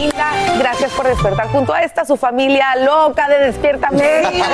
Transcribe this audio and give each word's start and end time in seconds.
Linda. 0.00 0.32
Gracias 0.58 0.92
por 0.92 1.06
despertar 1.06 1.48
junto 1.48 1.72
a 1.72 1.82
esta, 1.82 2.04
su 2.04 2.16
familia 2.16 2.76
loca 2.76 3.28
de 3.28 3.46
Despierta 3.46 3.88
América. 3.88 4.46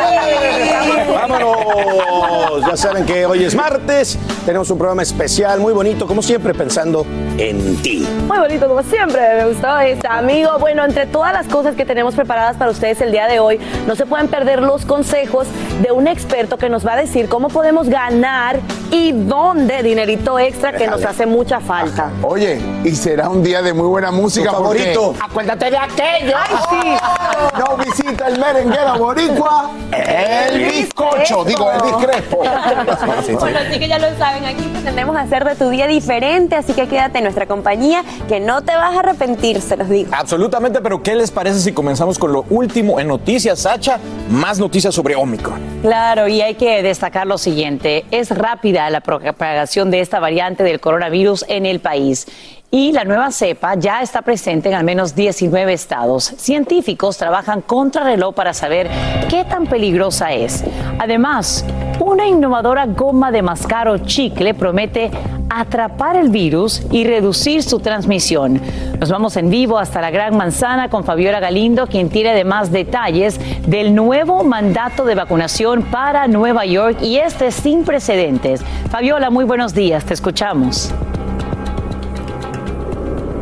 Vámonos. 1.12 2.66
Ya 2.66 2.77
saben 2.77 3.05
que 3.06 3.27
hoy 3.27 3.44
es 3.44 3.55
martes. 3.55 4.19
Tenemos 4.44 4.70
un 4.70 4.78
programa 4.78 5.02
especial, 5.02 5.61
muy 5.61 5.72
bonito, 5.72 6.06
como 6.06 6.22
siempre, 6.22 6.55
pensando 6.55 7.06
en 7.39 7.77
ti. 7.83 8.06
Muy 8.27 8.39
bonito, 8.39 8.69
como 8.69 8.83
siempre. 8.83 9.20
Me 9.36 9.48
gustó 9.48 9.78
este 9.80 10.06
amigo. 10.08 10.58
Bueno, 10.58 10.84
entre 10.84 11.06
todas 11.06 11.33
las 11.33 11.47
cosas 11.47 11.74
que 11.74 11.84
tenemos 11.84 12.14
preparadas 12.14 12.56
para 12.56 12.70
ustedes 12.70 13.00
el 13.00 13.12
día 13.12 13.27
de 13.27 13.41
hoy, 13.41 13.58
no 13.86 13.97
se 13.97 14.06
pueden 14.06 14.28
perder 14.28 14.62
los 14.62 14.84
consejos 14.84 15.47
de 15.83 15.92
un 15.92 16.06
experto 16.06 16.58
que 16.58 16.69
nos 16.69 16.86
va 16.86 16.94
a 16.94 16.97
decir 16.97 17.28
cómo 17.28 17.48
podemos 17.48 17.89
ganar 17.89 18.61
y 18.91 19.12
dónde 19.12 19.83
dinerito 19.83 20.39
extra 20.39 20.73
que 20.73 20.87
nos 20.87 21.05
hace 21.05 21.27
mucha 21.27 21.61
falta. 21.61 22.11
Oye, 22.23 22.61
y 22.84 22.95
será 22.95 23.29
un 23.29 23.42
día 23.42 23.62
de 23.62 23.73
muy 23.73 23.87
buena 23.87 24.11
música. 24.11 24.51
Tu 24.51 24.56
favorito. 24.56 25.15
Acuérdate 25.20 25.70
de 25.70 25.79
aquello. 25.79 26.37
Ay, 26.37 26.56
sí. 26.70 27.16
No 27.59 27.77
visita 27.77 28.29
el 28.29 28.39
merenguero 28.39 28.99
boricua, 28.99 29.71
el 29.93 30.65
bizcocho, 30.65 31.45
digo, 31.45 31.71
el 31.71 31.81
discrepo. 31.81 32.39
Bueno, 32.39 33.59
así 33.59 33.79
que 33.79 33.89
ya 33.89 33.99
lo 33.99 34.17
saben, 34.19 34.45
aquí 34.45 34.63
pretendemos 34.73 35.17
hacer 35.17 35.45
de 35.45 35.55
tu 35.57 35.69
día 35.71 35.87
diferente, 35.87 36.57
así 36.57 36.73
que 36.73 36.87
quédate 36.87 37.19
en 37.19 37.25
nuestra 37.25 37.47
compañía, 37.47 38.05
que 38.29 38.41
no 38.41 38.63
te 38.63 38.75
vas 38.75 38.95
a 38.95 39.01
arrepentir, 39.01 39.61
se 39.61 39.77
los 39.77 39.89
digo. 39.89 40.11
Absolutamente, 40.15 40.81
pero 40.81 41.03
¿qué 41.03 41.15
les 41.15 41.31
parece 41.31 41.61
si 41.61 41.73
comenzamos 41.73 42.19
con 42.19 42.33
lo 42.33 42.45
último 42.51 43.01
en 43.01 43.09
noticias, 43.09 43.61
Sacha? 43.61 43.98
Más 44.31 44.59
noticias 44.59 44.95
sobre 44.95 45.17
Omicron. 45.17 45.61
Claro, 45.83 46.29
y 46.29 46.41
hay 46.41 46.55
que 46.55 46.83
destacar 46.83 47.27
lo 47.27 47.39
siguiente. 47.39 48.05
Es 48.11 48.36
rápida 48.36 48.89
la 48.91 49.01
propagación 49.01 49.91
de 49.91 50.01
esta 50.01 50.20
variante 50.20 50.63
del 50.63 50.81
coronavirus 50.81 51.45
en 51.48 51.67
el 51.67 51.81
país. 51.81 52.27
Y 52.71 52.93
la 52.93 53.05
nueva 53.05 53.31
cepa 53.31 53.77
ya 53.77 54.03
está 54.03 54.23
presente 54.23 54.69
en 54.69 54.75
al 54.75 54.85
menos 54.85 55.15
19 55.15 55.73
estados. 55.73 56.25
Científicos 56.25 57.17
trabajan 57.17 57.61
contra 57.61 58.03
reloj 58.03 58.35
para 58.35 58.53
saber 58.53 58.91
qué 59.29 59.45
tan 59.45 59.67
peligrosa 59.67 60.33
es. 60.33 60.65
Además, 60.99 61.65
una 62.01 62.27
innovadora 62.27 62.87
goma 62.87 63.31
de 63.31 63.43
mascar 63.43 63.89
o 63.89 63.99
chicle 63.99 64.53
promete 64.53 65.11
atrapar 65.49 66.17
el 66.17 66.31
virus 66.31 66.83
y 66.91 67.05
reducir 67.05 67.63
su 67.63 67.79
transmisión. 67.79 68.61
Nos 68.98 69.11
vamos 69.11 69.37
en 69.37 69.48
vivo 69.48 69.79
hasta 69.79 70.01
la 70.01 70.11
Gran 70.11 70.37
Manzana 70.37 70.91
con 70.91 71.05
Fabiola 71.05 71.39
Galindo, 71.39 71.87
quien 71.87 72.09
tiene 72.09 72.31
además 72.31 72.73
detalles 72.73 73.39
del 73.67 73.95
nuevo 73.95 74.43
mandato 74.43 75.05
de 75.05 75.15
vacunación 75.15 75.83
para 75.83 76.27
Nueva 76.27 76.67
York 76.67 76.98
y 77.01 77.19
este 77.19 77.53
sin 77.53 77.85
precedentes. 77.85 78.63
Fabiola, 78.91 79.31
muy 79.31 79.45
buenos 79.45 79.73
días, 79.73 80.05
te 80.05 80.15
escuchamos. 80.15 80.93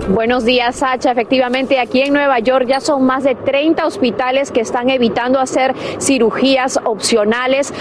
Buenos 0.08 0.44
días, 0.44 0.76
Sacha. 0.76 1.12
Efectivamente, 1.12 1.80
aquí 1.80 2.02
en 2.02 2.12
Nueva 2.12 2.38
York 2.38 2.66
ya 2.68 2.80
son 2.80 3.06
más 3.06 3.24
de 3.24 3.34
30 3.34 3.86
hospitales 3.86 4.50
que 4.50 4.60
están 4.60 4.90
evitando 4.90 5.40
hacer 5.40 5.74
cirugías 5.98 6.78
opcionales 6.84 7.72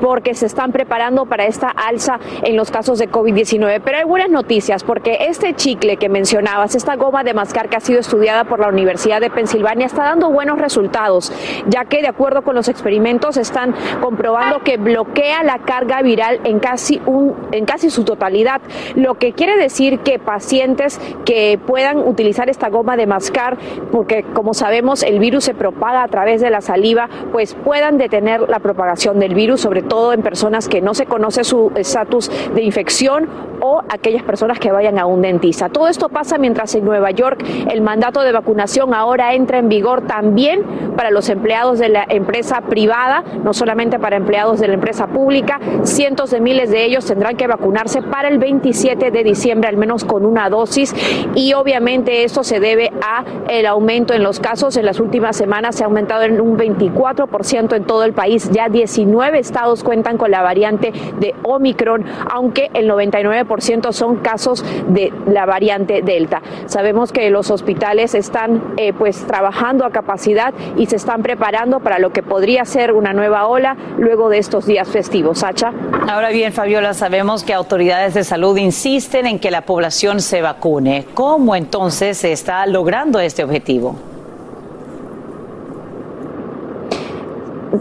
porque 0.00 0.34
se 0.34 0.46
están 0.46 0.70
preparando 0.70 1.26
para 1.26 1.44
esta 1.46 1.70
alza 1.70 2.20
en 2.44 2.56
los 2.56 2.70
casos 2.70 3.00
de 3.00 3.10
COVID-19. 3.10 3.80
Pero 3.84 3.98
hay 3.98 4.04
buenas 4.04 4.30
noticias 4.30 4.84
porque 4.84 5.26
este 5.28 5.54
chicle 5.54 5.96
que 5.96 6.08
mencionabas, 6.08 6.76
esta 6.76 6.94
goma 6.94 7.24
de 7.24 7.34
mascar 7.34 7.68
que 7.68 7.78
ha 7.78 7.80
sido 7.80 7.98
estudiada 7.98 8.44
por 8.44 8.60
la 8.60 8.68
Universidad 8.68 9.20
de 9.20 9.30
Pensilvania, 9.30 9.86
está 9.86 10.04
dando 10.04 10.30
buenos 10.30 10.60
resultados, 10.60 11.32
ya 11.66 11.86
que 11.86 12.00
de 12.00 12.06
acuerdo 12.06 12.42
con 12.42 12.54
los 12.54 12.68
experimentos 12.68 13.36
están 13.36 13.74
comprobando 14.00 14.60
que 14.60 14.76
bloquea 14.76 15.42
la 15.42 15.58
carga 15.58 16.00
viral 16.02 16.38
en 16.44 16.60
casi, 16.60 17.02
un, 17.06 17.34
en 17.50 17.64
casi 17.64 17.90
su 17.90 18.04
totalidad, 18.04 18.60
lo 18.94 19.16
que 19.16 19.32
quiere 19.32 19.56
decir 19.56 19.98
que 19.98 20.20
pacientes 20.20 21.00
que 21.24 21.58
puedan 21.72 22.06
utilizar 22.06 22.50
esta 22.50 22.68
goma 22.68 22.98
de 22.98 23.06
mascar, 23.06 23.56
porque 23.90 24.24
como 24.34 24.52
sabemos 24.52 25.02
el 25.02 25.18
virus 25.18 25.44
se 25.44 25.54
propaga 25.54 26.02
a 26.02 26.08
través 26.08 26.42
de 26.42 26.50
la 26.50 26.60
saliva, 26.60 27.08
pues 27.32 27.54
puedan 27.54 27.96
detener 27.96 28.46
la 28.50 28.58
propagación 28.58 29.18
del 29.18 29.34
virus, 29.34 29.62
sobre 29.62 29.80
todo 29.80 30.12
en 30.12 30.20
personas 30.20 30.68
que 30.68 30.82
no 30.82 30.92
se 30.92 31.06
conoce 31.06 31.44
su 31.44 31.72
estatus 31.74 32.30
de 32.54 32.60
infección 32.60 33.26
o 33.62 33.80
aquellas 33.88 34.22
personas 34.22 34.58
que 34.58 34.70
vayan 34.70 34.98
a 34.98 35.06
un 35.06 35.22
dentista. 35.22 35.70
Todo 35.70 35.88
esto 35.88 36.10
pasa 36.10 36.36
mientras 36.36 36.74
en 36.74 36.84
Nueva 36.84 37.10
York 37.10 37.42
el 37.70 37.80
mandato 37.80 38.20
de 38.20 38.32
vacunación 38.32 38.92
ahora 38.92 39.32
entra 39.32 39.58
en 39.58 39.70
vigor 39.70 40.02
también 40.02 40.92
para 40.96 41.10
los 41.10 41.30
empleados 41.30 41.78
de 41.78 41.88
la 41.88 42.04
empresa 42.06 42.60
privada, 42.62 43.24
no 43.44 43.54
solamente 43.54 43.98
para 43.98 44.16
empleados 44.16 44.60
de 44.60 44.68
la 44.68 44.74
empresa 44.74 45.06
pública. 45.06 45.58
Cientos 45.84 46.32
de 46.32 46.40
miles 46.40 46.70
de 46.70 46.84
ellos 46.84 47.06
tendrán 47.06 47.36
que 47.36 47.46
vacunarse 47.46 48.02
para 48.02 48.28
el 48.28 48.38
27 48.38 49.10
de 49.10 49.24
diciembre, 49.24 49.70
al 49.70 49.76
menos 49.78 50.04
con 50.04 50.26
una 50.26 50.50
dosis. 50.50 50.94
Y 51.34 51.54
obviamente 51.62 52.24
esto 52.24 52.42
se 52.42 52.58
debe 52.58 52.92
a 53.02 53.24
el 53.48 53.66
aumento 53.66 54.14
en 54.14 54.24
los 54.24 54.40
casos. 54.40 54.76
En 54.76 54.84
las 54.84 54.98
últimas 54.98 55.36
semanas 55.36 55.76
se 55.76 55.84
ha 55.84 55.86
aumentado 55.86 56.22
en 56.22 56.40
un 56.40 56.58
24% 56.58 57.76
en 57.76 57.84
todo 57.84 58.02
el 58.02 58.12
país. 58.12 58.50
Ya 58.50 58.68
19 58.68 59.38
estados 59.38 59.84
cuentan 59.84 60.18
con 60.18 60.32
la 60.32 60.42
variante 60.42 60.92
de 61.20 61.34
Omicron, 61.44 62.04
aunque 62.28 62.70
el 62.74 62.90
99% 62.90 63.92
son 63.92 64.16
casos 64.16 64.64
de 64.88 65.12
la 65.26 65.46
variante 65.46 66.02
Delta. 66.02 66.42
Sabemos 66.66 67.12
que 67.12 67.30
los 67.30 67.50
hospitales 67.50 68.16
están 68.16 68.74
eh, 68.76 68.92
pues 68.92 69.24
trabajando 69.24 69.84
a 69.84 69.90
capacidad 69.90 70.52
y 70.76 70.86
se 70.86 70.96
están 70.96 71.22
preparando 71.22 71.78
para 71.78 72.00
lo 72.00 72.10
que 72.10 72.24
podría 72.24 72.64
ser 72.64 72.92
una 72.92 73.12
nueva 73.12 73.46
ola 73.46 73.76
luego 73.98 74.28
de 74.28 74.38
estos 74.38 74.66
días 74.66 74.88
festivos. 74.88 75.38
Sacha. 75.38 75.72
Ahora 76.08 76.30
bien, 76.30 76.52
Fabiola, 76.52 76.94
sabemos 76.94 77.44
que 77.44 77.54
autoridades 77.54 78.14
de 78.14 78.24
salud 78.24 78.56
insisten 78.56 79.26
en 79.26 79.38
que 79.38 79.52
la 79.52 79.62
población 79.62 80.20
se 80.20 80.42
vacune. 80.42 81.06
¿Cómo 81.14 81.51
entonces 81.54 82.18
se 82.18 82.32
está 82.32 82.66
logrando 82.66 83.20
este 83.20 83.44
objetivo? 83.44 83.96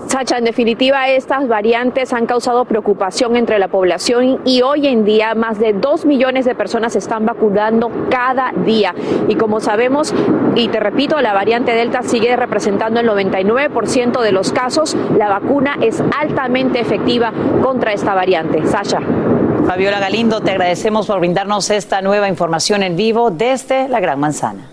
Sacha, 0.07 0.37
en 0.37 0.45
definitiva, 0.45 1.09
estas 1.09 1.49
variantes 1.49 2.13
han 2.13 2.25
causado 2.25 2.63
preocupación 2.63 3.35
entre 3.35 3.59
la 3.59 3.67
población 3.67 4.39
y 4.45 4.61
hoy 4.61 4.87
en 4.87 5.03
día 5.03 5.35
más 5.35 5.59
de 5.59 5.73
dos 5.73 6.05
millones 6.05 6.45
de 6.45 6.55
personas 6.55 6.93
se 6.93 6.99
están 6.99 7.25
vacunando 7.25 7.91
cada 8.09 8.53
día. 8.65 8.95
Y 9.27 9.35
como 9.35 9.59
sabemos, 9.59 10.13
y 10.55 10.69
te 10.69 10.79
repito, 10.79 11.19
la 11.19 11.33
variante 11.33 11.73
Delta 11.73 12.03
sigue 12.03 12.35
representando 12.37 13.01
el 13.01 13.09
99% 13.09 14.21
de 14.21 14.31
los 14.31 14.53
casos. 14.53 14.95
La 15.17 15.27
vacuna 15.27 15.77
es 15.81 16.01
altamente 16.17 16.79
efectiva 16.79 17.33
contra 17.61 17.91
esta 17.91 18.13
variante. 18.13 18.65
Sasha. 18.65 18.99
Fabiola 19.65 19.99
Galindo, 19.99 20.41
te 20.41 20.51
agradecemos 20.51 21.07
por 21.07 21.19
brindarnos 21.19 21.69
esta 21.69 22.01
nueva 22.01 22.27
información 22.27 22.83
en 22.83 22.95
vivo 22.95 23.31
desde 23.31 23.87
la 23.87 23.99
Gran 23.99 24.19
Manzana. 24.19 24.70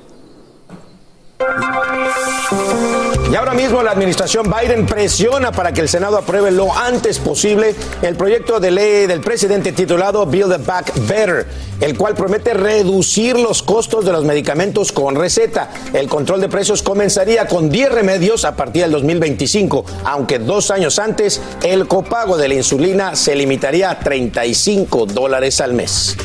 Y 3.31 3.37
ahora 3.37 3.53
mismo 3.53 3.83
la 3.83 3.91
administración 3.91 4.51
Biden 4.51 4.87
presiona 4.87 5.53
para 5.53 5.73
que 5.73 5.83
el 5.83 5.89
Senado 5.89 6.17
apruebe 6.17 6.51
lo 6.51 6.75
antes 6.75 7.19
posible 7.19 7.75
el 8.03 8.17
proyecto 8.17 8.59
de 8.59 8.71
ley 8.71 9.07
del 9.07 9.21
presidente 9.21 9.73
titulado 9.73 10.25
Build 10.27 10.65
Back 10.65 10.93
Better, 11.07 11.47
el 11.81 11.97
cual 11.97 12.15
promete 12.15 12.55
reducir 12.55 13.39
los 13.39 13.63
costos 13.63 14.05
de 14.05 14.13
los 14.13 14.25
medicamentos 14.25 14.93
con 14.93 15.15
receta. 15.15 15.71
El 15.93 16.09
control 16.09 16.41
de 16.41 16.49
precios 16.49 16.83
comenzaría 16.83 17.47
con 17.47 17.69
10 17.69 17.93
remedios 17.93 18.45
a 18.45 18.57
partir 18.57 18.83
del 18.83 18.93
2025, 18.93 19.85
aunque 20.05 20.39
dos 20.39 20.71
años 20.71 20.99
antes 20.99 21.41
el 21.63 21.87
copago 21.87 22.39
de 22.39 22.49
la 22.49 22.55
insulina 22.55 23.15
se 23.15 23.37
limitaría 23.37 23.91
a 23.91 23.99
35 23.99 25.07
dólares 25.07 25.61
al 25.61 25.75
mes. 25.75 26.17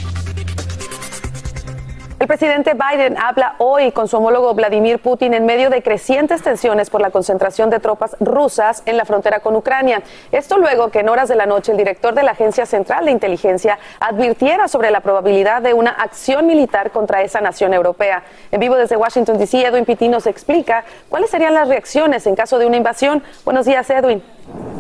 El 2.24 2.28
presidente 2.28 2.72
Biden 2.74 3.18
habla 3.18 3.56
hoy 3.58 3.92
con 3.92 4.08
su 4.08 4.16
homólogo 4.16 4.54
Vladimir 4.54 5.00
Putin 5.00 5.34
en 5.34 5.46
medio 5.46 5.70
de 5.70 5.84
crecientes 5.84 6.42
tensiones 6.42 6.90
por 6.90 7.02
la 7.02 7.12
concentración 7.12 7.70
de 7.70 7.82
tropas 7.82 8.16
rusas 8.22 8.82
en 8.86 8.96
la 8.96 9.04
frontera 9.04 9.42
con 9.42 9.58
Ucrania. 9.58 10.02
Esto 10.32 10.58
luego 10.58 10.88
que 10.88 11.02
en 11.02 11.10
horas 11.10 11.28
de 11.28 11.36
la 11.36 11.46
noche 11.46 11.74
el 11.74 11.78
director 11.78 12.14
de 12.14 12.24
la 12.24 12.32
Agencia 12.32 12.66
Central 12.66 13.04
de 13.04 13.12
Inteligencia 13.12 13.78
advirtiera 14.00 14.70
sobre 14.70 14.90
la 14.90 15.02
probabilidad 15.02 15.62
de 15.64 15.74
una 15.74 15.90
acción 15.90 16.48
militar 16.48 16.92
contra 16.92 17.24
esa 17.24 17.42
nación 17.42 17.74
europea. 17.74 18.24
En 18.54 18.62
vivo 18.62 18.78
desde 18.78 18.96
Washington, 18.96 19.38
D.C., 19.38 19.66
Edwin 19.66 19.84
Pitti 19.84 20.08
nos 20.08 20.26
explica 20.26 20.86
cuáles 21.10 21.30
serían 21.30 21.54
las 21.54 21.68
reacciones 21.68 22.26
en 22.26 22.38
caso 22.38 22.58
de 22.58 22.66
una 22.66 22.78
invasión. 22.78 23.22
Buenos 23.44 23.66
días, 23.66 23.90
Edwin. 23.90 24.24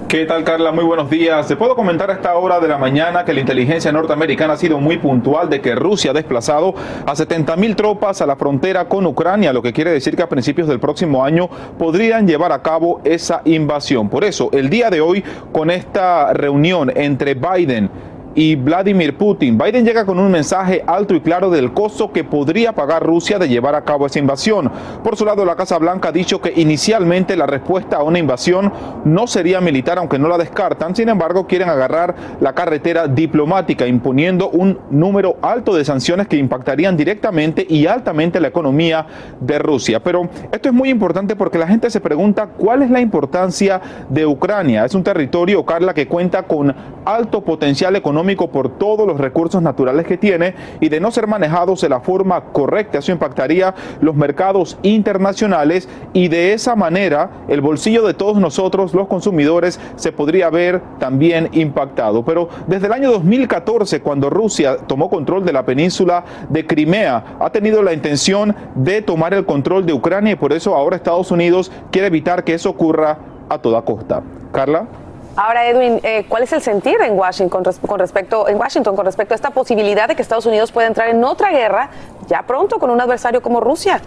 ¿Qué 0.07 0.25
tal, 0.25 0.43
Carla? 0.43 0.71
Muy 0.71 0.83
buenos 0.83 1.09
días. 1.09 1.47
Te 1.47 1.55
puedo 1.55 1.75
comentar 1.75 2.09
a 2.11 2.13
esta 2.13 2.35
hora 2.35 2.59
de 2.59 2.67
la 2.67 2.77
mañana 2.77 3.25
que 3.25 3.33
la 3.33 3.39
inteligencia 3.39 3.91
norteamericana 3.91 4.53
ha 4.53 4.57
sido 4.57 4.79
muy 4.79 4.97
puntual 4.97 5.49
de 5.49 5.59
que 5.61 5.73
Rusia 5.73 6.11
ha 6.11 6.13
desplazado 6.13 6.75
a 7.05 7.15
70 7.15 7.55
mil 7.55 7.75
tropas 7.75 8.21
a 8.21 8.25
la 8.25 8.35
frontera 8.35 8.87
con 8.87 9.05
Ucrania, 9.05 9.53
lo 9.53 9.61
que 9.61 9.73
quiere 9.73 9.91
decir 9.91 10.15
que 10.15 10.23
a 10.23 10.29
principios 10.29 10.67
del 10.67 10.79
próximo 10.79 11.23
año 11.25 11.49
podrían 11.79 12.27
llevar 12.27 12.51
a 12.51 12.61
cabo 12.61 13.01
esa 13.03 13.41
invasión. 13.45 14.09
Por 14.09 14.23
eso, 14.23 14.49
el 14.51 14.69
día 14.69 14.89
de 14.89 15.01
hoy, 15.01 15.23
con 15.51 15.71
esta 15.71 16.33
reunión 16.33 16.91
entre 16.95 17.33
Biden, 17.33 17.89
y 18.35 18.55
Vladimir 18.55 19.17
Putin. 19.17 19.57
Biden 19.57 19.85
llega 19.85 20.05
con 20.05 20.19
un 20.19 20.31
mensaje 20.31 20.83
alto 20.87 21.13
y 21.13 21.21
claro 21.21 21.49
del 21.49 21.73
costo 21.73 22.11
que 22.11 22.23
podría 22.23 22.73
pagar 22.73 23.05
Rusia 23.05 23.37
de 23.37 23.47
llevar 23.47 23.75
a 23.75 23.83
cabo 23.83 24.05
esa 24.05 24.19
invasión. 24.19 24.71
Por 25.03 25.15
su 25.15 25.25
lado, 25.25 25.45
la 25.45 25.55
Casa 25.55 25.77
Blanca 25.77 26.09
ha 26.09 26.11
dicho 26.11 26.41
que 26.41 26.53
inicialmente 26.55 27.35
la 27.35 27.45
respuesta 27.45 27.97
a 27.97 28.03
una 28.03 28.19
invasión 28.19 28.71
no 29.05 29.27
sería 29.27 29.61
militar, 29.61 29.97
aunque 29.99 30.17
no 30.17 30.27
la 30.27 30.37
descartan. 30.37 30.95
Sin 30.95 31.09
embargo, 31.09 31.45
quieren 31.45 31.69
agarrar 31.69 32.15
la 32.39 32.53
carretera 32.53 33.07
diplomática, 33.07 33.85
imponiendo 33.85 34.49
un 34.49 34.79
número 34.89 35.37
alto 35.41 35.75
de 35.75 35.85
sanciones 35.85 36.27
que 36.27 36.37
impactarían 36.37 36.97
directamente 36.97 37.65
y 37.67 37.85
altamente 37.85 38.39
la 38.39 38.47
economía 38.47 39.05
de 39.39 39.59
Rusia. 39.59 40.01
Pero 40.01 40.27
esto 40.51 40.69
es 40.69 40.73
muy 40.73 40.89
importante 40.89 41.35
porque 41.35 41.57
la 41.57 41.67
gente 41.67 41.89
se 41.89 42.01
pregunta 42.01 42.47
cuál 42.47 42.81
es 42.81 42.89
la 42.89 42.99
importancia 42.99 43.79
de 44.09 44.25
Ucrania. 44.25 44.85
Es 44.85 44.95
un 44.95 45.03
territorio, 45.03 45.63
Carla, 45.65 45.93
que 45.93 46.07
cuenta 46.07 46.43
con 46.43 46.73
alto 47.05 47.41
potencial 47.41 47.95
económico 47.95 48.22
por 48.23 48.69
todos 48.77 49.05
los 49.05 49.19
recursos 49.19 49.61
naturales 49.61 50.05
que 50.05 50.17
tiene 50.17 50.55
y 50.79 50.89
de 50.89 50.99
no 50.99 51.11
ser 51.11 51.27
manejados 51.27 51.81
de 51.81 51.89
la 51.89 51.99
forma 51.99 52.45
correcta, 52.51 52.99
eso 52.99 53.11
impactaría 53.11 53.75
los 54.01 54.15
mercados 54.15 54.77
internacionales 54.81 55.89
y 56.13 56.29
de 56.29 56.53
esa 56.53 56.75
manera 56.75 57.43
el 57.47 57.61
bolsillo 57.61 58.05
de 58.07 58.13
todos 58.13 58.37
nosotros, 58.37 58.93
los 58.93 59.07
consumidores, 59.07 59.79
se 59.97 60.11
podría 60.11 60.49
ver 60.49 60.81
también 60.99 61.49
impactado. 61.51 62.23
Pero 62.23 62.49
desde 62.67 62.87
el 62.87 62.93
año 62.93 63.11
2014, 63.11 64.01
cuando 64.01 64.29
Rusia 64.29 64.77
tomó 64.87 65.09
control 65.09 65.43
de 65.45 65.53
la 65.53 65.65
península 65.65 66.23
de 66.49 66.65
Crimea, 66.65 67.37
ha 67.39 67.49
tenido 67.49 67.83
la 67.83 67.93
intención 67.93 68.55
de 68.75 69.01
tomar 69.01 69.33
el 69.33 69.45
control 69.45 69.85
de 69.85 69.93
Ucrania 69.93 70.33
y 70.33 70.37
por 70.37 70.53
eso 70.53 70.75
ahora 70.75 70.95
Estados 70.95 71.29
Unidos 71.29 71.71
quiere 71.91 72.07
evitar 72.07 72.43
que 72.43 72.53
eso 72.53 72.69
ocurra 72.69 73.17
a 73.49 73.57
toda 73.59 73.81
costa. 73.83 74.23
Carla. 74.51 75.02
Ahora, 75.35 75.67
Edwin, 75.67 75.99
eh, 76.03 76.25
¿cuál 76.29 76.43
es 76.43 76.53
el 76.53 76.61
sentir 76.61 77.01
en 77.01 77.17
Washington, 77.17 77.63
con 77.87 77.97
respecto, 77.99 78.47
en 78.47 78.59
Washington 78.59 78.95
con 78.95 79.05
respecto 79.05 79.33
a 79.33 79.35
esta 79.35 79.49
posibilidad 79.49 80.07
de 80.07 80.15
que 80.15 80.21
Estados 80.21 80.45
Unidos 80.45 80.71
pueda 80.71 80.87
entrar 80.87 81.09
en 81.09 81.23
otra 81.23 81.49
guerra 81.49 81.89
ya 82.27 82.43
pronto 82.43 82.77
con 82.77 82.91
un 82.91 83.01
adversario 83.01 83.41
como 83.41 83.59
Rusia? 83.59 83.99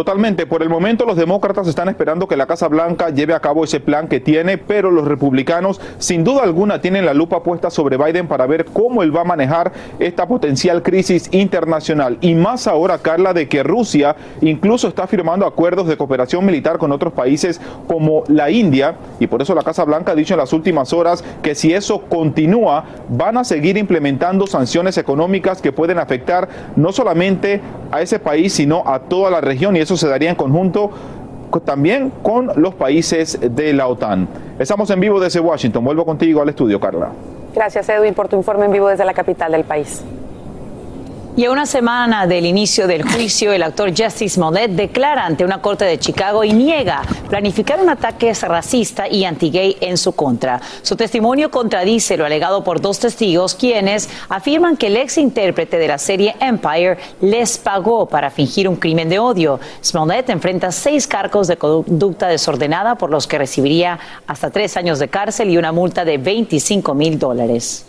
Totalmente. 0.00 0.46
Por 0.46 0.62
el 0.62 0.70
momento 0.70 1.04
los 1.04 1.18
demócratas 1.18 1.68
están 1.68 1.90
esperando 1.90 2.26
que 2.26 2.34
la 2.34 2.46
Casa 2.46 2.68
Blanca 2.68 3.10
lleve 3.10 3.34
a 3.34 3.40
cabo 3.40 3.64
ese 3.64 3.80
plan 3.80 4.08
que 4.08 4.18
tiene, 4.18 4.56
pero 4.56 4.90
los 4.90 5.06
republicanos 5.06 5.78
sin 5.98 6.24
duda 6.24 6.42
alguna 6.42 6.80
tienen 6.80 7.04
la 7.04 7.12
lupa 7.12 7.42
puesta 7.42 7.68
sobre 7.68 7.98
Biden 7.98 8.26
para 8.26 8.46
ver 8.46 8.64
cómo 8.64 9.02
él 9.02 9.14
va 9.14 9.20
a 9.20 9.24
manejar 9.24 9.72
esta 9.98 10.26
potencial 10.26 10.82
crisis 10.82 11.28
internacional. 11.32 12.16
Y 12.22 12.34
más 12.34 12.66
ahora, 12.66 12.96
Carla, 12.96 13.34
de 13.34 13.46
que 13.46 13.62
Rusia 13.62 14.16
incluso 14.40 14.88
está 14.88 15.06
firmando 15.06 15.44
acuerdos 15.44 15.86
de 15.86 15.98
cooperación 15.98 16.46
militar 16.46 16.78
con 16.78 16.92
otros 16.92 17.12
países 17.12 17.60
como 17.86 18.24
la 18.28 18.50
India. 18.50 18.96
Y 19.18 19.26
por 19.26 19.42
eso 19.42 19.54
la 19.54 19.62
Casa 19.62 19.84
Blanca 19.84 20.12
ha 20.12 20.14
dicho 20.14 20.32
en 20.32 20.40
las 20.40 20.54
últimas 20.54 20.94
horas 20.94 21.22
que 21.42 21.54
si 21.54 21.74
eso 21.74 22.04
continúa, 22.08 22.86
van 23.10 23.36
a 23.36 23.44
seguir 23.44 23.76
implementando 23.76 24.46
sanciones 24.46 24.96
económicas 24.96 25.60
que 25.60 25.72
pueden 25.72 25.98
afectar 25.98 26.48
no 26.74 26.90
solamente 26.90 27.60
a 27.92 28.00
ese 28.00 28.18
país, 28.18 28.54
sino 28.54 28.82
a 28.86 29.00
toda 29.00 29.30
la 29.30 29.42
región 29.42 29.76
y 29.76 29.80
eso 29.80 29.89
se 29.96 30.08
daría 30.08 30.30
en 30.30 30.36
conjunto 30.36 30.90
también 31.58 32.12
con 32.22 32.52
los 32.56 32.74
países 32.74 33.38
de 33.40 33.72
la 33.72 33.88
OTAN. 33.88 34.28
Estamos 34.58 34.88
en 34.90 35.00
vivo 35.00 35.18
desde 35.18 35.40
Washington. 35.40 35.84
Vuelvo 35.84 36.04
contigo 36.04 36.40
al 36.40 36.48
estudio, 36.48 36.78
Carla. 36.78 37.10
Gracias, 37.54 37.88
Edwin, 37.88 38.14
por 38.14 38.28
tu 38.28 38.36
informe 38.36 38.66
en 38.66 38.72
vivo 38.72 38.88
desde 38.88 39.04
la 39.04 39.14
capital 39.14 39.50
del 39.50 39.64
país. 39.64 40.04
Y 41.40 41.46
a 41.46 41.50
una 41.50 41.64
semana 41.64 42.26
del 42.26 42.44
inicio 42.44 42.86
del 42.86 43.02
juicio, 43.02 43.54
el 43.54 43.62
actor 43.62 43.88
Justice 43.96 44.34
Smollett 44.34 44.72
declara 44.72 45.24
ante 45.24 45.42
una 45.42 45.62
corte 45.62 45.86
de 45.86 45.98
Chicago 45.98 46.44
y 46.44 46.52
niega 46.52 47.00
planificar 47.30 47.80
un 47.80 47.88
ataque 47.88 48.34
racista 48.34 49.08
y 49.08 49.24
anti-gay 49.24 49.78
en 49.80 49.96
su 49.96 50.12
contra. 50.12 50.60
Su 50.82 50.96
testimonio 50.96 51.50
contradice 51.50 52.18
lo 52.18 52.26
alegado 52.26 52.62
por 52.62 52.82
dos 52.82 52.98
testigos, 52.98 53.54
quienes 53.54 54.10
afirman 54.28 54.76
que 54.76 54.88
el 54.88 54.98
ex 54.98 55.16
intérprete 55.16 55.78
de 55.78 55.88
la 55.88 55.96
serie 55.96 56.36
Empire 56.40 56.98
les 57.22 57.56
pagó 57.56 58.04
para 58.04 58.28
fingir 58.28 58.68
un 58.68 58.76
crimen 58.76 59.08
de 59.08 59.18
odio. 59.18 59.60
Smollett 59.82 60.28
enfrenta 60.28 60.70
seis 60.70 61.06
cargos 61.06 61.48
de 61.48 61.56
conducta 61.56 62.28
desordenada 62.28 62.96
por 62.96 63.08
los 63.08 63.26
que 63.26 63.38
recibiría 63.38 63.98
hasta 64.26 64.50
tres 64.50 64.76
años 64.76 64.98
de 64.98 65.08
cárcel 65.08 65.48
y 65.48 65.56
una 65.56 65.72
multa 65.72 66.04
de 66.04 66.18
25 66.18 66.92
mil 66.92 67.18
dólares. 67.18 67.86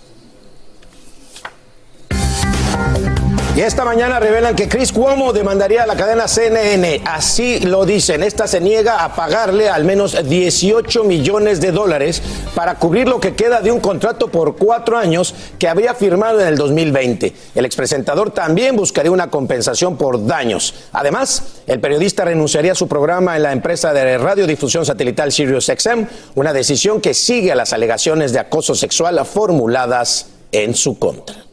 Y 3.53 3.59
esta 3.59 3.83
mañana 3.83 4.18
revelan 4.18 4.56
que 4.56 4.69
Chris 4.69 4.94
Cuomo 4.94 5.33
demandaría 5.33 5.83
a 5.83 5.86
la 5.86 5.98
cadena 5.98 6.25
CNN. 6.25 7.01
Así 7.03 7.59
lo 7.59 7.86
dicen. 7.86 8.24
Esta 8.24 8.48
se 8.48 8.62
niega 8.62 9.03
a 9.03 9.13
pagarle 9.13 9.69
al 9.69 9.83
menos 9.83 10.15
18 10.30 11.03
millones 11.03 11.59
de 11.59 11.74
dólares 11.74 12.21
para 12.56 12.75
cubrir 12.75 13.09
lo 13.09 13.19
que 13.19 13.36
queda 13.36 13.59
de 13.59 13.69
un 13.69 13.81
contrato 13.81 14.29
por 14.29 14.55
cuatro 14.55 14.98
años 14.98 15.36
que 15.60 15.67
había 15.67 15.93
firmado 15.93 16.39
en 16.39 16.48
el 16.48 16.55
2020. 16.55 17.34
El 17.53 17.65
expresentador 17.65 18.31
también 18.31 18.77
buscaría 18.77 19.12
una 19.12 19.29
compensación 19.29 19.98
por 19.98 20.25
daños. 20.25 20.74
Además, 20.93 21.43
el 21.67 21.81
periodista 21.81 22.24
renunciaría 22.24 22.72
a 22.72 22.75
su 22.75 22.88
programa 22.88 23.36
en 23.36 23.43
la 23.43 23.51
empresa 23.51 23.91
de 23.91 24.17
radiodifusión 24.17 24.86
satelital 24.86 25.29
SiriusXM, 25.29 26.05
una 26.36 26.53
decisión 26.53 27.01
que 27.01 27.13
sigue 27.13 27.51
a 27.51 27.55
las 27.55 27.74
alegaciones 27.74 28.31
de 28.31 28.39
acoso 28.39 28.75
sexual 28.75 29.20
formuladas 29.25 30.27
en 30.53 30.74
su 30.74 30.98
contra. 30.98 31.51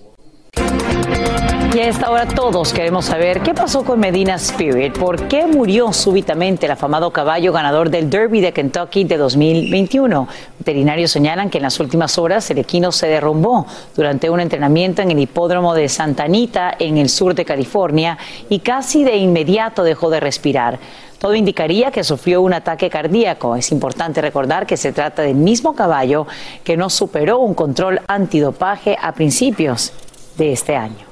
Y 1.75 1.81
a 1.81 1.89
esta 1.89 2.11
hora 2.11 2.27
todos 2.27 2.73
queremos 2.73 3.05
saber 3.05 3.43
qué 3.43 3.53
pasó 3.53 3.85
con 3.85 4.01
Medina 4.01 4.37
Spirit, 4.37 4.99
por 4.99 5.29
qué 5.29 5.47
murió 5.47 5.93
súbitamente 5.93 6.65
el 6.65 6.73
afamado 6.73 7.11
caballo 7.11 7.53
ganador 7.53 7.91
del 7.91 8.09
Derby 8.09 8.41
de 8.41 8.55
Kentucky 8.55 9.05
de 9.05 9.19
2021. 9.19 10.27
Veterinarios 10.59 11.11
señalan 11.11 11.51
que 11.51 11.59
en 11.59 11.65
las 11.65 11.79
últimas 11.79 12.17
horas 12.17 12.51
el 12.51 12.59
equino 12.59 12.91
se 12.91 13.09
derrumbó 13.09 13.67
durante 13.95 14.31
un 14.31 14.41
entrenamiento 14.41 15.03
en 15.03 15.11
el 15.11 15.19
hipódromo 15.19 15.75
de 15.75 15.91
Santa 15.91 16.25
Anita 16.25 16.75
en 16.79 16.97
el 16.97 17.11
sur 17.11 17.35
de 17.35 17.45
California 17.45 18.17
y 18.49 18.61
casi 18.61 19.05
de 19.05 19.19
inmediato 19.19 19.85
dejó 19.85 20.09
de 20.09 20.21
respirar. 20.21 20.79
Todo 21.19 21.35
indicaría 21.35 21.91
que 21.91 22.03
sufrió 22.03 22.41
un 22.41 22.55
ataque 22.55 22.89
cardíaco. 22.89 23.57
Es 23.57 23.73
importante 23.73 24.23
recordar 24.23 24.67
que 24.67 24.79
se 24.79 24.93
trata 24.93 25.21
del 25.21 25.37
mismo 25.37 25.75
caballo 25.75 26.27
que 26.65 26.79
no 26.79 26.89
superó 26.89 27.41
un 27.41 27.53
control 27.53 28.01
antidopaje 28.07 28.97
a 29.01 29.13
principios 29.13 29.93
de 30.39 30.53
este 30.53 30.75
año. 30.75 31.08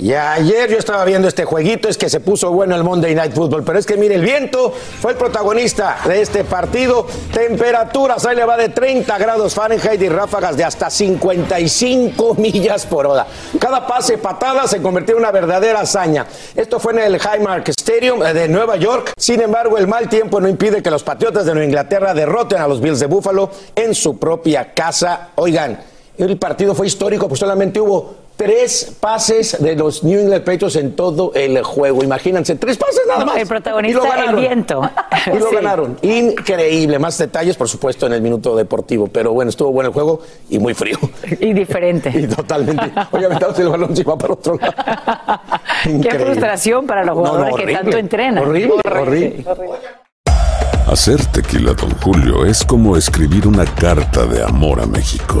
Y 0.00 0.14
ayer 0.14 0.70
yo 0.70 0.78
estaba 0.78 1.04
viendo 1.04 1.28
este 1.28 1.44
jueguito, 1.44 1.86
es 1.86 1.98
que 1.98 2.08
se 2.08 2.20
puso 2.20 2.50
bueno 2.52 2.74
el 2.74 2.82
Monday 2.82 3.14
Night 3.14 3.34
Football, 3.34 3.64
pero 3.64 3.78
es 3.78 3.84
que 3.84 3.98
mire, 3.98 4.14
el 4.14 4.22
viento 4.22 4.72
fue 4.72 5.12
el 5.12 5.18
protagonista 5.18 5.98
de 6.06 6.22
este 6.22 6.42
partido. 6.42 7.06
Temperaturas, 7.30 8.24
ahí 8.24 8.34
le 8.34 8.46
va 8.46 8.56
de 8.56 8.70
30 8.70 9.18
grados 9.18 9.52
Fahrenheit 9.52 10.00
y 10.00 10.08
ráfagas 10.08 10.56
de 10.56 10.64
hasta 10.64 10.88
55 10.88 12.34
millas 12.36 12.86
por 12.86 13.06
hora. 13.06 13.26
Cada 13.58 13.86
pase 13.86 14.16
patada 14.16 14.66
se 14.66 14.80
convirtió 14.80 15.16
en 15.16 15.20
una 15.20 15.32
verdadera 15.32 15.80
hazaña. 15.80 16.26
Esto 16.56 16.80
fue 16.80 16.94
en 16.94 17.00
el 17.00 17.20
Highmark 17.20 17.68
Stadium 17.68 18.20
de 18.20 18.48
Nueva 18.48 18.76
York. 18.76 19.12
Sin 19.18 19.42
embargo, 19.42 19.76
el 19.76 19.86
mal 19.86 20.08
tiempo 20.08 20.40
no 20.40 20.48
impide 20.48 20.82
que 20.82 20.90
los 20.90 21.02
Patriotas 21.02 21.44
de 21.44 21.52
Nueva 21.52 21.66
Inglaterra 21.66 22.14
derroten 22.14 22.62
a 22.62 22.66
los 22.66 22.80
Bills 22.80 23.00
de 23.00 23.06
Buffalo 23.06 23.50
en 23.74 23.94
su 23.94 24.18
propia 24.18 24.72
casa. 24.72 25.28
Oigan, 25.34 25.78
el 26.16 26.38
partido 26.38 26.74
fue 26.74 26.86
histórico, 26.86 27.28
pues 27.28 27.40
solamente 27.40 27.80
hubo 27.80 28.19
tres 28.44 28.96
pases 29.00 29.56
de 29.60 29.76
los 29.76 30.02
New 30.02 30.18
England 30.18 30.44
Patriots 30.44 30.76
en 30.76 30.96
todo 30.96 31.32
el 31.34 31.62
juego. 31.62 32.02
Imagínense, 32.02 32.54
tres 32.56 32.78
pases 32.78 33.02
nada 33.06 33.24
más. 33.26 33.36
El 33.36 33.46
protagonista, 33.46 34.24
el 34.24 34.36
viento. 34.36 34.80
Y 35.26 35.38
lo 35.38 35.46
Sí. 35.50 35.54
ganaron. 35.56 35.98
Increíble. 36.00 36.98
Más 36.98 37.18
detalles, 37.18 37.56
por 37.56 37.68
supuesto, 37.68 38.06
en 38.06 38.14
el 38.14 38.22
minuto 38.22 38.56
deportivo. 38.56 39.08
Pero 39.08 39.32
bueno, 39.34 39.50
estuvo 39.50 39.72
bueno 39.72 39.88
el 39.88 39.92
juego 39.94 40.20
y 40.48 40.58
muy 40.58 40.72
frío. 40.74 40.98
Y 41.38 41.52
diferente. 41.52 42.10
Y 42.20 42.26
totalmente. 42.26 42.92
Oye, 43.12 43.26
aventamos 43.26 43.58
el 43.58 43.68
balón 43.68 43.94
si 43.96 44.02
va 44.02 44.16
para 44.16 44.32
otro 44.34 44.56
lado. 44.58 44.72
Qué 46.02 46.10
frustración 46.18 46.86
para 46.86 47.04
los 47.04 47.16
No, 47.16 47.22
no, 47.22 47.28
jugadores 47.30 47.66
que 47.66 47.72
tanto 47.72 47.96
entrenan. 47.98 48.38
Horrible, 48.44 48.74
horrible. 48.84 49.44
Hacer 50.86 51.24
tequila, 51.26 51.72
Don 51.74 51.90
Julio, 52.00 52.44
es 52.44 52.64
como 52.64 52.96
escribir 52.96 53.46
una 53.46 53.64
carta 53.64 54.26
de 54.26 54.42
amor 54.42 54.80
a 54.80 54.86
México. 54.86 55.40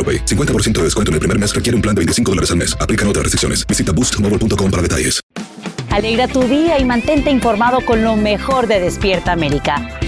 AroPay. 0.00 0.24
50% 0.24 0.78
de 0.78 0.84
descuento 0.84 1.10
en 1.10 1.14
el 1.14 1.20
primer 1.20 1.38
mes 1.38 1.54
requiere 1.54 1.76
un 1.76 1.82
plan 1.82 1.94
de 1.94 2.00
25 2.00 2.30
dólares 2.32 2.50
al 2.50 2.56
mes. 2.56 2.74
Aplican 2.80 3.06
otras 3.06 3.24
restricciones. 3.24 3.66
Visita 3.66 3.92
boostmobile.com 3.92 4.70
para 4.70 4.82
detalles. 4.82 5.20
Alegra 5.90 6.28
tu 6.28 6.42
día 6.42 6.78
y 6.78 6.84
mantente 6.84 7.30
informado 7.30 7.84
con 7.84 8.04
lo 8.04 8.16
mejor 8.16 8.68
de 8.68 8.78
Despierta 8.78 9.32
América. 9.32 9.98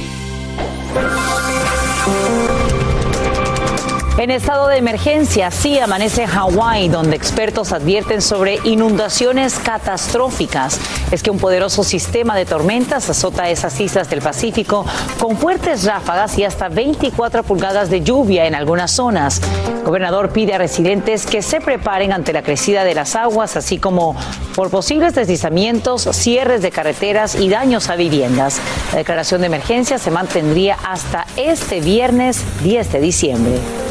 En 4.19 4.31
estado 4.31 4.69
de 4.69 4.77
emergencia, 4.77 5.51
sí 5.51 5.79
amanece 5.79 6.27
Hawái, 6.27 6.91
donde 6.91 7.17
expertos 7.17 7.73
advierten 7.73 8.21
sobre 8.21 8.59
inundaciones 8.63 9.59
catastróficas. 9.59 10.79
Es 11.11 11.23
que 11.23 11.31
un 11.31 11.39
poderoso 11.39 11.83
sistema 11.83 12.37
de 12.37 12.45
tormentas 12.45 13.09
azota 13.09 13.49
esas 13.49 13.81
islas 13.81 14.11
del 14.11 14.21
Pacífico 14.21 14.85
con 15.19 15.39
fuertes 15.39 15.85
ráfagas 15.85 16.37
y 16.37 16.45
hasta 16.45 16.69
24 16.69 17.43
pulgadas 17.43 17.89
de 17.89 18.03
lluvia 18.03 18.47
en 18.47 18.55
algunas 18.55 18.91
zonas. 18.91 19.41
El 19.79 19.85
gobernador 19.85 20.31
pide 20.31 20.55
a 20.55 20.59
residentes 20.59 21.25
que 21.25 21.41
se 21.41 21.63
preparen 21.63 22.13
ante 22.13 22.35
la 22.35 22.43
crecida 22.43 22.85
de 22.85 22.95
las 22.95 23.17
aguas, 23.17 23.57
así 23.57 23.79
como 23.79 24.15
por 24.55 24.69
posibles 24.69 25.15
deslizamientos, 25.15 26.07
cierres 26.13 26.61
de 26.61 26.71
carreteras 26.71 27.35
y 27.35 27.49
daños 27.49 27.89
a 27.89 27.97
viviendas. 27.97 28.61
La 28.93 28.99
declaración 28.99 29.41
de 29.41 29.47
emergencia 29.47 29.99
se 29.99 30.11
mantendría 30.11 30.77
hasta 30.85 31.27
este 31.37 31.81
viernes 31.81 32.45
10 32.63 32.93
de 32.93 33.01
diciembre. 33.01 33.82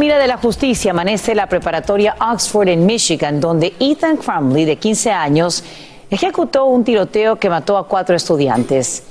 Mira 0.00 0.18
de 0.18 0.28
la 0.28 0.38
justicia 0.38 0.92
amanece 0.92 1.34
la 1.34 1.46
preparatoria 1.46 2.16
Oxford 2.32 2.68
en 2.68 2.86
Michigan, 2.86 3.38
donde 3.38 3.74
Ethan 3.78 4.16
Crumley, 4.16 4.64
de 4.64 4.76
15 4.76 5.10
años, 5.10 5.62
ejecutó 6.08 6.64
un 6.64 6.84
tiroteo 6.84 7.36
que 7.36 7.50
mató 7.50 7.76
a 7.76 7.86
cuatro 7.86 8.16
estudiantes. 8.16 9.02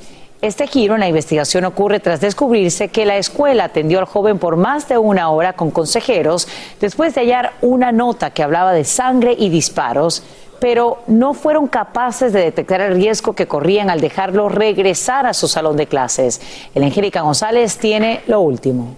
Este 0.41 0.65
giro 0.65 0.95
en 0.95 1.01
la 1.01 1.07
investigación 1.07 1.65
ocurre 1.65 1.99
tras 1.99 2.21
descubrirse 2.21 2.87
que 2.87 3.05
la 3.05 3.17
escuela 3.17 3.65
atendió 3.65 3.99
al 3.99 4.05
joven 4.05 4.39
por 4.39 4.55
más 4.55 4.89
de 4.89 4.97
una 4.97 5.29
hora 5.29 5.53
con 5.53 5.69
consejeros 5.69 6.47
después 6.81 7.13
de 7.13 7.21
hallar 7.21 7.53
una 7.61 7.91
nota 7.91 8.31
que 8.31 8.41
hablaba 8.41 8.73
de 8.73 8.83
sangre 8.83 9.35
y 9.37 9.49
disparos, 9.49 10.23
pero 10.59 11.03
no 11.05 11.35
fueron 11.35 11.67
capaces 11.67 12.33
de 12.33 12.41
detectar 12.41 12.81
el 12.81 12.95
riesgo 12.95 13.33
que 13.33 13.47
corrían 13.47 13.91
al 13.91 14.01
dejarlo 14.01 14.49
regresar 14.49 15.27
a 15.27 15.35
su 15.35 15.47
salón 15.47 15.77
de 15.77 15.85
clases. 15.85 16.41
El 16.73 16.81
Angélica 16.81 17.21
González 17.21 17.77
tiene 17.77 18.21
lo 18.25 18.41
último. 18.41 18.95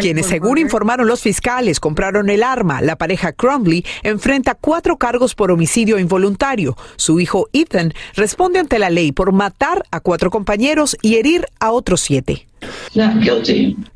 Quienes, 0.00 0.26
según 0.26 0.58
informaron 0.58 1.06
los 1.06 1.20
fiscales, 1.20 1.80
compraron 1.80 2.30
el 2.30 2.42
arma. 2.42 2.80
La 2.80 2.96
pareja 2.96 3.32
Crumley 3.32 3.84
enfrenta 4.02 4.54
cuatro 4.54 4.96
cargos 4.96 5.34
por 5.34 5.50
homicidio 5.50 5.98
involuntario. 5.98 6.76
Su 6.96 7.20
hijo 7.20 7.48
Ethan 7.52 7.92
responde 8.14 8.58
ante 8.58 8.78
la 8.78 8.90
ley 8.90 9.12
por 9.12 9.32
matar 9.32 9.84
a 9.90 10.00
cuatro 10.00 10.30
compañeros 10.30 10.96
y 11.02 11.16
herir 11.16 11.46
a 11.60 11.72
otros 11.72 12.00
siete. 12.00 12.48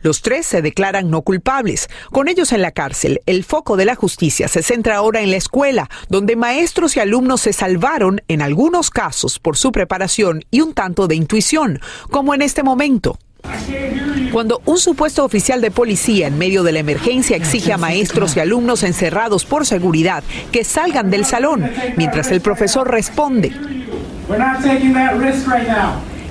Los 0.03 0.23
tres 0.23 0.47
se 0.47 0.63
declaran 0.63 1.11
no 1.11 1.23
culpables. 1.23 1.89
Con 2.11 2.29
ellos 2.29 2.53
en 2.53 2.63
la 2.63 2.71
cárcel, 2.71 3.21
el 3.27 3.45
foco 3.45 3.77
de 3.77 3.85
la 3.85 3.95
justicia 3.95 4.49
se 4.49 4.63
centra 4.63 4.97
ahora 4.97 5.21
en 5.21 5.31
la 5.31 5.37
escuela, 5.37 5.89
donde 6.09 6.37
maestros 6.37 6.97
y 6.97 7.01
alumnos 7.01 7.41
se 7.41 7.53
salvaron, 7.53 8.21
en 8.29 8.43
algunos 8.43 8.91
casos, 8.91 9.39
por 9.39 9.57
su 9.57 9.73
preparación 9.73 10.45
y 10.51 10.61
un 10.61 10.75
tanto 10.75 11.09
de 11.09 11.17
intuición, 11.17 11.81
como 12.11 12.35
en 12.35 12.43
este 12.43 12.63
momento. 12.63 13.19
Cuando 14.33 14.63
un 14.65 14.79
supuesto 14.79 15.25
oficial 15.25 15.61
de 15.61 15.71
policía 15.71 16.27
en 16.27 16.39
medio 16.39 16.63
de 16.63 16.73
la 16.73 16.79
emergencia 16.79 17.37
exige 17.37 17.73
a 17.73 17.77
maestros 17.77 18.37
y 18.37 18.41
alumnos 18.41 18.83
encerrados 18.83 19.45
por 19.45 19.67
seguridad 19.67 20.23
que 20.51 20.65
salgan 20.65 21.11
del 21.11 21.25
salón, 21.25 21.71
mientras 21.97 22.31
el 22.31 22.41
profesor 22.41 22.91
responde 22.91 23.53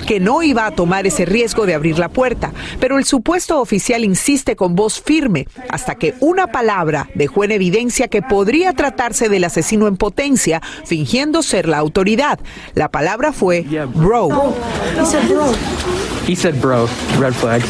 que 0.06 0.20
no 0.20 0.42
iba 0.42 0.66
a 0.66 0.70
tomar 0.72 1.06
ese 1.06 1.24
riesgo 1.24 1.66
de 1.66 1.74
abrir 1.74 1.98
la 1.98 2.08
puerta, 2.08 2.52
pero 2.80 2.98
el 2.98 3.04
supuesto 3.04 3.60
oficial 3.60 4.04
insiste 4.04 4.56
con 4.56 4.74
voz 4.74 5.00
firme 5.00 5.46
hasta 5.68 5.94
que 5.94 6.14
una 6.20 6.48
palabra 6.48 7.08
dejó 7.14 7.44
en 7.44 7.52
evidencia 7.52 8.08
que 8.08 8.22
podría 8.22 8.72
tratarse 8.72 9.28
del 9.28 9.44
asesino 9.44 9.86
en 9.86 9.96
potencia, 9.96 10.60
fingiendo 10.84 11.42
ser 11.42 11.68
la 11.68 11.78
autoridad. 11.78 12.38
La 12.74 12.90
palabra 12.90 13.32
fue 13.32 13.64
bro. 13.94 14.54
He 16.26 16.36
said 16.36 16.60
bro, 16.60 16.88
red 17.18 17.32
flag. 17.32 17.62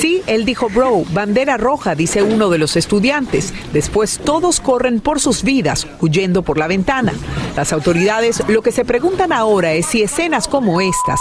Sí, 0.00 0.22
él 0.26 0.44
dijo 0.44 0.68
bro, 0.68 1.04
bandera 1.12 1.56
roja, 1.56 1.94
dice 1.94 2.22
uno 2.22 2.50
de 2.50 2.58
los 2.58 2.76
estudiantes. 2.76 3.54
Después 3.72 4.18
todos 4.24 4.58
corren 4.58 5.00
por 5.00 5.20
sus 5.20 5.44
vidas, 5.44 5.86
huyendo 6.00 6.42
por 6.42 6.58
la 6.58 6.66
ventana. 6.66 7.12
Las 7.56 7.72
autoridades 7.72 8.42
lo 8.48 8.62
que 8.62 8.72
se 8.72 8.84
preguntan 8.84 9.32
ahora 9.32 9.72
es 9.72 9.86
si 9.86 10.02
escenas 10.02 10.48
como 10.48 10.80
estas 10.80 11.20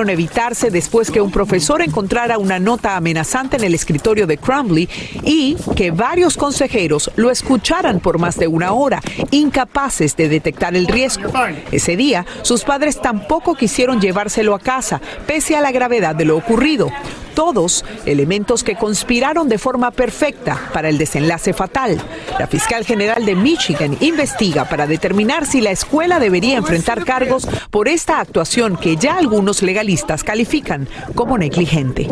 evitarse 0.00 0.70
después 0.70 1.10
que 1.10 1.20
un 1.20 1.30
profesor 1.30 1.82
encontrara 1.82 2.38
una 2.38 2.58
nota 2.58 2.96
amenazante 2.96 3.56
en 3.56 3.64
el 3.64 3.74
escritorio 3.74 4.26
de 4.26 4.38
Crumley 4.38 4.88
y 5.22 5.56
que 5.76 5.90
varios 5.90 6.36
consejeros 6.36 7.10
lo 7.16 7.30
escucharan 7.30 8.00
por 8.00 8.18
más 8.18 8.38
de 8.38 8.46
una 8.46 8.72
hora, 8.72 9.00
incapaces 9.30 10.16
de 10.16 10.28
detectar 10.28 10.74
el 10.74 10.86
riesgo. 10.86 11.30
Ese 11.70 11.96
día, 11.96 12.24
sus 12.42 12.64
padres 12.64 13.00
tampoco 13.00 13.54
quisieron 13.54 14.00
llevárselo 14.00 14.54
a 14.54 14.58
casa, 14.58 15.00
pese 15.26 15.56
a 15.56 15.60
la 15.60 15.72
gravedad 15.72 16.14
de 16.14 16.24
lo 16.24 16.36
ocurrido. 16.36 16.90
Todos 17.34 17.84
elementos 18.04 18.62
que 18.62 18.76
conspiraron 18.76 19.48
de 19.48 19.56
forma 19.56 19.90
perfecta 19.90 20.68
para 20.74 20.90
el 20.90 20.98
desenlace 20.98 21.54
fatal. 21.54 21.98
La 22.38 22.46
fiscal 22.46 22.84
general 22.84 23.24
de 23.24 23.34
Michigan 23.34 23.96
investiga 24.00 24.66
para 24.66 24.86
determinar 24.86 25.46
si 25.46 25.62
la 25.62 25.70
escuela 25.70 26.18
debería 26.18 26.58
enfrentar 26.58 27.04
cargos 27.04 27.48
por 27.70 27.88
esta 27.88 28.20
actuación 28.20 28.76
que 28.76 28.96
ya 28.96 29.16
algunos 29.16 29.62
legalistas 29.82 30.22
califican 30.22 30.88
como 31.14 31.36
negligente. 31.36 32.08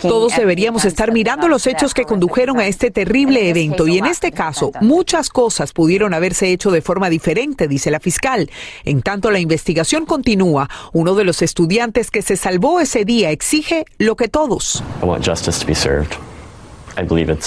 Todos 0.00 0.36
deberíamos 0.36 0.86
estar 0.86 1.12
mirando 1.12 1.48
los 1.48 1.66
hechos 1.66 1.92
que 1.92 2.04
condujeron 2.04 2.60
a 2.60 2.66
este 2.66 2.90
terrible 2.90 3.50
evento 3.50 3.86
y 3.86 3.98
en 3.98 4.06
este 4.06 4.32
caso 4.32 4.72
muchas 4.80 5.28
cosas 5.28 5.72
pudieron 5.72 6.14
haberse 6.14 6.50
hecho 6.50 6.70
de 6.70 6.80
forma 6.80 7.10
diferente, 7.10 7.68
dice 7.68 7.90
la 7.90 8.00
fiscal. 8.00 8.48
En 8.84 9.02
tanto 9.02 9.30
la 9.30 9.40
investigación 9.40 10.06
continúa, 10.06 10.70
uno 10.92 11.14
de 11.14 11.24
los 11.24 11.42
estudiantes 11.42 12.10
que 12.10 12.22
se 12.22 12.36
salvó 12.36 12.80
ese 12.80 13.04
día 13.04 13.32
exige 13.32 13.84
lo 13.98 14.16
que 14.16 14.28
todos. 14.28 14.82
I 15.02 15.06
want 15.06 15.26
justice 15.26 15.60
to 15.60 15.66
be 15.66 15.74
served. 15.74 16.29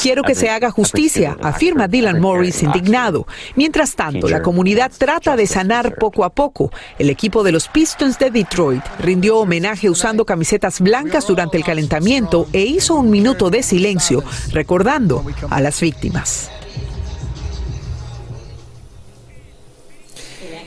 Quiero 0.01 0.23
que 0.23 0.35
se 0.35 0.49
haga 0.49 0.71
justicia, 0.71 1.37
afirma 1.41 1.87
Dylan 1.87 2.19
Morris 2.19 2.63
indignado. 2.63 3.27
Mientras 3.55 3.95
tanto, 3.95 4.27
la 4.27 4.41
comunidad 4.41 4.91
trata 4.97 5.35
de 5.35 5.47
sanar 5.47 5.95
poco 5.95 6.23
a 6.23 6.29
poco. 6.29 6.71
El 6.97 7.09
equipo 7.09 7.43
de 7.43 7.51
los 7.51 7.67
Pistons 7.67 8.17
de 8.19 8.31
Detroit 8.31 8.83
rindió 8.99 9.37
homenaje 9.37 9.89
usando 9.89 10.25
camisetas 10.25 10.79
blancas 10.79 11.27
durante 11.27 11.57
el 11.57 11.63
calentamiento 11.63 12.47
e 12.53 12.61
hizo 12.61 12.95
un 12.95 13.09
minuto 13.09 13.49
de 13.49 13.63
silencio 13.63 14.23
recordando 14.51 15.25
a 15.49 15.61
las 15.61 15.79
víctimas. 15.81 16.49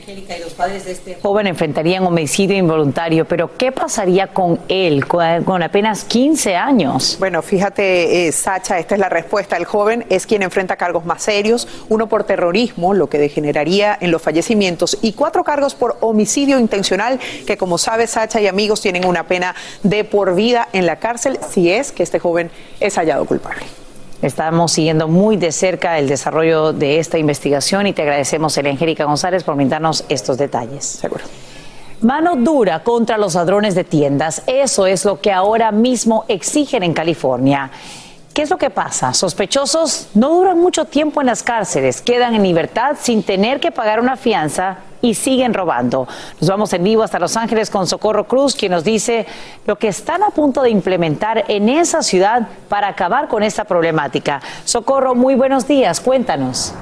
Y 0.07 0.39
los 0.39 0.53
padres 0.53 0.85
de 0.85 0.93
este 0.93 1.17
joven 1.21 1.47
enfrentarían 1.47 2.05
homicidio 2.05 2.55
involuntario, 2.55 3.25
pero 3.25 3.57
¿qué 3.57 3.73
pasaría 3.73 4.27
con 4.27 4.57
él 4.69 5.05
con, 5.05 5.61
apenas 5.61 6.05
15 6.05 6.55
años? 6.55 7.17
Bueno, 7.19 7.41
fíjate, 7.41 8.27
eh, 8.27 8.31
Sacha, 8.31 8.79
esta 8.79 8.95
es 8.95 9.01
la 9.01 9.09
respuesta. 9.09 9.57
El 9.57 9.65
joven 9.65 10.05
es 10.09 10.25
quien 10.25 10.43
enfrenta 10.43 10.77
cargos 10.77 11.03
más 11.03 11.23
serios, 11.23 11.67
uno 11.89 12.07
por 12.07 12.23
terrorismo, 12.23 12.93
lo 12.93 13.09
que 13.09 13.17
degeneraría 13.17 13.97
en 13.99 14.11
los 14.11 14.21
fallecimientos, 14.21 14.97
y 15.01 15.11
cuatro 15.11 15.43
cargos 15.43 15.75
por 15.75 15.97
homicidio 15.99 16.57
intencional, 16.57 17.19
que 17.45 17.57
como 17.57 17.77
sabe 17.77 18.07
Sacha 18.07 18.39
y 18.39 18.47
amigos 18.47 18.79
tienen 18.79 19.05
una 19.05 19.27
pena 19.27 19.55
de 19.83 20.05
por 20.05 20.35
vida 20.35 20.69
en 20.71 20.85
la 20.85 20.99
cárcel 20.99 21.37
si 21.49 21.69
es 21.69 21.91
que 21.91 22.03
este 22.03 22.19
joven 22.19 22.49
es 22.79 22.95
hallado 22.95 23.25
culpable. 23.25 23.65
Estamos 24.21 24.71
siguiendo 24.71 25.07
muy 25.07 25.37
de 25.37 25.51
cerca 25.51 25.99
el 25.99 26.07
desarrollo 26.07 26.73
de 26.73 26.99
esta 26.99 27.19
investigación 27.19 27.85
y 27.85 27.93
te 27.93 28.01
agradecemos, 28.01 28.57
Angélica 28.57 29.05
González, 29.05 29.43
por 29.43 29.55
brindarnos 29.55 30.03
estos 30.09 30.37
detalles. 30.37 30.85
Seguro. 30.85 31.23
Mano 32.01 32.35
dura 32.35 32.83
contra 32.83 33.17
los 33.17 33.35
ladrones 33.35 33.75
de 33.75 33.83
tiendas. 33.83 34.43
Eso 34.47 34.87
es 34.87 35.05
lo 35.05 35.19
que 35.19 35.31
ahora 35.31 35.71
mismo 35.71 36.25
exigen 36.27 36.83
en 36.83 36.93
California. 36.93 37.71
¿Qué 38.33 38.43
es 38.43 38.49
lo 38.49 38.57
que 38.57 38.69
pasa? 38.69 39.13
Sospechosos 39.13 40.09
no 40.13 40.29
duran 40.29 40.59
mucho 40.59 40.85
tiempo 40.85 41.21
en 41.21 41.27
las 41.27 41.41
cárceles, 41.41 42.01
quedan 42.01 42.35
en 42.35 42.43
libertad 42.43 42.95
sin 42.99 43.23
tener 43.23 43.59
que 43.59 43.71
pagar 43.71 43.99
una 43.99 44.15
fianza 44.15 44.77
y 45.01 45.13
siguen 45.13 45.53
robando. 45.53 46.07
Nos 46.39 46.49
vamos 46.49 46.73
en 46.73 46.83
vivo 46.83 47.03
hasta 47.03 47.19
Los 47.19 47.37
Ángeles 47.37 47.69
con 47.69 47.87
Socorro 47.87 48.27
Cruz, 48.27 48.55
quien 48.55 48.71
nos 48.71 48.83
dice 48.83 49.25
lo 49.65 49.77
que 49.77 49.87
están 49.87 50.23
a 50.23 50.29
punto 50.29 50.61
de 50.61 50.69
implementar 50.69 51.45
en 51.47 51.69
esa 51.69 52.01
ciudad 52.01 52.47
para 52.69 52.87
acabar 52.87 53.27
con 53.27 53.43
esta 53.43 53.63
problemática. 53.63 54.41
Socorro, 54.65 55.15
muy 55.15 55.35
buenos 55.35 55.67
días, 55.67 55.99
cuéntanos. 55.99 56.73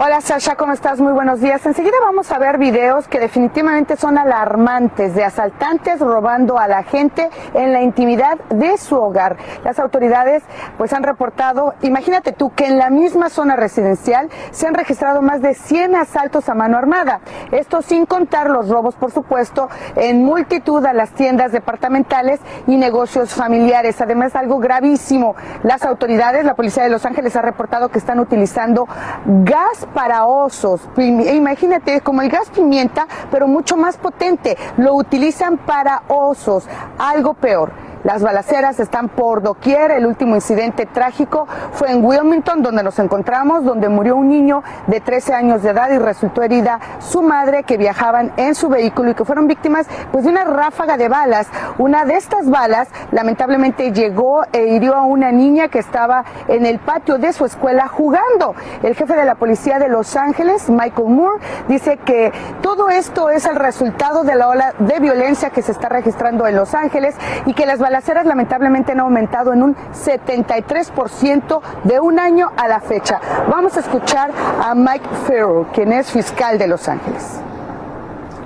Hola 0.00 0.20
Sasha, 0.20 0.54
¿cómo 0.54 0.72
estás? 0.72 1.00
Muy 1.00 1.12
buenos 1.12 1.40
días. 1.40 1.66
Enseguida 1.66 1.96
vamos 2.00 2.30
a 2.30 2.38
ver 2.38 2.56
videos 2.56 3.08
que 3.08 3.18
definitivamente 3.18 3.96
son 3.96 4.16
alarmantes 4.16 5.12
de 5.16 5.24
asaltantes 5.24 5.98
robando 5.98 6.56
a 6.56 6.68
la 6.68 6.84
gente 6.84 7.28
en 7.52 7.72
la 7.72 7.82
intimidad 7.82 8.38
de 8.48 8.78
su 8.78 8.94
hogar. 8.94 9.36
Las 9.64 9.80
autoridades 9.80 10.44
pues 10.76 10.92
han 10.92 11.02
reportado, 11.02 11.74
imagínate 11.82 12.30
tú, 12.30 12.52
que 12.54 12.66
en 12.66 12.78
la 12.78 12.90
misma 12.90 13.28
zona 13.28 13.56
residencial 13.56 14.30
se 14.52 14.68
han 14.68 14.74
registrado 14.74 15.20
más 15.20 15.42
de 15.42 15.54
100 15.54 15.96
asaltos 15.96 16.48
a 16.48 16.54
mano 16.54 16.78
armada. 16.78 17.18
Esto 17.50 17.82
sin 17.82 18.06
contar 18.06 18.50
los 18.50 18.68
robos, 18.68 18.94
por 18.94 19.10
supuesto, 19.10 19.68
en 19.96 20.24
multitud 20.24 20.86
a 20.86 20.92
las 20.92 21.10
tiendas 21.10 21.50
departamentales 21.50 22.38
y 22.68 22.76
negocios 22.76 23.34
familiares. 23.34 24.00
Además, 24.00 24.36
algo 24.36 24.60
gravísimo. 24.60 25.34
Las 25.62 25.84
autoridades, 25.84 26.44
la 26.44 26.54
policía 26.54 26.84
de 26.84 26.88
Los 26.88 27.04
Ángeles 27.04 27.34
ha 27.36 27.42
reportado 27.42 27.88
que 27.88 27.98
están 27.98 28.20
utilizando 28.20 28.86
gas 29.26 29.86
para 29.92 30.24
osos. 30.24 30.80
Imagínate, 30.96 32.00
como 32.00 32.22
el 32.22 32.28
gas 32.28 32.50
pimienta, 32.50 33.06
pero 33.30 33.48
mucho 33.48 33.76
más 33.76 33.96
potente. 33.96 34.56
Lo 34.76 34.94
utilizan 34.94 35.58
para 35.58 36.02
osos. 36.08 36.68
Algo 36.98 37.34
peor 37.34 37.72
las 38.08 38.22
balaceras 38.22 38.80
están 38.80 39.10
por 39.10 39.42
doquier. 39.42 39.90
El 39.90 40.06
último 40.06 40.34
incidente 40.34 40.86
trágico 40.86 41.46
fue 41.72 41.90
en 41.90 42.02
Wilmington, 42.02 42.62
donde 42.62 42.82
nos 42.82 42.98
encontramos, 42.98 43.66
donde 43.66 43.90
murió 43.90 44.16
un 44.16 44.30
niño 44.30 44.62
de 44.86 45.02
13 45.02 45.34
años 45.34 45.62
de 45.62 45.72
edad 45.72 45.90
y 45.90 45.98
resultó 45.98 46.42
herida 46.42 46.80
su 47.00 47.20
madre 47.20 47.64
que 47.64 47.76
viajaban 47.76 48.32
en 48.38 48.54
su 48.54 48.70
vehículo 48.70 49.10
y 49.10 49.14
que 49.14 49.26
fueron 49.26 49.46
víctimas 49.46 49.86
pues, 50.10 50.24
de 50.24 50.30
una 50.30 50.44
ráfaga 50.44 50.96
de 50.96 51.10
balas. 51.10 51.48
Una 51.76 52.06
de 52.06 52.14
estas 52.14 52.48
balas 52.48 52.88
lamentablemente 53.12 53.92
llegó 53.92 54.42
e 54.54 54.68
hirió 54.68 54.94
a 54.94 55.04
una 55.04 55.30
niña 55.30 55.68
que 55.68 55.78
estaba 55.78 56.24
en 56.48 56.64
el 56.64 56.78
patio 56.78 57.18
de 57.18 57.34
su 57.34 57.44
escuela 57.44 57.88
jugando. 57.88 58.54
El 58.82 58.94
jefe 58.94 59.16
de 59.16 59.26
la 59.26 59.34
policía 59.34 59.78
de 59.78 59.90
Los 59.90 60.16
Ángeles, 60.16 60.70
Michael 60.70 61.10
Moore, 61.10 61.44
dice 61.68 61.98
que 61.98 62.32
todo 62.62 62.88
esto 62.88 63.28
es 63.28 63.44
el 63.44 63.56
resultado 63.56 64.24
de 64.24 64.34
la 64.34 64.48
ola 64.48 64.72
de 64.78 64.98
violencia 64.98 65.50
que 65.50 65.60
se 65.60 65.72
está 65.72 65.90
registrando 65.90 66.46
en 66.46 66.56
Los 66.56 66.74
Ángeles 66.74 67.14
y 67.44 67.52
que 67.52 67.66
las 67.66 67.78
balaceras 67.98 68.26
lamentablemente 68.26 68.92
han 68.92 69.00
aumentado 69.00 69.52
en 69.52 69.60
un 69.60 69.76
73% 69.92 71.60
de 71.82 71.98
un 71.98 72.20
año 72.20 72.48
a 72.56 72.68
la 72.68 72.80
fecha. 72.80 73.20
Vamos 73.50 73.76
a 73.76 73.80
escuchar 73.80 74.30
a 74.62 74.72
Mike 74.72 75.08
Farrell, 75.26 75.66
quien 75.74 75.92
es 75.92 76.08
fiscal 76.08 76.58
de 76.58 76.68
Los 76.68 76.86
Ángeles. 76.86 77.40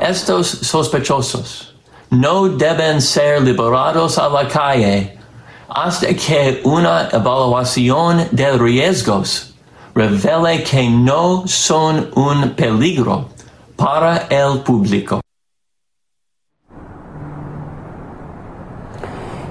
Estos 0.00 0.49
sospechosos 0.49 1.76
no 2.08 2.49
deben 2.49 3.02
ser 3.02 3.43
liberados 3.43 4.19
a 4.19 4.30
la 4.30 4.49
calle 4.49 5.19
hasta 5.69 6.06
que 6.15 6.62
una 6.65 7.10
evaluación 7.12 8.28
de 8.30 8.52
riesgos 8.52 9.54
revele 9.95 10.62
que 10.62 10.88
no 10.88 11.47
son 11.47 12.08
un 12.15 12.54
peligro 12.54 13.28
para 13.76 14.28
el 14.30 14.60
público. 14.60 15.21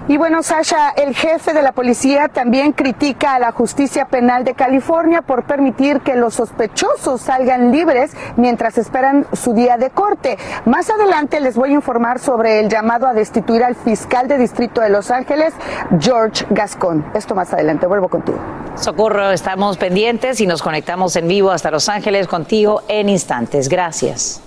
Y 0.08 0.18
bueno, 0.18 0.42
Sasha, 0.42 0.90
el 0.90 1.16
jefe 1.16 1.54
de 1.54 1.62
la 1.62 1.74
policía 1.74 2.28
también 2.28 2.74
critica 2.74 3.36
a 3.36 3.40
la 3.40 3.52
justicia 3.52 4.06
penal 4.06 4.44
de 4.44 4.56
California 4.56 5.22
por 5.22 5.44
permitir 5.44 6.02
que 6.02 6.16
los 6.16 6.36
sospechosos 6.36 7.22
salgan 7.22 7.72
libres 7.72 8.12
mientras 8.36 8.78
esperan 8.78 9.28
su 9.34 9.54
día 9.54 9.78
de 9.78 9.92
corte. 9.92 10.38
Más 10.66 10.90
adelante 10.90 11.40
les 11.40 11.56
voy 11.56 11.70
a 11.70 11.74
informar 11.74 12.20
sobre 12.20 12.60
el 12.60 12.68
llamado 12.68 13.08
a 13.08 13.14
destituir 13.14 13.64
al 13.64 13.76
fiscal 13.76 14.28
de 14.28 14.38
distrito 14.38 14.82
de 14.82 14.90
Los 14.90 15.12
Ángeles, 15.12 15.54
George 16.00 16.46
Gascon. 16.50 17.06
Esto 17.14 17.36
más 17.36 17.54
adelante, 17.54 17.86
vuelvo 17.86 18.10
contigo. 18.10 18.40
Socorro, 18.76 19.32
estamos 19.32 19.78
pendientes 19.78 20.42
y 20.42 20.48
nos 20.48 20.64
conectamos 20.64 21.16
en 21.16 21.28
vivo 21.28 21.52
hasta 21.52 21.70
Los 21.70 21.90
Ángeles 21.90 22.28
contigo 22.28 22.82
en 22.88 23.08
instantes. 23.08 23.70
Gracias. 23.70 24.42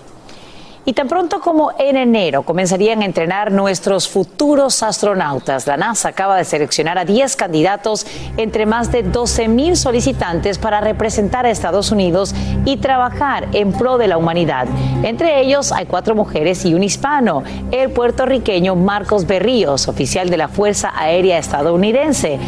Y 0.86 0.92
tan 0.92 1.08
pronto 1.08 1.40
como 1.40 1.72
en 1.78 1.96
enero 1.96 2.42
comenzarían 2.42 3.00
a 3.00 3.06
entrenar 3.06 3.50
nuestros 3.50 4.06
futuros 4.06 4.82
astronautas, 4.82 5.66
la 5.66 5.78
NASA 5.78 6.10
acaba 6.10 6.36
de 6.36 6.44
seleccionar 6.44 6.98
a 6.98 7.06
10 7.06 7.36
candidatos 7.36 8.06
entre 8.36 8.66
más 8.66 8.92
de 8.92 9.02
12 9.02 9.48
mil 9.48 9.76
solicitantes 9.78 10.58
para 10.58 10.82
representar 10.82 11.46
a 11.46 11.50
Estados 11.50 11.90
Unidos 11.90 12.34
y 12.66 12.76
trabajar 12.76 13.48
en 13.52 13.72
pro 13.72 13.96
de 13.96 14.08
la 14.08 14.18
humanidad. 14.18 14.66
Entre 15.02 15.40
ellos 15.40 15.72
hay 15.72 15.86
cuatro 15.86 16.14
mujeres 16.14 16.66
y 16.66 16.74
un 16.74 16.82
hispano, 16.82 17.44
el 17.70 17.90
puertorriqueño 17.90 18.76
Marcos 18.76 19.26
Berríos, 19.26 19.88
oficial 19.88 20.28
de 20.28 20.36
la 20.36 20.48
Fuerza 20.48 20.92
Aérea 20.94 21.38
Estadounidense. 21.38 22.38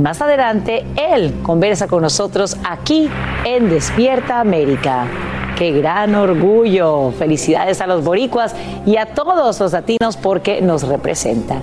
más 0.00 0.22
adelante, 0.22 0.86
él 0.96 1.34
conversa 1.42 1.88
con 1.88 2.02
nosotros 2.02 2.56
aquí 2.64 3.10
en 3.44 3.68
Despierta 3.68 4.38
América. 4.38 5.31
Qué 5.56 5.70
gran 5.72 6.14
orgullo. 6.14 7.12
Felicidades 7.12 7.80
a 7.80 7.86
los 7.86 8.02
boricuas 8.02 8.54
y 8.86 8.96
a 8.96 9.06
todos 9.06 9.60
los 9.60 9.72
latinos 9.72 10.16
porque 10.16 10.60
nos 10.60 10.82
representan. 10.82 11.62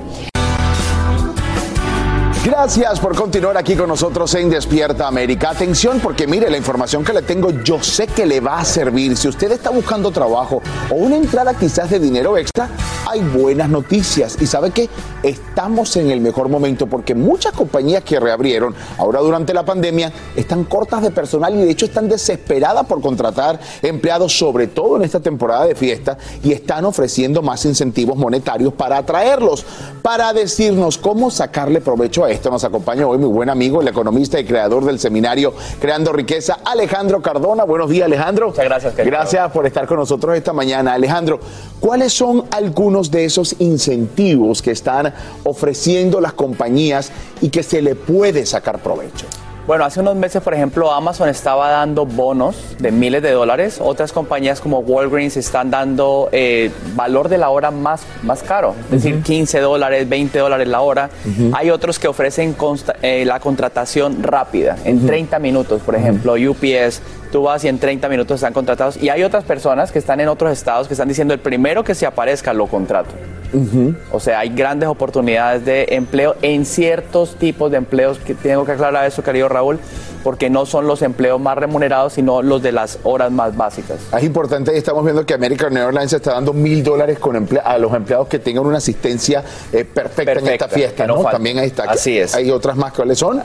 Gracias 2.50 3.00
por 3.00 3.16
continuar 3.16 3.56
aquí 3.58 3.76
con 3.76 3.88
nosotros 3.88 4.34
en 4.34 4.50
Despierta 4.50 5.08
América. 5.08 5.52
Atención 5.52 6.00
porque 6.00 6.26
mire, 6.26 6.50
la 6.50 6.58
información 6.58 7.04
que 7.04 7.14
le 7.14 7.22
tengo 7.22 7.52
yo 7.64 7.84
sé 7.84 8.08
que 8.08 8.26
le 8.26 8.40
va 8.40 8.58
a 8.58 8.66
servir. 8.66 9.16
Si 9.18 9.28
usted 9.28 9.52
está 9.52 9.70
buscando 9.70 10.10
trabajo 10.10 10.60
o 10.90 10.96
una 10.96 11.16
entrada 11.16 11.54
quizás 11.54 11.92
de 11.92 12.00
dinero 12.00 12.40
extra, 12.40 12.68
hay 13.08 13.22
buenas 13.22 13.70
noticias. 13.70 14.36
Y 14.42 14.48
sabe 14.48 14.72
que 14.72 14.90
estamos 15.22 15.96
en 15.98 16.10
el 16.10 16.22
mejor 16.22 16.50
momento 16.50 16.88
porque 16.88 17.14
muchas 17.14 17.54
compañías 17.54 18.04
que 18.04 18.20
reabrieron 18.20 18.74
ahora 18.98 19.20
durante 19.20 19.54
la 19.54 19.64
pandemia 19.64 20.12
están 20.36 20.64
cortas 20.64 21.04
de 21.04 21.12
personal 21.12 21.54
y 21.54 21.60
de 21.60 21.70
hecho 21.70 21.86
están 21.86 22.10
desesperadas 22.10 22.88
por 22.88 23.00
contratar 23.00 23.60
empleados, 23.84 24.36
sobre 24.36 24.66
todo 24.66 24.98
en 24.98 25.04
esta 25.04 25.20
temporada 25.20 25.68
de 25.68 25.76
fiesta, 25.76 26.18
y 26.44 26.52
están 26.52 26.86
ofreciendo 26.86 27.44
más 27.44 27.64
incentivos 27.66 28.18
monetarios 28.18 28.74
para 28.74 28.98
atraerlos. 28.98 29.64
Para 30.02 30.34
decirnos 30.34 30.98
cómo 30.98 31.30
sacarle 31.30 31.80
provecho 31.80 32.26
a 32.26 32.32
esto 32.32 32.39
nos 32.48 32.64
acompaña 32.64 33.06
hoy 33.06 33.18
mi 33.18 33.26
buen 33.26 33.50
amigo, 33.50 33.82
el 33.82 33.88
economista 33.90 34.40
y 34.40 34.46
creador 34.46 34.86
del 34.86 35.00
seminario 35.00 35.54
Creando 35.82 36.14
Riqueza, 36.14 36.60
Alejandro 36.64 37.22
Cardona. 37.22 37.66
Buenos 37.66 37.90
días, 37.90 38.06
Alejandro. 38.06 38.48
Muchas 38.48 38.66
gracias. 38.66 38.96
Gracias 38.96 39.52
por 39.52 39.66
estar 39.66 39.86
con 39.86 39.98
nosotros 39.98 40.38
esta 40.38 40.54
mañana. 40.54 40.94
Alejandro, 40.94 41.40
¿cuáles 41.80 42.14
son 42.14 42.46
algunos 42.52 43.12
de 43.12 43.26
esos 43.26 43.56
incentivos 43.60 44.62
que 44.62 44.72
están 44.72 45.14
ofreciendo 45.44 46.22
las 46.22 46.34
compañías 46.34 47.12
y 47.42 47.50
que 47.50 47.64
se 47.64 47.82
le 47.82 47.96
puede 47.96 48.46
sacar 48.46 48.80
provecho? 48.80 49.26
Bueno, 49.70 49.86
hace 49.86 50.00
unos 50.00 50.16
meses, 50.16 50.42
por 50.42 50.56
ejemplo, 50.56 50.92
Amazon 50.92 51.30
estaba 51.30 51.70
dando 51.70 52.04
bonos 52.04 52.76
de 52.80 52.92
miles 52.92 53.22
de 53.22 53.30
dólares. 53.30 53.78
Otras 53.80 54.12
compañías 54.12 54.62
como 54.62 54.80
Walgreens 54.80 55.38
están 55.38 55.70
dando 55.70 56.28
eh, 56.32 56.72
valor 56.96 57.30
de 57.30 57.38
la 57.38 57.52
hora 57.52 57.70
más, 57.70 58.02
más 58.24 58.42
caro, 58.42 58.74
es 58.86 59.04
decir, 59.04 59.22
15 59.22 59.60
dólares, 59.60 60.10
20 60.10 60.40
dólares 60.40 60.68
la 60.68 60.82
hora. 60.82 61.12
Hay 61.54 61.70
otros 61.70 62.00
que 62.00 62.08
ofrecen 62.08 62.56
eh, 63.04 63.26
la 63.26 63.40
contratación 63.40 64.24
rápida, 64.24 64.76
en 64.86 65.06
30 65.06 65.38
minutos, 65.38 65.84
por 65.84 65.94
ejemplo, 65.94 66.34
UPS, 66.34 67.04
tú 67.32 67.44
vas 67.44 67.64
y 67.64 67.68
en 67.68 67.80
30 67.80 68.10
minutos 68.10 68.36
están 68.36 68.54
contratados. 68.54 68.98
Y 68.98 69.10
hay 69.10 69.24
otras 69.24 69.44
personas 69.44 69.92
que 69.92 70.00
están 70.00 70.20
en 70.20 70.28
otros 70.28 70.52
estados 70.52 70.88
que 70.88 70.94
están 70.94 71.08
diciendo 71.08 71.34
el 71.34 71.40
primero 71.40 71.84
que 71.84 71.96
se 71.96 72.06
aparezca 72.06 72.54
lo 72.54 72.68
contrato. 72.68 73.12
O 74.12 74.20
sea, 74.20 74.40
hay 74.40 74.50
grandes 74.50 74.90
oportunidades 74.90 75.66
de 75.66 75.88
empleo 75.90 76.36
en 76.44 76.66
ciertos 76.66 77.36
tipos 77.36 77.72
de 77.72 77.78
empleos, 77.78 78.20
que 78.20 78.36
tengo 78.36 78.64
que 78.64 78.74
aclarar 78.74 79.06
eso, 79.08 79.24
querido 79.24 79.50
Raúl, 79.50 79.80
porque 80.24 80.50
no 80.50 80.66
son 80.66 80.86
los 80.86 81.02
empleos 81.02 81.40
más 81.42 81.58
remunerados, 81.58 82.14
sino 82.14 82.42
los 82.44 82.62
de 82.62 82.72
las 82.72 83.00
horas 83.04 83.32
más 83.32 83.58
básicas. 83.58 83.98
Es 84.16 84.24
importante, 84.24 84.78
estamos 84.78 85.04
viendo 85.04 85.26
que 85.26 85.34
American 85.34 85.76
Airlines 85.76 86.14
está 86.14 86.34
dando 86.34 86.54
mil 86.54 86.84
dólares 86.84 87.18
a 87.64 87.78
los 87.78 87.94
empleados 87.94 88.28
que 88.28 88.38
tengan 88.38 88.66
una 88.66 88.78
asistencia 88.78 89.44
eh, 89.72 89.84
perfecta, 89.84 90.34
en 90.34 90.48
esta 90.48 90.68
fiesta. 90.68 91.08
También 91.32 91.58
ahí 91.58 91.68
está. 91.68 91.84
Así 91.84 92.20
es. 92.20 92.36
Hay 92.36 92.52
otras 92.52 92.76
más, 92.76 92.94
¿cuáles 92.94 93.18
son? 93.18 93.42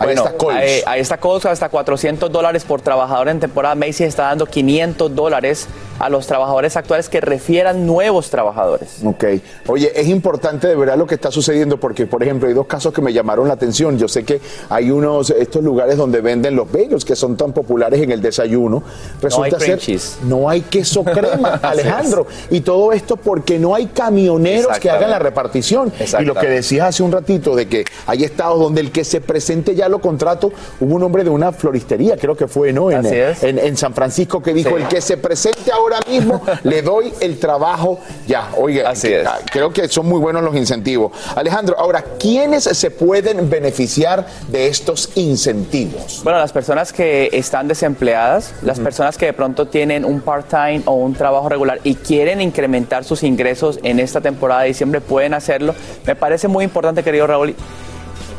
Ahí 0.00 0.06
Bueno, 0.06 0.24
ahí, 0.50 0.80
ahí 0.86 1.00
está 1.00 1.18
Coles, 1.18 1.44
hasta 1.44 1.68
400 1.68 2.32
dólares 2.32 2.64
por 2.64 2.80
trabajador 2.80 3.28
en 3.28 3.38
temporada. 3.38 3.74
Macy's 3.74 4.00
está 4.00 4.24
dando 4.24 4.46
500 4.46 5.14
dólares 5.14 5.68
a 6.00 6.08
los 6.08 6.26
trabajadores 6.26 6.76
actuales 6.76 7.08
que 7.08 7.20
refieran 7.20 7.86
nuevos 7.86 8.28
trabajadores. 8.30 8.96
Ok. 9.04 9.24
Oye, 9.68 9.92
es 9.94 10.08
importante 10.08 10.66
de 10.66 10.74
verdad 10.74 10.96
lo 10.96 11.06
que 11.06 11.14
está 11.14 11.30
sucediendo 11.30 11.78
porque, 11.78 12.06
por 12.06 12.22
ejemplo, 12.22 12.48
hay 12.48 12.54
dos 12.54 12.66
casos 12.66 12.92
que 12.92 13.00
me 13.00 13.12
llamaron 13.12 13.46
la 13.46 13.54
atención. 13.54 13.98
Yo 13.98 14.08
sé 14.08 14.24
que 14.24 14.40
hay 14.68 14.90
unos, 14.90 15.30
estos 15.30 15.62
lugares 15.62 15.96
donde 15.96 16.20
venden 16.20 16.56
los 16.56 16.70
bagels 16.72 17.04
que 17.04 17.14
son 17.14 17.36
tan 17.36 17.52
populares 17.52 18.00
en 18.02 18.10
el 18.10 18.20
desayuno. 18.20 18.82
Resulta 19.22 19.56
cream 19.58 19.60
ser, 19.72 19.78
cheese. 19.78 20.18
no 20.24 20.48
hay 20.48 20.62
queso 20.62 21.04
crema, 21.04 21.54
Alejandro. 21.62 22.26
Y 22.50 22.62
todo 22.62 22.92
esto 22.92 23.16
porque 23.16 23.58
no 23.58 23.74
hay 23.74 23.86
camioneros 23.86 24.78
que 24.78 24.90
hagan 24.90 25.10
la 25.10 25.18
repartición. 25.18 25.92
Y 26.18 26.24
lo 26.24 26.34
que 26.34 26.46
decías 26.48 26.88
hace 26.88 27.02
un 27.02 27.12
ratito 27.12 27.54
de 27.54 27.68
que 27.68 27.84
hay 28.06 28.24
estados 28.24 28.58
donde 28.58 28.80
el 28.80 28.90
que 28.90 29.04
se 29.04 29.20
presente 29.20 29.74
ya 29.74 29.88
lo 29.88 30.00
contrato, 30.00 30.50
hubo 30.80 30.94
un 30.96 31.02
hombre 31.02 31.24
de 31.24 31.30
una 31.30 31.52
floristería, 31.52 32.16
creo 32.16 32.34
que 32.36 32.48
fue, 32.48 32.72
¿no? 32.72 32.90
En, 32.90 33.04
Así 33.04 33.14
es. 33.16 33.42
en, 33.42 33.58
en 33.58 33.76
San 33.76 33.92
Francisco 33.94 34.42
que 34.42 34.54
dijo, 34.54 34.70
Sí. 34.70 34.76
el 34.82 34.88
que 34.88 35.00
se 35.00 35.16
presente 35.16 35.72
ahora 35.72 35.89
mismo, 36.08 36.42
le 36.62 36.82
doy 36.82 37.12
el 37.20 37.38
trabajo 37.38 37.98
ya. 38.26 38.50
Oiga, 38.56 38.92
que- 38.94 39.24
ah, 39.26 39.38
creo 39.50 39.72
que 39.72 39.88
son 39.88 40.06
muy 40.06 40.20
buenos 40.20 40.42
los 40.42 40.54
incentivos. 40.56 41.12
Alejandro, 41.34 41.76
ahora, 41.78 42.04
¿quiénes 42.18 42.64
se 42.64 42.90
pueden 42.90 43.48
beneficiar 43.50 44.26
de 44.48 44.68
estos 44.68 45.10
incentivos? 45.16 46.20
Bueno, 46.22 46.38
las 46.38 46.52
personas 46.52 46.92
que 46.92 47.28
están 47.32 47.68
desempleadas, 47.68 48.52
las 48.62 48.78
personas 48.78 49.16
que 49.18 49.26
de 49.26 49.32
pronto 49.32 49.66
tienen 49.68 50.04
un 50.04 50.20
part-time 50.20 50.82
o 50.84 50.92
un 50.94 51.14
trabajo 51.14 51.48
regular 51.48 51.80
y 51.84 51.94
quieren 51.94 52.40
incrementar 52.40 53.04
sus 53.04 53.22
ingresos 53.22 53.78
en 53.82 53.98
esta 54.00 54.20
temporada 54.20 54.62
de 54.62 54.68
diciembre, 54.68 55.00
pueden 55.00 55.34
hacerlo. 55.34 55.74
Me 56.06 56.14
parece 56.16 56.48
muy 56.48 56.64
importante, 56.64 57.02
querido 57.02 57.26
Raúl, 57.26 57.54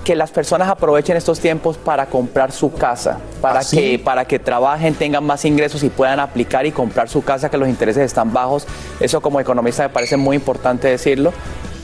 que 0.04 0.16
las 0.16 0.32
personas 0.32 0.70
aprovechen 0.70 1.16
estos 1.16 1.40
tiempos 1.40 1.78
para 1.78 2.08
comprar 2.08 2.52
su 2.52 2.74
casa, 2.74 3.20
para, 3.42 3.60
¿Ah, 3.60 3.64
sí? 3.64 3.78
que, 3.78 4.00
para 4.00 4.26
que 4.26 4.40
trabajen, 4.40 4.96
tengan 4.96 5.24
más 5.24 5.46
ingresos 5.46 5.84
y 5.84 5.90
puedan 5.90 6.20
aplicar 6.20 6.66
y 6.66 6.72
comprar 6.72 7.10
su 7.10 7.24
casa, 7.24 7.50
que 7.50 7.58
los 7.58 7.70
intereses 7.70 8.04
están 8.04 8.34
bajos. 8.34 8.66
Eso 9.00 9.22
como 9.22 9.40
economista 9.40 9.84
me 9.84 9.90
parece 9.90 10.18
muy 10.18 10.36
importante 10.36 10.88
decirlo. 10.88 11.34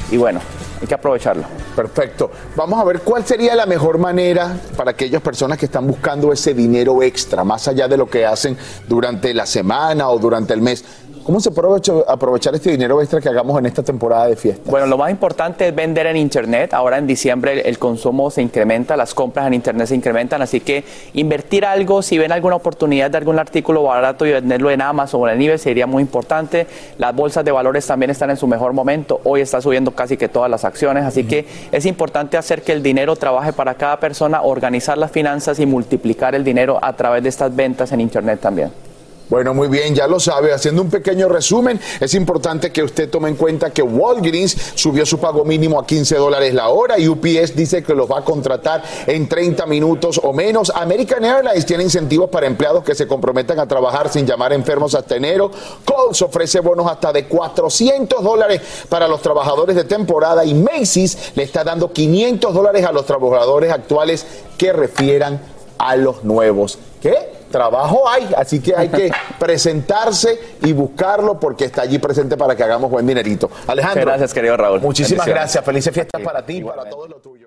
Y 0.10 0.17
bueno, 0.17 0.39
hay 0.82 0.88
que 0.88 0.93
aprovecharlo. 0.93 1.43
Perfecto. 1.75 2.32
Vamos 2.56 2.80
a 2.80 2.84
ver 2.84 3.01
cuál 3.01 3.25
sería 3.25 3.56
la 3.56 3.65
mejor 3.65 3.97
manera 3.97 4.56
para 4.75 4.91
aquellas 4.91 5.21
personas 5.21 5.58
que 5.58 5.65
están 5.65 5.86
buscando 5.86 6.32
ese 6.32 6.53
dinero 6.53 7.03
extra, 7.03 7.43
más 7.43 7.67
allá 7.67 7.88
de 7.88 7.97
lo 7.97 8.10
que 8.10 8.25
hacen 8.25 8.58
durante 8.88 9.34
la 9.34 9.45
semana 9.45 10.10
o 10.10 10.17
durante 10.17 10.53
el 10.53 10.62
mes. 10.62 10.84
¿Cómo 11.27 11.41
se 11.41 11.51
puede 11.51 11.67
aprovecha- 11.67 12.05
aprovechar 12.07 12.55
este 12.55 12.71
dinero 12.71 13.01
extra 13.01 13.19
que 13.19 13.27
hagamos 13.27 13.59
en 13.59 13.65
esta 13.65 13.83
temporada 13.83 14.27
de 14.27 14.37
fiesta? 14.37 14.71
Bueno, 14.71 14.87
lo 14.87 14.97
más 14.97 15.11
importante 15.11 15.67
es 15.67 15.75
vender 15.75 16.07
en 16.07 16.15
Internet. 16.15 16.73
Ahora 16.73 16.97
en 16.97 17.05
diciembre 17.05 17.51
el, 17.51 17.59
el 17.65 17.77
consumo 17.77 18.31
se 18.31 18.41
incrementa, 18.41 18.95
las 18.95 19.13
compras 19.13 19.45
en 19.45 19.53
Internet 19.53 19.87
se 19.87 19.95
incrementan, 19.95 20.41
así 20.41 20.61
que 20.61 20.85
invertir 21.15 21.65
algo, 21.65 22.01
si 22.01 22.17
ven 22.17 22.31
alguna 22.31 22.55
oportunidad 22.55 23.11
de 23.11 23.17
algún 23.17 23.39
artículo 23.39 23.83
barato 23.83 24.25
y 24.25 24.31
venderlo 24.31 24.71
en 24.71 24.81
Amazon 24.81 25.21
o 25.23 25.27
en 25.27 25.37
nivel 25.37 25.59
sería 25.59 25.85
muy 25.85 26.01
importante. 26.01 26.65
Las 26.97 27.13
bolsas 27.13 27.43
de 27.43 27.51
valores 27.51 27.85
también 27.85 28.09
están 28.09 28.29
en 28.29 28.37
su 28.37 28.47
mejor 28.47 28.71
momento. 28.71 29.19
Hoy 29.25 29.41
está 29.41 29.59
subiendo 29.59 29.91
casi 29.91 30.15
que 30.15 30.29
todas 30.29 30.49
las 30.49 30.63
acciones, 30.63 31.03
así 31.03 31.25
que 31.25 31.45
es 31.73 31.85
importante 31.85 32.37
hacer 32.37 32.61
que 32.61 32.71
el 32.71 32.81
dinero 32.81 33.17
trabaje 33.17 33.51
para 33.51 33.73
cada 33.73 33.99
persona, 33.99 34.43
organizar 34.43 34.97
las 34.97 35.11
finanzas 35.11 35.59
y 35.59 35.65
multiplicar 35.65 36.35
el 36.35 36.45
dinero 36.45 36.79
a 36.81 36.93
través 36.93 37.21
de 37.21 37.27
estas 37.27 37.53
ventas 37.53 37.91
en 37.91 37.99
Internet 37.99 38.39
también. 38.39 38.87
Bueno, 39.29 39.53
muy 39.53 39.67
bien, 39.67 39.93
ya 39.93 40.07
lo 40.07 40.21
sabe. 40.21 40.53
Haciendo 40.53 40.81
un 40.81 40.89
pequeño 40.89 41.27
resumen, 41.27 41.79
es 41.99 42.13
importante 42.13 42.71
que 42.71 42.81
usted 42.81 43.09
tome 43.09 43.27
en 43.27 43.35
cuenta 43.35 43.71
que 43.71 43.81
Walgreens 43.81 44.55
subió 44.75 45.05
su 45.05 45.19
pago 45.19 45.43
mínimo 45.43 45.79
a 45.79 45.85
15 45.85 46.15
dólares 46.15 46.53
la 46.53 46.69
hora 46.69 46.97
y 46.97 47.09
UPS 47.09 47.53
dice 47.53 47.83
que 47.83 47.93
los 47.93 48.09
va 48.09 48.19
a 48.19 48.23
contratar 48.23 48.81
en 49.05 49.27
30 49.27 49.65
minutos 49.65 50.21
o 50.23 50.31
menos. 50.31 50.71
American 50.73 51.25
Airlines 51.25 51.65
tiene 51.65 51.83
incentivos 51.83 52.29
para 52.29 52.47
empleados 52.47 52.85
que 52.85 52.95
se 52.95 53.05
comprometan 53.05 53.59
a 53.59 53.67
trabajar 53.67 54.07
sin 54.09 54.25
llamar 54.25 54.53
enfermos 54.53 54.95
hasta 54.95 55.17
enero. 55.17 55.51
Coles 55.83 56.21
ofrece 56.21 56.61
bonos 56.61 56.89
hasta 56.89 57.11
de 57.11 57.25
400 57.25 58.23
dólares 58.23 58.61
para 58.87 59.09
los 59.09 59.21
trabajadores 59.21 59.75
de 59.75 59.83
temporada 59.83 60.45
y 60.45 60.53
Macy's 60.53 61.33
le 61.35 61.43
está 61.43 61.65
dando 61.65 61.91
500 61.91 62.53
dólares 62.53 62.85
a 62.85 62.93
los 62.93 63.05
trabajadores 63.05 63.73
actuales 63.73 64.25
que 64.57 64.71
refieran 64.71 65.41
a 65.77 65.97
los 65.97 66.23
nuevos. 66.23 66.79
¿Qué? 67.01 67.37
Trabajo 67.51 68.07
hay, 68.10 68.29
así 68.36 68.60
que 68.60 68.75
hay 68.75 68.89
que 68.89 69.12
presentarse 69.39 70.39
y 70.62 70.73
buscarlo 70.73 71.39
porque 71.39 71.65
está 71.65 71.83
allí 71.83 71.99
presente 71.99 72.38
para 72.38 72.55
que 72.55 72.63
hagamos 72.63 72.89
buen 72.91 73.05
dinerito. 73.05 73.49
Alejandro. 73.67 74.01
Muchas 74.01 74.05
gracias, 74.05 74.33
querido 74.33 74.57
Raúl. 74.57 74.81
Muchísimas 74.81 75.27
gracias. 75.27 75.63
Felices 75.63 75.93
fiestas 75.93 76.21
para 76.21 76.45
ti 76.45 76.57
y 76.57 76.63
para 76.63 76.89
todos 76.89 77.10
los 77.10 77.21
tuyos. 77.21 77.46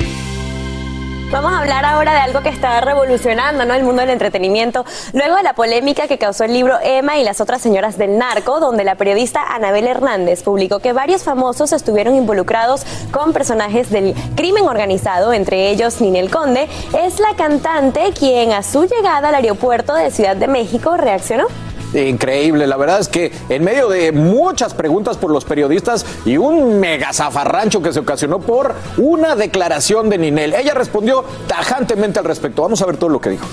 Vamos 1.31 1.53
a 1.53 1.59
hablar 1.59 1.85
ahora 1.85 2.11
de 2.11 2.19
algo 2.19 2.41
que 2.41 2.49
está 2.49 2.81
revolucionando 2.81 3.63
¿no? 3.63 3.73
el 3.73 3.85
mundo 3.85 4.01
del 4.01 4.09
entretenimiento, 4.09 4.83
luego 5.13 5.37
de 5.37 5.43
la 5.43 5.53
polémica 5.53 6.09
que 6.09 6.17
causó 6.17 6.43
el 6.43 6.51
libro 6.51 6.77
Emma 6.83 7.19
y 7.19 7.23
las 7.23 7.39
otras 7.39 7.61
señoras 7.61 7.97
del 7.97 8.17
narco, 8.17 8.59
donde 8.59 8.83
la 8.83 8.95
periodista 8.95 9.41
Anabel 9.41 9.87
Hernández 9.87 10.43
publicó 10.43 10.79
que 10.79 10.91
varios 10.91 11.23
famosos 11.23 11.71
estuvieron 11.71 12.15
involucrados 12.15 12.85
con 13.11 13.31
personajes 13.31 13.89
del 13.89 14.13
crimen 14.35 14.65
organizado, 14.65 15.31
entre 15.31 15.69
ellos 15.69 16.01
Ninel 16.01 16.29
Conde, 16.29 16.67
es 17.01 17.21
la 17.21 17.33
cantante 17.37 18.11
quien 18.11 18.51
a 18.51 18.61
su 18.61 18.83
llegada 18.83 19.29
al 19.29 19.35
aeropuerto 19.35 19.93
de 19.93 20.11
Ciudad 20.11 20.35
de 20.35 20.49
México 20.49 20.97
reaccionó. 20.97 21.47
Increíble, 21.93 22.67
la 22.67 22.77
verdad 22.77 22.99
es 22.99 23.09
que 23.09 23.31
en 23.49 23.63
medio 23.63 23.89
de 23.89 24.11
muchas 24.11 24.73
preguntas 24.73 25.17
por 25.17 25.29
los 25.29 25.43
periodistas 25.43 26.05
y 26.25 26.37
un 26.37 26.79
mega 26.79 27.11
zafarrancho 27.11 27.81
que 27.81 27.91
se 27.91 27.99
ocasionó 27.99 28.39
por 28.39 28.75
una 28.97 29.35
declaración 29.35 30.09
de 30.09 30.17
Ninel, 30.17 30.53
ella 30.53 30.73
respondió 30.73 31.25
tajantemente 31.47 32.19
al 32.19 32.25
respecto. 32.25 32.61
Vamos 32.61 32.81
a 32.81 32.85
ver 32.85 32.97
todo 32.97 33.09
lo 33.09 33.19
que 33.19 33.31
dijo. 33.31 33.45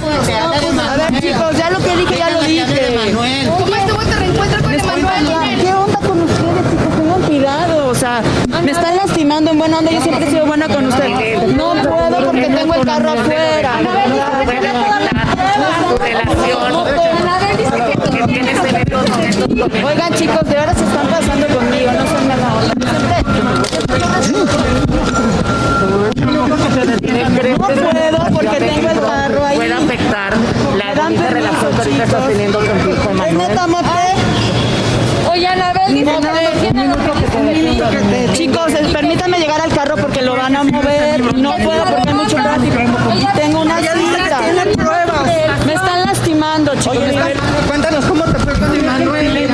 A 0.00 0.96
ver, 0.96 1.20
chicos, 1.20 1.56
ya 1.58 1.70
lo 1.70 1.78
que 1.78 1.96
dije, 1.96 2.16
ya 2.16 2.30
lo 2.30 2.40
dije. 2.42 2.96
¿Cómo 3.48 3.74
estuvo 3.76 4.00
este 4.00 4.16
reencuentro 4.16 4.62
con 4.62 4.72
Emanuel? 4.72 5.60
¿Qué 5.60 5.74
onda 5.74 6.00
con 6.00 6.20
ustedes, 6.22 6.70
chicos? 6.70 6.96
Tengan 6.96 7.22
cuidado, 7.22 7.88
o 7.88 7.94
sea, 7.94 8.22
me 8.64 8.70
están 8.70 8.96
lastimando 8.96 9.50
en 9.50 9.58
buena 9.58 9.78
onda. 9.78 9.90
Yo 9.90 10.00
siempre 10.00 10.26
he 10.26 10.30
sido 10.30 10.46
buena 10.46 10.68
con 10.68 10.86
ustedes. 10.86 11.54
No 11.54 11.74
puedo 11.74 12.26
porque 12.26 12.46
tengo 12.46 12.74
el 12.74 12.84
carro 12.86 13.10
afuera. 13.10 13.72
Oigan, 19.84 20.14
chicos, 20.14 20.44
de 20.48 20.54
verdad 20.54 20.76
se 20.76 20.84
están 20.84 21.06
pasando 21.08 21.46
conmigo, 21.48 21.92
no 21.92 22.06
son 22.06 22.28
mala 22.28 22.54
onda. 22.54 22.74
No 27.58 27.66
puedo 27.66 28.18
porque 28.32 28.58
tengo 28.58 28.88
el 28.88 29.00
carro 29.00 29.44
ahí. 29.44 29.56
Puede 29.56 29.72
afectar 29.72 30.36
la 30.76 30.94
bonita 31.02 31.30
relación 31.30 31.70
que 31.72 31.78
ahorita 31.78 32.04
estás 32.04 32.26
teniendo 32.28 32.58
con 32.58 32.78
tu 32.78 32.90
hijo 32.90 33.10
¿Es 33.10 33.16
Manuel. 33.16 33.58
Oye, 35.30 35.46
Anabel, 35.46 35.94
dice 35.94 36.12
que 36.20 36.28
Chicos, 38.32 38.72
permítanme 38.92 39.38
llegar 39.38 39.60
al 39.60 39.72
carro 39.72 39.96
porque 39.96 40.22
lo 40.22 40.36
van 40.36 40.56
a 40.56 40.64
mover. 40.64 41.34
No 41.34 41.56
puedo 41.56 41.84
porque 41.84 42.08
hay 42.08 42.14
mucho 42.14 42.36
tráfico. 42.36 42.78
Tengo 43.34 43.60
una 43.62 43.78
cita. 43.78 44.97
Cuéntanos 47.66 48.04
cómo 48.04 48.24
te 48.24 48.38
fue 48.38 48.52
con 48.54 48.74
Emanuel. 48.74 49.48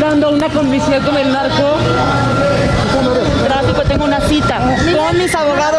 Dando 0.00 0.30
una 0.30 0.48
convicción 0.48 1.02
con 1.04 1.16
el 1.16 1.32
narco. 1.32 1.76
Gráfico, 3.44 3.74
pues 3.74 3.88
tengo 3.88 4.04
una 4.04 4.20
cita 4.20 4.60
con 4.96 5.18
mis 5.18 5.34
abogados. 5.34 5.73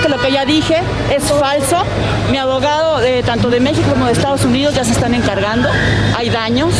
Que 0.00 0.08
lo 0.08 0.18
que 0.18 0.32
ya 0.32 0.44
dije, 0.44 0.82
es 1.14 1.24
falso. 1.24 1.82
Mi 2.30 2.38
abogado, 2.38 3.02
eh, 3.02 3.22
tanto 3.24 3.50
de 3.50 3.60
México 3.60 3.90
como 3.90 4.06
de 4.06 4.12
Estados 4.12 4.44
Unidos, 4.44 4.74
ya 4.74 4.84
se 4.84 4.92
están 4.92 5.14
encargando. 5.14 5.68
Hay 6.16 6.30
daños, 6.30 6.74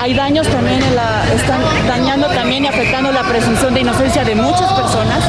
hay 0.00 0.14
daños 0.14 0.46
también, 0.48 0.82
en 0.82 0.96
la, 0.96 1.24
están 1.34 1.60
dañando 1.86 2.28
también 2.28 2.64
y 2.64 2.68
afectando 2.68 3.12
la 3.12 3.22
presunción 3.22 3.74
de 3.74 3.80
inocencia 3.80 4.24
de 4.24 4.34
muchas 4.34 4.72
personas 4.72 5.24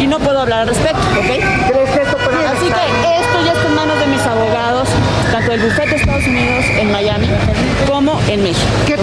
y 0.00 0.06
no 0.06 0.18
puedo 0.18 0.40
hablar 0.40 0.60
al 0.60 0.68
respecto, 0.68 0.98
¿ok? 0.98 1.30
Así 2.52 2.66
que 2.66 3.20
esto 3.20 3.44
ya 3.44 3.52
está 3.52 3.68
en 3.68 3.74
manos 3.74 3.98
de 3.98 4.06
mis 4.06 4.22
abogados, 4.22 4.88
tanto 5.32 5.50
del 5.50 5.60
bufete 5.60 5.90
de 5.90 5.96
Estados 5.96 6.26
Unidos 6.26 6.64
en 6.78 6.92
Miami 6.92 7.28
como 7.86 8.20
en 8.28 8.42
México. 8.42 8.66
¿Qué 8.86 8.96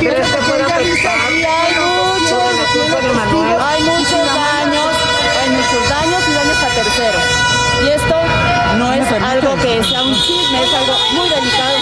es 10.59 10.73
algo 10.73 10.93
muy 11.13 11.29
delicado. 11.29 11.77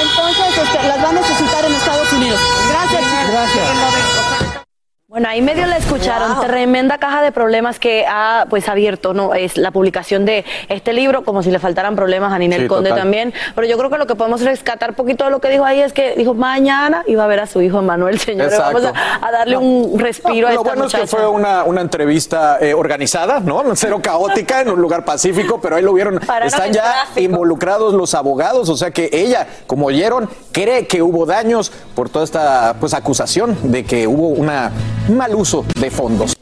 Entonces, 0.00 0.58
este, 0.58 0.88
las 0.88 1.04
va 1.04 1.08
a 1.08 1.12
necesitar 1.12 1.64
en 1.64 1.74
Estados 1.74 2.12
Unidos. 2.12 2.40
Gracias. 2.68 3.04
Gracias. 3.30 3.67
Bueno, 5.18 5.30
ahí 5.30 5.42
medio 5.42 5.66
la 5.66 5.78
escucharon, 5.78 6.40
tremenda 6.40 6.98
caja 6.98 7.22
de 7.22 7.32
problemas 7.32 7.80
que 7.80 8.06
ha 8.08 8.46
pues 8.48 8.68
abierto, 8.68 9.14
no, 9.14 9.34
es 9.34 9.56
la 9.56 9.72
publicación 9.72 10.24
de 10.24 10.44
este 10.68 10.92
libro, 10.92 11.24
como 11.24 11.42
si 11.42 11.50
le 11.50 11.58
faltaran 11.58 11.96
problemas 11.96 12.32
a 12.32 12.38
Ninel 12.38 12.62
Sí, 12.62 12.68
Conde 12.68 12.90
total. 12.90 13.02
también, 13.02 13.34
pero 13.56 13.66
yo 13.66 13.76
creo 13.76 13.90
que 13.90 13.98
lo 13.98 14.06
que 14.06 14.14
podemos 14.14 14.42
rescatar 14.42 14.94
poquito 14.94 15.24
de 15.24 15.32
lo 15.32 15.40
que 15.40 15.48
dijo 15.48 15.64
ahí 15.64 15.80
es 15.80 15.92
que 15.92 16.14
dijo 16.14 16.34
mañana 16.34 17.02
iba 17.08 17.24
a 17.24 17.26
ver 17.26 17.40
a 17.40 17.46
su 17.48 17.60
hijo 17.60 17.82
Manuel, 17.82 18.20
señores, 18.20 18.52
Exacto. 18.52 18.80
vamos 18.80 18.92
a, 18.96 19.26
a 19.26 19.32
darle 19.32 19.56
un 19.56 19.98
respiro 19.98 20.46
a 20.46 20.52
lo 20.52 20.60
esta 20.60 20.70
bueno 20.72 20.84
es 20.86 20.94
que 20.94 21.06
fue 21.08 21.26
una, 21.26 21.64
una 21.64 21.80
entrevista 21.80 22.58
eh, 22.60 22.72
organizada, 22.72 23.40
¿no? 23.40 23.64
Cero 23.74 23.98
caótica, 24.00 24.60
en 24.60 24.68
un 24.70 24.80
lugar 24.80 25.04
pacífico, 25.04 25.60
pero 25.60 25.74
ahí 25.74 25.82
lo 25.82 25.94
vieron. 25.94 26.20
Pararon 26.20 26.46
Están 26.46 26.72
ya 26.72 26.82
tráfico. 26.84 27.20
involucrados 27.22 27.92
los 27.92 28.14
abogados, 28.14 28.68
o 28.68 28.76
sea 28.76 28.92
que 28.92 29.10
ella, 29.12 29.48
como 29.66 29.86
oyeron, 29.86 30.30
cree 30.52 30.86
que 30.86 31.02
hubo 31.02 31.26
daños 31.26 31.72
por 31.96 32.08
toda 32.08 32.24
esta 32.24 32.76
pues 32.78 32.94
acusación 32.94 33.58
de 33.72 33.84
que 33.84 34.06
hubo 34.06 34.28
una, 34.28 34.70
un 35.07 35.07
mal 35.08 35.34
uso 35.34 35.64
de 35.80 35.90
fondos. 35.90 36.38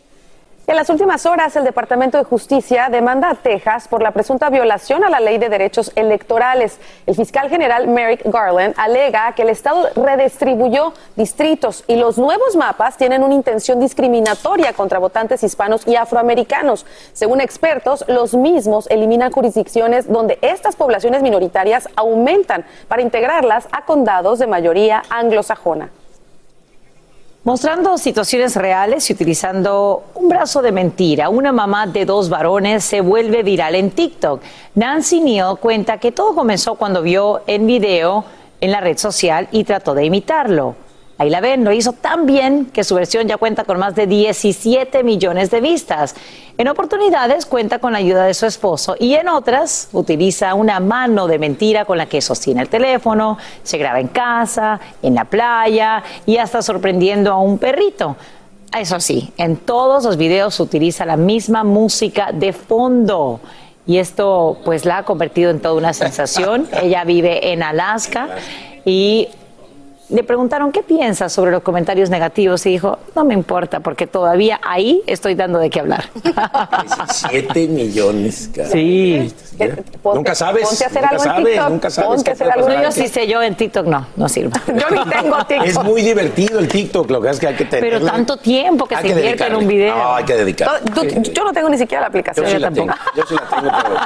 En 0.69 0.75
las 0.75 0.91
últimas 0.91 1.27
horas, 1.27 1.55
el 1.55 1.63
Departamento 1.63 2.19
de 2.19 2.25
Justicia 2.25 2.89
demanda 2.91 3.31
a 3.31 3.35
Texas 3.37 3.87
por 3.87 4.03
la 4.03 4.11
presunta 4.11 4.51
violación 4.51 5.05
a 5.05 5.11
la 5.11 5.21
ley 5.21 5.39
de 5.39 5.49
derechos 5.49 5.93
electorales. 5.95 6.81
El 7.07 7.15
fiscal 7.15 7.49
general 7.49 7.87
Merrick 7.87 8.25
Garland 8.25 8.75
alega 8.77 9.33
que 9.37 9.43
el 9.43 9.51
Estado 9.51 9.89
redistribuyó 9.95 10.93
distritos 11.15 11.85
y 11.87 11.95
los 11.95 12.19
nuevos 12.19 12.57
mapas 12.57 12.97
tienen 12.97 13.23
una 13.23 13.35
intención 13.35 13.79
discriminatoria 13.79 14.73
contra 14.73 14.99
votantes 14.99 15.45
hispanos 15.45 15.87
y 15.87 15.95
afroamericanos. 15.95 16.85
Según 17.13 17.41
expertos, 17.41 18.05
los 18.09 18.35
mismos 18.35 18.89
eliminan 18.91 19.31
jurisdicciones 19.31 20.11
donde 20.13 20.37
estas 20.43 20.75
poblaciones 20.75 21.23
minoritarias 21.23 21.89
aumentan 21.95 22.65
para 22.89 23.03
integrarlas 23.03 23.69
a 23.71 23.85
condados 23.85 24.41
de 24.41 24.49
mayoría 24.49 25.05
anglosajona. 25.11 25.91
Mostrando 27.47 27.97
situaciones 27.97 28.57
reales 28.57 29.09
y 29.09 29.13
utilizando 29.13 30.07
un 30.15 30.29
brazo 30.29 30.63
de 30.63 30.73
mentira, 30.73 31.29
una 31.29 31.53
mamá 31.53 31.87
de 31.87 32.05
dos 32.05 32.29
varones 32.29 32.83
se 32.83 33.01
vuelve 33.01 33.45
viral 33.45 33.77
en 33.77 33.93
TikTok. 33.93 34.43
Nancy 34.75 35.21
Neal 35.21 35.57
cuenta 35.59 35.99
que 35.99 36.11
todo 36.11 36.35
comenzó 36.35 36.75
cuando 36.75 37.03
vio 37.03 37.43
en 37.47 37.69
video 37.69 38.25
en 38.61 38.73
la 38.73 38.81
red 38.81 38.99
social 38.99 39.47
y 39.53 39.63
trató 39.63 39.95
de 39.95 40.07
imitarlo. 40.07 40.75
Ahí 41.19 41.31
la 41.31 41.41
ven, 41.41 41.65
lo 41.65 41.73
hizo 41.73 41.93
tan 41.93 42.27
bien 42.27 42.67
que 42.67 42.85
su 42.85 42.95
versión 42.95 43.27
ya 43.27 43.39
cuenta 43.39 43.65
con 43.65 43.79
más 43.79 43.95
de 43.95 44.07
17 44.07 45.03
millones 45.03 45.51
de 45.51 45.63
vistas. 45.63 46.15
En 46.59 46.69
oportunidades 46.69 47.47
cuenta 47.47 47.79
con 47.79 47.93
la 47.93 47.99
ayuda 47.99 48.25
de 48.25 48.35
su 48.35 48.45
esposo 48.45 48.97
y 48.99 49.15
en 49.15 49.29
otras 49.29 49.89
utiliza 49.93 50.53
una 50.53 50.79
mano 50.79 51.27
de 51.27 51.39
mentira 51.39 51.87
con 51.87 51.97
la 51.97 52.05
que 52.05 52.21
sostiene 52.21 52.61
el 52.61 52.69
teléfono, 52.69 53.39
se 53.63 53.79
graba 53.79 53.99
en 53.99 54.09
casa, 54.09 54.79
en 55.03 55.15
la 55.15 55.25
playa 55.25 56.03
y 56.27 56.37
hasta 56.37 56.61
sorprendiendo 56.61 57.33
a 57.33 57.39
un 57.39 57.57
perrito. 57.57 58.17
Eso 58.79 59.01
sí, 59.01 59.33
en 59.39 59.57
todos 59.57 60.05
los 60.05 60.19
videos 60.19 60.61
utiliza 60.61 61.07
la 61.07 61.17
misma 61.17 61.65
música 61.65 62.31
de 62.31 62.53
fondo. 62.53 63.41
Y 63.87 63.99
esto 63.99 64.59
pues 64.67 64.85
la 64.85 64.99
ha 64.99 65.03
convertido 65.05 65.51
en 65.51 65.61
toda 65.61 65.75
una 65.75 65.95
sensación. 65.95 66.69
Ella 66.83 67.05
vive 67.05 67.53
en 67.53 67.63
Alaska 67.63 68.29
y 68.85 69.29
le 70.09 70.23
preguntaron 70.23 70.71
qué 70.71 70.83
piensa 70.83 71.29
sobre 71.29 71.51
los 71.51 71.63
comentarios 71.63 72.11
negativos 72.11 72.65
y 72.67 72.71
dijo, 72.71 72.99
no 73.15 73.25
me 73.25 73.35
importa 73.35 73.81
porque 73.81 74.07
todavía 74.07 74.61
ahí 74.63 75.03
estoy 75.07 75.35
dando 75.35 75.59
de 75.59 75.69
qué 75.71 75.81
hablar. 75.81 76.05
7 77.09 77.67
millones, 77.69 78.51
cara. 78.55 78.69
Sí. 78.69 79.35
Nunca 80.05 80.35
sabes. 80.35 80.69
ponte 80.69 80.85
a 80.85 80.87
hacer 80.87 81.03
nunca 81.03 81.09
algo 81.11 81.25
en 81.25 81.31
sabes, 81.31 81.47
TikTok, 81.47 81.71
nunca 81.71 81.91
sabes. 81.91 82.09
ponte 82.11 82.31
a 82.31 82.33
hacer 82.35 82.51
algo. 82.51 82.69
No, 82.69 82.83
yo 82.83 82.93
sí 82.93 83.09
sé, 83.09 83.27
yo 83.27 83.43
en 83.43 83.55
TikTok 83.57 83.87
no, 83.87 84.07
no 84.17 84.29
sirve. 84.29 84.53
Yo 84.67 84.91
ni 84.91 85.11
tengo 85.11 85.45
TikTok. 85.45 85.67
Es 85.67 85.83
muy 85.83 86.03
divertido 86.03 86.59
el 86.59 86.69
TikTok, 86.69 87.11
lo 87.11 87.21
que 87.21 87.31
es 87.31 87.41
que 87.41 87.49
hay 87.49 87.55
que 87.57 87.65
tener. 87.65 87.81
Pero 87.81 88.05
tanto 88.07 88.37
tiempo 88.37 88.87
que 88.87 88.95
Hay 88.95 89.03
se 89.03 89.09
invierte 89.09 89.47
en 89.47 89.57
un 89.57 89.67
video. 89.67 89.97
No, 89.97 90.15
hay 90.15 90.25
que 90.25 90.35
dedicar. 90.37 90.81
Yo 91.33 91.45
no 91.45 91.53
tengo 91.53 91.69
ni 91.69 91.79
siquiera 91.79 92.03
la 92.03 92.09
aplicación. 92.09 92.47
Yo 92.47 92.53
sí 92.53 92.59
la 92.59 92.71
tengo, 92.71 92.95
yo 93.17 93.23
sí 93.27 93.35
la 93.35 93.49
tengo, 93.49 93.73
pero, 93.83 93.97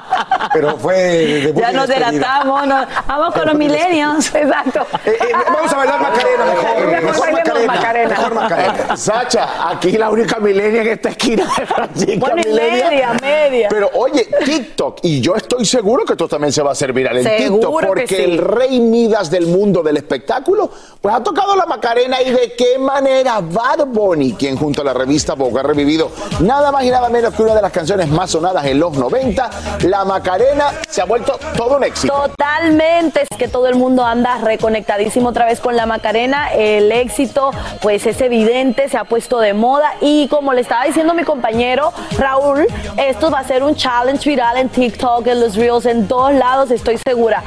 pero 0.53 0.77
fue 0.79 0.95
de 0.97 1.55
Ya 1.55 1.73
nos 1.73 1.89
delatamos, 1.89 2.67
nos- 2.67 2.87
vamos 3.07 3.35
con 3.35 3.47
los 3.47 3.55
milenios. 3.55 4.35
Exacto. 4.35 4.87
Eh, 5.05 5.19
eh, 5.21 5.33
vamos 5.53 5.73
a 5.73 5.77
bailar 5.99 6.13
Macarena 6.13 6.45
mejor. 6.45 7.67
Macarena. 7.67 8.09
Mejor 8.09 8.35
Macarena. 8.35 8.97
Sacha, 8.97 9.71
aquí 9.71 9.93
la 9.93 10.11
única 10.11 10.39
milenia 10.39 10.83
en 10.83 10.89
esta 10.89 11.11
esquina 11.11 11.45
de 11.59 11.67
Francisca 11.67 12.19
Bueno, 12.19 12.37
Milenia. 12.37 12.91
media, 12.91 13.17
media. 13.21 13.69
Pero 13.71 13.91
oye, 13.95 14.29
TikTok, 14.45 14.99
y 15.03 15.21
yo 15.21 15.35
estoy 15.35 15.65
seguro 15.65 16.05
que 16.05 16.13
esto 16.13 16.29
también 16.29 16.53
se 16.53 16.63
va 16.63 16.71
a 16.71 16.73
hacer 16.73 16.93
viral 16.93 17.19
en 17.19 17.25
Seguro 17.25 17.51
TikTok, 17.61 17.81
que 17.81 17.87
porque 17.87 18.07
sí. 18.07 18.23
el 18.23 18.39
rey 18.39 18.81
Midas 18.81 19.31
del 19.31 19.47
mundo 19.47 19.83
del 19.83 19.97
espectáculo, 19.97 20.71
pues 21.01 21.15
ha 21.15 21.23
tocado 21.23 21.55
la 21.57 21.67
Macarena 21.67 22.21
y 22.23 22.31
de 22.31 22.55
qué 22.57 22.79
manera 22.79 23.41
Bad 23.41 23.87
Bunny, 23.87 24.35
quien 24.35 24.57
junto 24.57 24.83
a 24.83 24.85
la 24.85 24.93
revista 24.95 25.35
Vogue 25.35 25.61
ha 25.61 25.63
revivido 25.63 26.11
nada 26.41 26.73
más 26.73 26.85
y 26.85 26.91
nada 26.91 27.09
menos 27.09 27.35
que 27.35 27.43
una 27.43 27.55
de 27.55 27.63
las 27.63 27.73
canciones 27.73 28.09
más 28.09 28.31
sonadas 28.31 28.65
en 28.67 28.79
los 28.79 28.97
90, 28.97 29.51
la 29.83 30.05
Macarena 30.05 30.67
se 30.89 31.03
ha 31.03 31.05
vuelto 31.05 31.39
todo 31.57 31.77
un 31.77 31.85
éxito. 31.85 32.13
Totalmente, 32.13 33.23
es 33.23 33.39
que 33.39 33.49
todo 33.49 33.67
el 33.69 33.77
mundo 33.77 34.05
anda 34.05 34.39
reconectadísimo 34.39 35.29
otra 35.29 35.47
vez 35.47 35.61
con 35.61 35.77
la 35.77 35.80
Macarena, 35.87 36.53
el 36.53 36.91
éxito 36.93 37.51
pues 37.81 38.07
es 38.07 38.21
evidente, 38.21 38.89
se 38.89 38.97
ha 38.97 39.05
puesto 39.05 39.41
de 39.41 39.55
moda 39.55 39.93
y 40.01 40.29
como 40.29 40.53
le 40.53 40.61
estaba 40.61 40.85
diciendo 40.85 41.15
mi 41.15 41.25
compañero 41.25 41.93
Raúl, 42.19 42.67
esto 42.97 43.31
va 43.31 43.41
a 43.41 43.45
ser 43.45 43.63
un 43.63 43.75
challenge 43.75 44.29
viral 44.29 44.57
en 44.59 44.69
TikTok, 44.69 45.27
en 45.27 45.41
los 45.41 45.57
Reels, 45.57 45.87
en 45.87 46.09
todos 46.09 46.35
lados, 46.35 46.71
estoy 46.71 46.99
segura. 46.99 47.43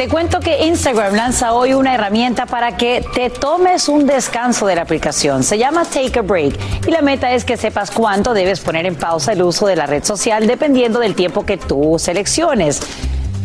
Te 0.00 0.08
cuento 0.08 0.40
que 0.40 0.64
Instagram 0.64 1.14
lanza 1.14 1.52
hoy 1.52 1.74
una 1.74 1.94
herramienta 1.94 2.46
para 2.46 2.74
que 2.74 3.04
te 3.14 3.28
tomes 3.28 3.86
un 3.86 4.06
descanso 4.06 4.66
de 4.66 4.74
la 4.74 4.80
aplicación. 4.80 5.42
Se 5.42 5.58
llama 5.58 5.84
Take 5.84 6.20
a 6.20 6.22
Break 6.22 6.58
y 6.86 6.90
la 6.90 7.02
meta 7.02 7.30
es 7.32 7.44
que 7.44 7.58
sepas 7.58 7.90
cuánto 7.90 8.32
debes 8.32 8.60
poner 8.60 8.86
en 8.86 8.94
pausa 8.94 9.32
el 9.32 9.42
uso 9.42 9.66
de 9.66 9.76
la 9.76 9.84
red 9.84 10.02
social 10.02 10.46
dependiendo 10.46 11.00
del 11.00 11.14
tiempo 11.14 11.44
que 11.44 11.58
tú 11.58 11.96
selecciones. 11.98 12.80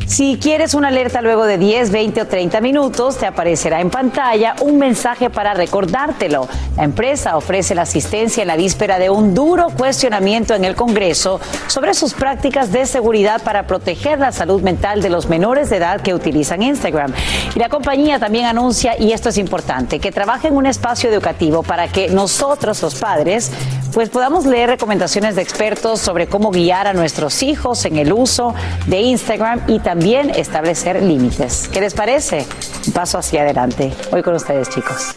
Si 0.08 0.38
quieres 0.38 0.76
una 0.76 0.90
alerta 0.90 1.22
luego 1.22 1.46
de 1.46 1.58
10, 1.58 1.90
20 1.90 2.22
o 2.22 2.28
30 2.28 2.62
minutos, 2.62 3.18
te 3.18 3.26
aparecerá 3.26 3.82
en 3.82 3.90
pantalla 3.90 4.56
un 4.62 4.78
mensaje 4.78 5.32
para 5.32 5.56
recordártelo. 5.56 6.48
La 6.78 6.84
empresa 6.84 7.36
ofrece 7.36 7.74
la 7.74 7.82
asistencia 7.82 8.44
en 8.44 8.48
la 8.48 8.56
víspera 8.56 9.00
de 9.00 9.10
un 9.10 9.34
duro 9.34 9.70
cuestionamiento 9.76 10.54
en 10.54 10.64
el 10.64 10.76
Congreso 10.76 11.40
sobre 11.68 11.96
sus 11.96 12.14
prácticas 12.14 12.72
de 12.72 12.86
seguridad 12.86 13.42
para 13.42 13.66
proteger 13.66 14.20
la 14.20 14.32
salud 14.32 14.62
mental 14.62 15.02
de 15.02 15.10
los 15.10 15.28
menores 15.28 15.72
de 15.72 15.78
edad 15.78 16.02
que 16.02 16.14
utilizan 16.14 16.62
Instagram. 16.62 17.12
Y 17.56 17.60
la 17.60 17.70
compañía 17.70 18.20
también 18.20 18.46
anuncia, 18.46 18.96
y 19.00 19.12
esto 19.12 19.30
es 19.30 19.40
importante, 19.40 20.00
que 20.00 20.12
trabaja 20.12 20.48
en 20.48 20.56
un 20.56 20.68
espacio 20.68 21.10
educativo 21.10 21.64
para 21.64 21.88
que 21.88 22.10
nosotros, 22.10 22.80
los 22.84 22.96
padres, 22.96 23.52
pues 23.92 24.10
podamos 24.10 24.46
leer 24.46 24.70
recomendaciones 24.70 25.36
de 25.36 25.42
expertos 25.42 26.02
sobre 26.02 26.28
cómo 26.28 26.52
guiar 26.52 26.86
a 26.86 26.94
nuestros 26.94 27.42
hijos 27.44 27.86
en 27.86 27.98
el 27.98 28.12
uso 28.12 28.54
de 28.88 29.00
Instagram 29.00 29.62
y 29.68 29.80
también 29.80 29.95
establecer 30.04 31.02
límites. 31.02 31.70
¿Qué 31.72 31.80
les 31.80 31.94
parece? 31.94 32.46
Un 32.88 32.94
paso 32.94 33.18
hacia 33.18 33.42
adelante. 33.42 33.94
Hoy 34.12 34.22
con 34.22 34.36
ustedes, 34.36 34.70
chicos. 34.70 35.16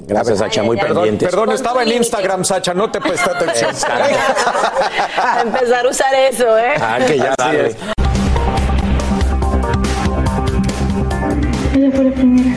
Gracias, 0.00 0.38
Sacha, 0.38 0.62
muy 0.62 0.76
Perdón, 0.78 0.96
pendientes. 0.96 1.28
perdón, 1.28 1.52
estaba 1.52 1.82
en 1.82 1.92
Instagram, 1.92 2.44
Sacha, 2.44 2.72
no 2.72 2.90
te 2.90 3.00
presté 3.00 3.30
atención. 3.30 3.70
A 5.22 5.42
empezar 5.42 5.84
a 5.84 5.88
usar 5.90 6.14
eso, 6.14 6.56
¿eh? 6.56 6.74
Ah, 6.80 6.98
que 7.06 7.18
ya 7.18 7.34
Así 7.38 7.56
darle. 7.56 7.68
es. 7.68 7.76
Ella 11.74 11.90
fue 11.94 12.04
la 12.04 12.10
primera. 12.12 12.56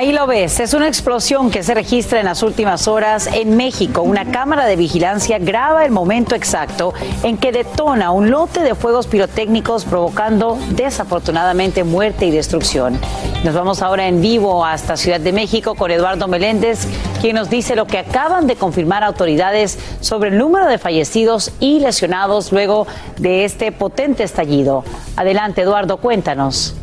Ahí 0.00 0.12
lo 0.12 0.26
ves, 0.26 0.60
es 0.60 0.72
una 0.72 0.88
explosión 0.88 1.50
que 1.50 1.62
se 1.62 1.74
registra 1.74 2.20
en 2.20 2.24
las 2.24 2.42
últimas 2.42 2.88
horas 2.88 3.26
en 3.26 3.58
México. 3.58 4.00
Una 4.00 4.32
cámara 4.32 4.64
de 4.64 4.74
vigilancia 4.74 5.38
graba 5.38 5.84
el 5.84 5.90
momento 5.90 6.34
exacto 6.34 6.94
en 7.22 7.36
que 7.36 7.52
detona 7.52 8.10
un 8.10 8.30
lote 8.30 8.62
de 8.62 8.74
fuegos 8.74 9.06
pirotécnicos 9.06 9.84
provocando 9.84 10.58
desafortunadamente 10.70 11.84
muerte 11.84 12.24
y 12.24 12.30
destrucción. 12.30 12.98
Nos 13.44 13.54
vamos 13.54 13.82
ahora 13.82 14.08
en 14.08 14.22
vivo 14.22 14.64
hasta 14.64 14.96
Ciudad 14.96 15.20
de 15.20 15.34
México 15.34 15.74
con 15.74 15.90
Eduardo 15.90 16.28
Meléndez, 16.28 16.88
quien 17.20 17.36
nos 17.36 17.50
dice 17.50 17.76
lo 17.76 17.86
que 17.86 17.98
acaban 17.98 18.46
de 18.46 18.56
confirmar 18.56 19.04
autoridades 19.04 19.78
sobre 20.00 20.30
el 20.30 20.38
número 20.38 20.64
de 20.64 20.78
fallecidos 20.78 21.52
y 21.60 21.80
lesionados 21.80 22.52
luego 22.52 22.86
de 23.18 23.44
este 23.44 23.70
potente 23.70 24.22
estallido. 24.22 24.82
Adelante, 25.16 25.60
Eduardo, 25.60 25.98
cuéntanos. 25.98 26.74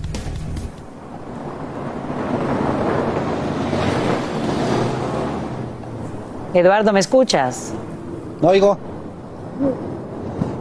Eduardo, 6.53 6.93
¿me 6.93 6.99
escuchas? 6.99 7.73
No 8.41 8.49
oigo. 8.49 8.77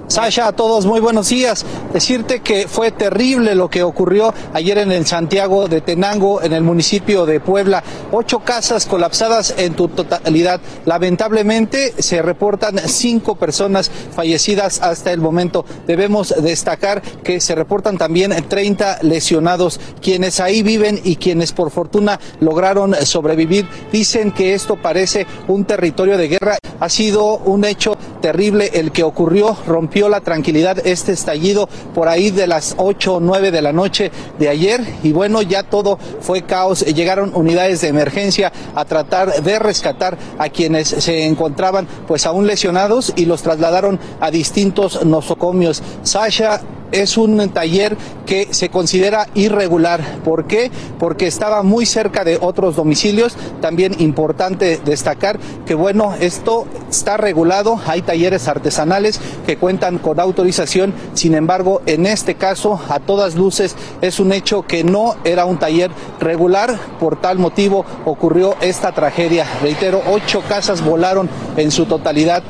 Sasha, 0.09 0.47
a 0.47 0.53
todos 0.53 0.87
muy 0.87 1.01
buenos 1.01 1.31
días. 1.31 1.67
Decirte 1.93 2.41
que 2.41 2.69
fue 2.69 2.93
terrible 2.93 3.57
lo 3.57 3.69
que 3.69 3.83
ocurrió 3.83 4.33
ayer 4.53 4.79
en 4.79 4.93
el 4.93 5.05
Santiago 5.05 5.67
de 5.67 5.81
Tenango, 5.81 6.41
en 6.43 6.53
el 6.53 6.63
municipio 6.63 7.27
de 7.27 7.41
Puebla. 7.41 7.83
Ocho 8.13 8.39
casas 8.39 8.87
colapsadas 8.87 9.55
en 9.59 9.75
tu 9.75 9.89
totalidad. 9.89 10.61
Lamentablemente 10.85 11.93
se 11.99 12.23
reportan 12.23 12.79
cinco 12.87 13.35
personas 13.35 13.91
fallecidas 14.15 14.81
hasta 14.81 15.13
el 15.13 15.21
momento. 15.21 15.65
Debemos 15.89 16.33
destacar 16.41 17.03
que 17.03 17.41
se 17.41 17.57
reportan 17.57 17.99
también 17.99 18.31
30 18.31 19.01
lesionados. 19.03 19.81
Quienes 20.01 20.39
ahí 20.39 20.63
viven 20.63 21.01
y 21.03 21.17
quienes 21.17 21.51
por 21.51 21.73
fortuna 21.73 22.21
lograron 22.39 22.95
sobrevivir 22.95 23.69
dicen 23.91 24.31
que 24.31 24.55
esto 24.55 24.77
parece 24.77 25.27
un 25.49 25.65
territorio 25.65 26.17
de 26.17 26.29
guerra. 26.29 26.59
Ha 26.79 26.89
sido 26.91 27.39
un 27.39 27.65
hecho 27.65 27.97
terrible 28.21 28.71
el 28.75 28.93
que 28.93 29.03
ocurrió. 29.03 29.57
Rompió 29.67 29.96
la 29.97 30.21
tranquilidad 30.21 30.87
este 30.87 31.13
estallido 31.13 31.69
por 31.95 32.09
ahí 32.09 32.31
de 32.31 32.47
las 32.47 32.75
8 32.77 33.15
o 33.15 33.21
9 33.21 33.51
de 33.51 33.63
la 33.63 33.73
noche 33.73 34.11
de 34.39 34.49
ayer 34.49 34.85
y 35.03 35.13
bueno, 35.13 35.41
ya 35.43 35.63
todo 35.63 35.99
fue 36.21 36.43
caos. 36.43 36.85
Llegaron 36.85 37.33
unidades 37.35 37.81
de 37.81 37.89
emergencia 37.89 38.53
a 38.75 38.85
tratar 38.85 39.43
de 39.43 39.59
rescatar 39.59 40.19
a 40.39 40.49
quienes 40.51 40.89
se 40.89 41.27
encontraban 41.27 41.89
pues 42.07 42.27
aún 42.27 42.47
lesionados 42.47 43.13
y 43.17 43.25
los 43.25 43.43
trasladaron 43.43 43.99
a 44.21 44.31
distintos 44.31 45.05
nosocomios. 45.05 45.83
Sasha 46.03 46.61
es 46.93 47.17
un 47.17 47.49
taller 47.51 47.97
que 48.27 48.49
se 48.53 48.69
considera 48.69 49.29
irregular. 49.35 50.01
¿Por 50.25 50.47
qué? 50.47 50.71
Porque 50.99 51.27
estaba 51.27 51.63
muy 51.63 51.87
cerca 51.87 52.25
de 52.25 52.39
otros 52.41 52.77
domicilios. 52.77 53.37
También 53.61 53.95
importante 54.01 54.81
destacar 54.85 55.39
que, 55.65 55.75
bueno, 55.75 56.15
esto 56.21 56.67
está 56.91 57.17
regulado. 57.17 57.81
Hay 57.87 58.03
talleres 58.03 58.49
artesanales 58.49 59.21
que 59.47 59.57
cuentan 59.57 59.99
con 59.99 60.21
autorización. 60.21 60.95
Sin 61.15 61.35
embargo, 61.35 61.83
en 61.87 62.07
este 62.07 62.35
caso, 62.35 62.81
a 62.89 63.01
todas 63.01 63.35
luces, 63.35 63.77
es 64.01 64.21
un 64.21 64.33
hecho 64.33 64.63
que 64.63 64.85
no 64.85 65.17
era 65.25 65.45
un 65.45 65.59
taller 65.59 65.91
regular. 66.21 66.79
Por 66.99 67.21
tal 67.21 67.39
motivo 67.39 67.85
ocurrió 68.05 68.57
esta 68.61 68.93
tragedia. 68.93 69.47
Reitero, 69.63 70.03
ocho 70.11 70.43
casas 70.49 70.85
volaron 70.85 71.29
en 71.57 71.71
su 71.71 71.87
totalidad 71.87 72.43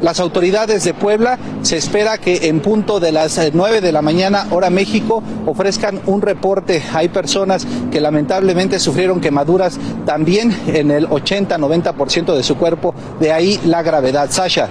las 0.00 0.20
autoridades 0.20 0.84
de 0.84 0.94
Puebla 0.94 1.38
se 1.62 1.76
espera 1.76 2.18
que 2.18 2.48
en 2.48 2.60
punto 2.60 3.00
de 3.00 3.12
las 3.12 3.40
9 3.52 3.78
eh, 3.78 3.80
de 3.80 3.92
la 3.92 4.02
mañana, 4.02 4.46
hora 4.50 4.70
México, 4.70 5.22
ofrezcan 5.46 6.00
un 6.06 6.22
reporte. 6.22 6.82
Hay 6.92 7.08
personas 7.08 7.66
que 7.90 8.00
lamentablemente 8.00 8.78
sufrieron 8.78 9.20
quemaduras 9.20 9.78
también 10.06 10.56
en 10.68 10.90
el 10.90 11.08
80-90% 11.08 12.34
de 12.34 12.42
su 12.42 12.56
cuerpo, 12.56 12.94
de 13.20 13.32
ahí 13.32 13.60
la 13.64 13.82
gravedad. 13.82 14.30
Sasha 14.30 14.68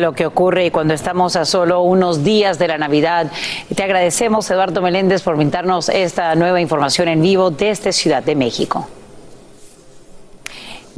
lo 0.00 0.12
que 0.12 0.26
ocurre 0.26 0.66
y 0.66 0.70
cuando 0.70 0.94
estamos 0.94 1.36
a 1.36 1.44
solo 1.44 1.82
unos 1.82 2.24
días 2.24 2.58
de 2.58 2.68
la 2.68 2.78
Navidad. 2.78 3.30
Te 3.74 3.82
agradecemos, 3.82 4.50
Eduardo 4.50 4.82
Meléndez, 4.82 5.22
por 5.22 5.36
brindarnos 5.36 5.88
esta 5.88 6.34
nueva 6.34 6.60
información 6.60 7.08
en 7.08 7.22
vivo 7.22 7.50
desde 7.50 7.92
Ciudad 7.92 8.22
de 8.22 8.34
México. 8.34 8.88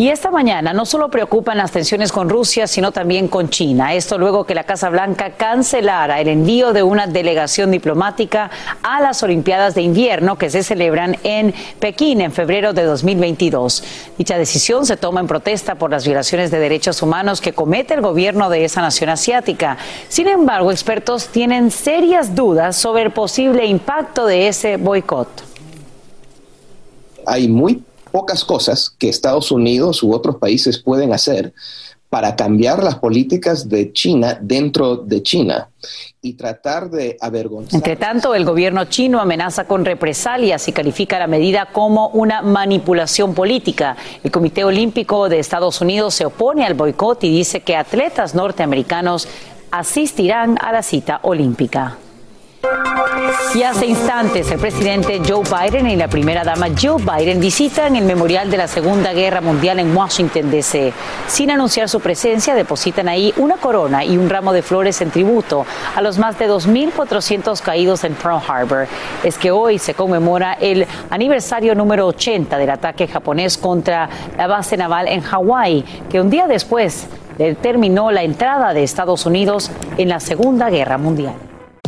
Y 0.00 0.08
esta 0.08 0.30
mañana 0.30 0.72
no 0.72 0.86
solo 0.86 1.10
preocupan 1.10 1.58
las 1.58 1.72
tensiones 1.72 2.10
con 2.10 2.30
Rusia, 2.30 2.66
sino 2.66 2.90
también 2.90 3.28
con 3.28 3.50
China. 3.50 3.92
Esto 3.92 4.16
luego 4.16 4.44
que 4.44 4.54
la 4.54 4.64
Casa 4.64 4.88
Blanca 4.88 5.32
cancelara 5.32 6.22
el 6.22 6.28
envío 6.28 6.72
de 6.72 6.82
una 6.82 7.06
delegación 7.06 7.70
diplomática 7.70 8.50
a 8.82 9.02
las 9.02 9.22
Olimpiadas 9.22 9.74
de 9.74 9.82
Invierno 9.82 10.38
que 10.38 10.48
se 10.48 10.62
celebran 10.62 11.18
en 11.22 11.52
Pekín 11.80 12.22
en 12.22 12.32
febrero 12.32 12.72
de 12.72 12.84
2022. 12.84 13.84
Dicha 14.16 14.38
decisión 14.38 14.86
se 14.86 14.96
toma 14.96 15.20
en 15.20 15.26
protesta 15.26 15.74
por 15.74 15.90
las 15.90 16.06
violaciones 16.06 16.50
de 16.50 16.60
derechos 16.60 17.02
humanos 17.02 17.42
que 17.42 17.52
comete 17.52 17.92
el 17.92 18.00
gobierno 18.00 18.48
de 18.48 18.64
esa 18.64 18.80
nación 18.80 19.10
asiática. 19.10 19.76
Sin 20.08 20.28
embargo, 20.28 20.72
expertos 20.72 21.28
tienen 21.28 21.70
serias 21.70 22.34
dudas 22.34 22.74
sobre 22.74 23.02
el 23.02 23.10
posible 23.10 23.66
impacto 23.66 24.24
de 24.24 24.48
ese 24.48 24.78
boicot. 24.78 25.28
Hay 27.26 27.48
muy 27.48 27.82
pocas 28.10 28.44
cosas 28.44 28.94
que 28.98 29.08
Estados 29.08 29.50
Unidos 29.50 30.02
u 30.02 30.12
otros 30.12 30.36
países 30.36 30.78
pueden 30.78 31.12
hacer 31.12 31.52
para 32.10 32.34
cambiar 32.34 32.82
las 32.82 32.96
políticas 32.96 33.68
de 33.68 33.92
China 33.92 34.36
dentro 34.40 34.96
de 34.96 35.22
China 35.22 35.70
y 36.20 36.32
tratar 36.32 36.90
de 36.90 37.16
avergonzar. 37.20 37.76
Entre 37.76 37.94
tanto, 37.94 38.34
el 38.34 38.44
gobierno 38.44 38.84
chino 38.86 39.20
amenaza 39.20 39.64
con 39.64 39.84
represalias 39.84 40.66
y 40.66 40.72
califica 40.72 41.20
la 41.20 41.28
medida 41.28 41.66
como 41.72 42.08
una 42.08 42.42
manipulación 42.42 43.32
política. 43.32 43.96
El 44.24 44.32
Comité 44.32 44.64
Olímpico 44.64 45.28
de 45.28 45.38
Estados 45.38 45.80
Unidos 45.80 46.14
se 46.14 46.26
opone 46.26 46.66
al 46.66 46.74
boicot 46.74 47.22
y 47.22 47.30
dice 47.30 47.60
que 47.60 47.76
atletas 47.76 48.34
norteamericanos 48.34 49.28
asistirán 49.70 50.58
a 50.60 50.72
la 50.72 50.82
cita 50.82 51.20
olímpica. 51.22 51.96
Y 53.54 53.62
hace 53.62 53.86
instantes 53.86 54.50
el 54.50 54.60
presidente 54.60 55.20
Joe 55.26 55.42
Biden 55.42 55.88
y 55.88 55.96
la 55.96 56.08
primera 56.08 56.44
dama 56.44 56.68
Joe 56.80 57.02
Biden 57.02 57.40
visitan 57.40 57.96
el 57.96 58.04
memorial 58.04 58.50
de 58.50 58.56
la 58.56 58.68
Segunda 58.68 59.12
Guerra 59.12 59.40
Mundial 59.40 59.80
en 59.80 59.96
Washington, 59.96 60.50
D.C. 60.50 60.92
Sin 61.26 61.50
anunciar 61.50 61.88
su 61.88 62.00
presencia, 62.00 62.54
depositan 62.54 63.08
ahí 63.08 63.34
una 63.38 63.56
corona 63.56 64.04
y 64.04 64.16
un 64.16 64.30
ramo 64.30 64.52
de 64.52 64.62
flores 64.62 65.00
en 65.00 65.10
tributo 65.10 65.66
a 65.96 66.00
los 66.00 66.18
más 66.18 66.38
de 66.38 66.48
2.400 66.48 67.60
caídos 67.60 68.04
en 68.04 68.14
Pearl 68.14 68.40
Harbor. 68.46 68.86
Es 69.24 69.36
que 69.36 69.50
hoy 69.50 69.78
se 69.78 69.94
conmemora 69.94 70.54
el 70.54 70.86
aniversario 71.10 71.74
número 71.74 72.06
80 72.06 72.56
del 72.56 72.70
ataque 72.70 73.08
japonés 73.08 73.58
contra 73.58 74.08
la 74.36 74.46
base 74.46 74.76
naval 74.76 75.08
en 75.08 75.22
Hawái, 75.22 75.84
que 76.08 76.20
un 76.20 76.30
día 76.30 76.46
después 76.46 77.08
determinó 77.36 78.10
la 78.10 78.22
entrada 78.22 78.72
de 78.74 78.84
Estados 78.84 79.26
Unidos 79.26 79.70
en 79.96 80.08
la 80.08 80.20
Segunda 80.20 80.70
Guerra 80.70 80.98
Mundial. 80.98 81.49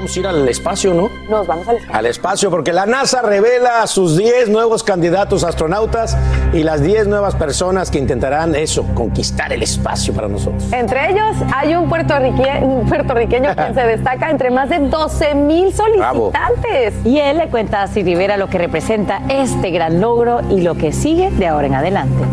vamos 0.00 0.16
a 0.16 0.20
ir 0.20 0.26
al 0.26 0.48
espacio, 0.48 0.94
¿no? 0.94 1.10
Nos 1.28 1.46
vamos 1.46 1.68
al 1.68 1.76
espacio. 1.76 1.98
Al 1.98 2.06
espacio, 2.06 2.50
porque 2.50 2.72
la 2.72 2.86
NASA 2.86 3.20
revela 3.20 3.82
a 3.82 3.86
sus 3.86 4.16
10 4.16 4.48
nuevos 4.48 4.82
candidatos 4.82 5.44
astronautas 5.44 6.16
y 6.54 6.62
las 6.62 6.82
10 6.82 7.06
nuevas 7.06 7.34
personas 7.34 7.90
que 7.90 7.98
intentarán 7.98 8.54
eso, 8.54 8.86
conquistar 8.94 9.52
el 9.52 9.62
espacio 9.62 10.14
para 10.14 10.26
nosotros. 10.26 10.72
Entre 10.72 11.10
ellos 11.10 11.36
hay 11.54 11.74
un, 11.74 11.90
puertorriqueño 11.90 13.54
que 13.54 13.74
se 13.74 13.86
destaca 13.86 14.30
entre 14.30 14.50
más 14.50 14.70
de 14.70 14.78
12 14.78 15.34
mil 15.34 15.70
solicitantes. 15.74 16.94
Y 17.04 17.18
él 17.18 17.36
le 17.36 17.48
cuenta 17.48 17.82
a 17.82 17.86
Siri 17.86 18.14
Rivera 18.14 18.38
lo 18.38 18.48
que 18.48 18.56
representa 18.56 19.20
este 19.28 19.70
gran 19.70 20.00
logro 20.00 20.40
y 20.50 20.62
lo 20.62 20.76
que 20.76 20.92
sigue 20.92 21.30
de 21.30 21.46
ahora 21.46 21.66
en 21.66 21.74
adelante. 21.74 22.24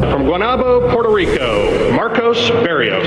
From 0.00 0.26
Guanabo, 0.28 0.80
Puerto 0.92 1.16
Rico, 1.16 1.44
Marcos 1.96 2.52
Berrios. 2.62 3.06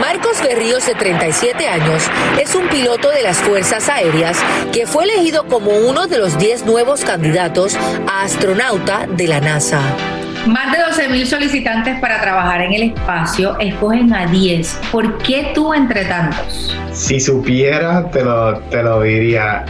Marcos 0.00 0.42
Berríos, 0.42 0.86
de 0.86 0.94
37 0.94 1.68
años, 1.68 2.02
es 2.40 2.54
un 2.54 2.68
piloto 2.68 3.10
de 3.10 3.22
las 3.22 3.38
Fuerzas 3.38 3.88
Aéreas 3.88 4.38
que 4.72 4.86
fue 4.86 5.04
elegido 5.04 5.44
como 5.46 5.70
uno 5.70 6.06
de 6.06 6.18
los 6.18 6.38
10 6.38 6.64
nuevos 6.64 7.04
candidatos 7.04 7.76
a 8.08 8.22
astronauta 8.22 9.06
de 9.06 9.28
la 9.28 9.40
NASA. 9.40 9.80
Más 10.46 10.72
de 10.72 10.78
12.000 10.78 11.26
solicitantes 11.26 12.00
para 12.00 12.20
trabajar 12.20 12.62
en 12.62 12.72
el 12.72 12.82
espacio, 12.94 13.58
escogen 13.60 14.12
a 14.12 14.26
10. 14.26 14.80
¿Por 14.90 15.18
qué 15.18 15.52
tú 15.54 15.72
entre 15.72 16.04
tantos? 16.06 16.76
Si 16.92 17.20
supiera, 17.20 18.10
te 18.10 18.24
lo, 18.24 18.58
te 18.60 18.82
lo 18.82 19.02
diría. 19.02 19.64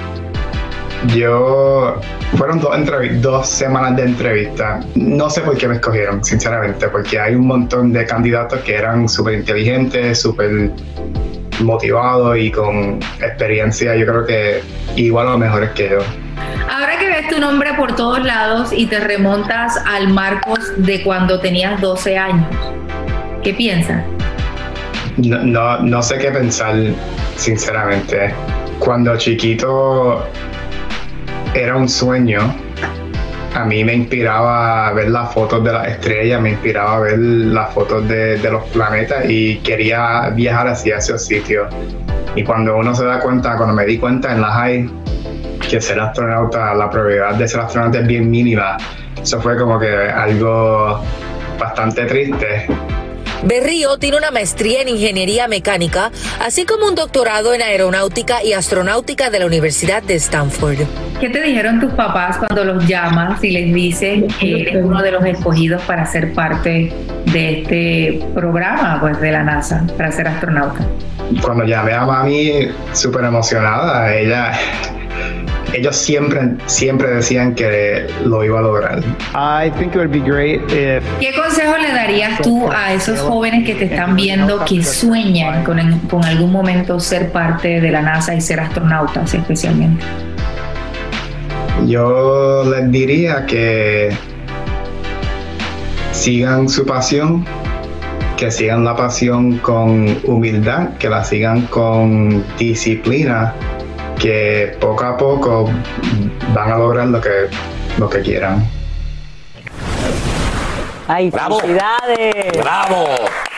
Yo 1.09 2.01
fueron 2.37 2.61
dos, 2.61 2.77
dos 3.21 3.49
semanas 3.49 3.97
de 3.97 4.05
entrevista. 4.05 4.81
No 4.95 5.29
sé 5.29 5.41
por 5.41 5.57
qué 5.57 5.67
me 5.67 5.75
escogieron, 5.75 6.25
sinceramente, 6.25 6.89
porque 6.89 7.19
hay 7.19 7.35
un 7.35 7.47
montón 7.47 7.93
de 7.93 8.07
candidatos 8.07 8.61
que 8.61 8.77
eran 8.77 9.09
súper 9.09 9.35
inteligentes, 9.35 10.21
súper 10.21 10.71
motivados 11.61 12.39
y 12.39 12.51
con 12.53 13.01
experiencia. 13.21 13.97
Yo 13.97 14.07
creo 14.07 14.27
que 14.27 14.63
igual 14.97 15.27
o 15.29 15.39
mejores 15.39 15.71
que 15.71 15.91
yo. 15.91 15.99
Ahora 16.71 16.99
que 16.99 17.09
ves 17.09 17.29
tu 17.29 17.41
nombre 17.41 17.75
por 17.75 17.97
todos 17.97 18.25
lados 18.25 18.73
y 18.73 18.87
te 18.87 19.01
remontas 19.01 19.77
al 19.85 20.09
Marcos 20.09 20.61
de 20.77 21.03
cuando 21.03 21.41
tenías 21.41 21.81
12 21.81 22.17
años, 22.17 22.47
¿qué 23.43 23.53
piensas? 23.55 24.05
No, 25.17 25.39
no, 25.43 25.79
no 25.81 26.03
sé 26.03 26.19
qué 26.19 26.31
pensar, 26.31 26.77
sinceramente. 27.37 28.33
Cuando 28.79 29.17
chiquito 29.17 30.25
era 31.55 31.77
un 31.77 31.89
sueño. 31.89 32.41
A 33.55 33.65
mí 33.65 33.85
me 33.85 33.95
inspiraba 33.95 34.93
ver 34.93 35.11
las 35.11 35.33
fotos 35.35 35.63
de 35.63 35.73
las 35.73 35.89
estrellas, 35.89 36.41
me 36.41 36.51
inspiraba 36.51 37.01
ver 37.01 37.19
las 37.19 37.73
fotos 37.75 38.09
de, 38.09 38.39
los 38.51 38.65
planetas 38.71 39.29
y 39.29 39.59
quería 39.59 40.31
viajar 40.31 40.69
hacia 40.69 40.97
esos 40.97 41.25
sitios. 41.27 41.69
Y 42.35 42.45
cuando 42.45 42.77
uno 42.79 42.95
se 42.95 43.05
da 43.05 43.21
cuenta, 43.21 43.57
cuando 43.59 43.75
me 43.75 43.85
di 43.85 43.99
cuenta 43.99 44.33
en 44.33 44.41
la 44.41 44.53
high 44.53 44.91
que 45.69 45.81
ser 45.81 46.01
astronauta, 46.01 46.75
la 46.75 46.89
probabilidad 46.89 47.35
de 47.35 47.47
ser 47.47 47.61
astronauta 47.61 48.01
es 48.01 48.07
bien 48.07 48.31
mínima, 48.31 48.79
eso 49.21 49.41
fue 49.41 49.57
como 49.59 49.79
que 49.79 49.91
algo 49.91 51.03
bastante 51.59 52.07
triste 52.07 52.67
Berrío 53.45 53.99
tiene 53.99 54.17
una 54.17 54.31
maestría 54.31 54.83
en 54.83 54.89
ingeniería 54.89 55.49
mecánica, 55.49 56.11
así 56.41 56.65
como 56.65 56.87
un 56.87 56.95
doctorado 56.95 57.55
en 57.55 57.63
aeronáutica 57.63 58.43
y 58.43 58.53
astronáutica 58.53 59.31
de 59.31 59.41
la 59.41 59.47
Universidad 59.47 60.03
de 60.03 60.15
Stanford. 60.15 60.79
¿Qué 61.21 61.29
te 61.29 61.43
dijeron 61.43 61.81
tus 61.81 61.93
papás 61.93 62.39
cuando 62.39 62.65
los 62.65 62.87
llamas 62.87 63.43
y 63.43 63.51
les 63.51 63.75
dices 63.75 64.33
que 64.39 64.63
eres 64.63 64.85
uno 64.85 65.03
de 65.03 65.11
los 65.11 65.25
escogidos 65.25 65.83
para 65.83 66.07
ser 66.07 66.33
parte 66.35 66.93
de 67.33 67.61
este 67.61 68.25
programa 68.35 68.99
pues, 69.01 69.21
de 69.21 69.33
la 69.33 69.43
NASA, 69.43 69.85
para 69.97 70.13
ser 70.13 70.29
astronauta? 70.29 70.87
Cuando 71.41 71.65
llamé 71.65 71.95
a 71.95 72.05
mami, 72.05 72.69
súper 72.93 73.25
emocionada, 73.25 74.15
ella 74.15 74.53
ellos 75.73 75.97
siempre, 75.97 76.41
siempre 76.67 77.09
decían 77.09 77.55
que 77.55 78.07
lo 78.25 78.45
iba 78.45 78.59
a 78.59 78.63
lograr. 78.63 79.03
¿Qué 81.21 81.33
consejo 81.35 81.77
le 81.79 81.93
darías 81.93 82.41
tú 82.43 82.71
a 82.71 82.93
esos 82.93 83.21
jóvenes 83.21 83.67
que 83.67 83.75
te 83.75 83.87
están 83.87 84.17
viendo 84.17 84.65
que 84.65 84.83
sueñan 84.83 85.65
con, 85.65 85.79
con 86.11 86.25
algún 86.25 86.53
momento 86.53 87.01
ser 87.01 87.31
parte 87.33 87.81
de 87.81 87.91
la 87.91 88.03
NASA 88.03 88.35
y 88.35 88.41
ser 88.41 88.61
astronautas 88.61 89.35
especialmente? 89.35 90.05
Yo 91.87 92.65
les 92.71 92.91
diría 92.93 93.45
que 93.47 94.11
sigan 96.13 96.69
su 96.69 96.87
pasión, 96.87 97.45
que 98.37 98.51
sigan 98.51 98.85
la 98.85 98.95
pasión 98.95 99.59
con 99.59 100.19
humildad, 100.25 100.91
que 100.99 101.09
la 101.09 101.25
sigan 101.25 101.63
con 101.63 102.45
disciplina 102.59 103.55
que 104.23 104.77
poco 104.81 105.05
a 105.05 105.17
poco 105.17 105.69
van 106.55 106.71
a 106.71 106.77
lograr 106.79 107.09
lo 107.09 107.21
que, 107.21 107.49
lo 107.99 108.09
que 108.09 108.21
quieran. 108.21 108.65
¡Ay, 111.09 111.29
¡Bravo! 111.31 111.59
felicidades! 111.59 112.53
¡Bravo! 112.63 113.05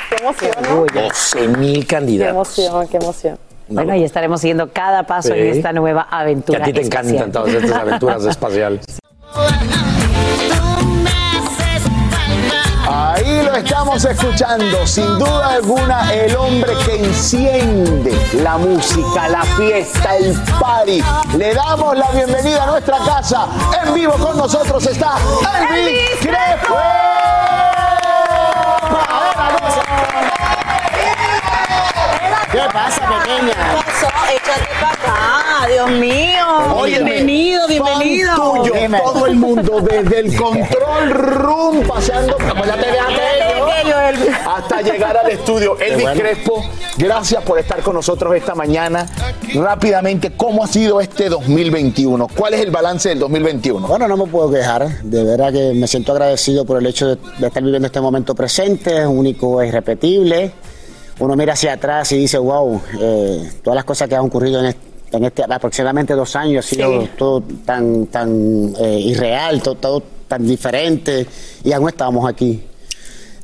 ¡Qué 0.08 0.16
emoción! 0.24 0.86
12 0.94 1.48
mil 1.58 1.80
¡Qué 1.80 1.86
candidatos. 1.86 2.32
emoción, 2.58 2.88
qué 2.88 2.96
emoción! 2.96 3.38
Bueno, 3.68 3.92
ahí 3.92 4.04
estaremos 4.04 4.40
siguiendo 4.40 4.72
cada 4.72 5.02
paso 5.04 5.28
Sí. 5.28 5.38
en 5.40 5.46
esta 5.48 5.72
nueva 5.74 6.06
Que 6.08 6.16
aventura. 6.16 6.60
a 6.60 6.62
ti 6.64 6.72
te 6.72 6.80
espacial. 6.80 7.14
encantan 7.14 7.32
todas 7.32 7.54
estas 7.54 7.78
aventuras 7.78 8.24
espaciales. 8.26 8.84
Ahí 12.96 13.42
lo 13.42 13.56
estamos 13.56 14.04
escuchando, 14.04 14.86
sin 14.86 15.18
duda 15.18 15.54
alguna, 15.54 16.14
el 16.14 16.36
hombre 16.36 16.72
que 16.86 17.04
enciende 17.04 18.16
la 18.34 18.56
música, 18.56 19.26
la 19.28 19.42
fiesta, 19.42 20.16
el 20.16 20.40
party. 20.60 21.02
Le 21.36 21.54
damos 21.54 21.98
la 21.98 22.08
bienvenida 22.12 22.62
a 22.62 22.66
nuestra 22.66 22.98
casa. 22.98 23.48
En 23.82 23.94
vivo 23.94 24.12
con 24.12 24.36
nosotros 24.36 24.86
está 24.86 25.16
Elvis 25.70 26.20
Crespo. 26.20 26.76
¿Qué 32.52 32.62
pasa, 32.72 33.08
pequeña? 33.08 33.54
¿Qué 33.54 33.82
pasó? 33.84 34.93
Acá, 35.34 35.66
Dios 35.66 35.90
mío. 35.90 36.84
Bienvenido, 36.84 37.66
bienvenido. 37.66 38.36
fan 38.36 38.62
tuyo, 38.62 38.72
Dime. 38.72 39.00
todo 39.00 39.26
el 39.26 39.34
mundo, 39.34 39.80
desde 39.80 40.20
el 40.20 40.36
control 40.36 41.10
room, 41.10 41.82
acuérdate 41.90 42.86
de 42.92 43.00
aquello, 43.00 43.96
hasta 44.48 44.80
llegar 44.82 45.16
al 45.16 45.28
estudio. 45.32 45.76
Elvis 45.80 46.02
bueno. 46.02 46.20
Crespo, 46.20 46.64
gracias 46.98 47.42
por 47.42 47.58
estar 47.58 47.82
con 47.82 47.96
nosotros 47.96 48.32
esta 48.36 48.54
mañana. 48.54 49.08
Rápidamente, 49.54 50.36
¿cómo 50.36 50.62
ha 50.62 50.68
sido 50.68 51.00
este 51.00 51.28
2021? 51.28 52.28
¿Cuál 52.36 52.54
es 52.54 52.60
el 52.60 52.70
balance 52.70 53.08
del 53.08 53.18
2021? 53.18 53.88
Bueno, 53.88 54.06
no 54.06 54.16
me 54.16 54.26
puedo 54.26 54.52
quejar. 54.52 55.02
De 55.02 55.24
verdad 55.24 55.52
que 55.52 55.72
me 55.74 55.88
siento 55.88 56.12
agradecido 56.12 56.64
por 56.64 56.78
el 56.78 56.86
hecho 56.86 57.08
de, 57.08 57.18
de 57.38 57.48
estar 57.48 57.60
viviendo 57.60 57.86
este 57.86 58.00
momento 58.00 58.36
presente, 58.36 59.00
es 59.00 59.06
único 59.06 59.60
e 59.60 59.66
irrepetible. 59.66 60.52
Uno 61.18 61.34
mira 61.34 61.54
hacia 61.54 61.72
atrás 61.72 62.12
y 62.12 62.18
dice, 62.18 62.38
wow, 62.38 62.80
eh, 63.00 63.50
todas 63.64 63.74
las 63.74 63.84
cosas 63.84 64.08
que 64.08 64.14
han 64.14 64.22
ocurrido 64.22 64.60
en 64.60 64.66
este, 64.66 64.93
en 65.16 65.24
este 65.24 65.42
aproximadamente 65.48 66.14
dos 66.14 66.34
años 66.36 66.64
ha 66.64 66.68
sido 66.68 67.02
Sí. 67.02 67.08
todo 67.16 67.42
tan, 67.64 68.06
tan 68.06 68.72
eh, 68.78 68.98
irreal, 69.00 69.62
todo, 69.62 69.74
todo 69.76 70.02
tan 70.28 70.46
diferente 70.46 71.26
y 71.62 71.72
aún 71.72 71.88
estamos 71.88 72.28
aquí. 72.28 72.62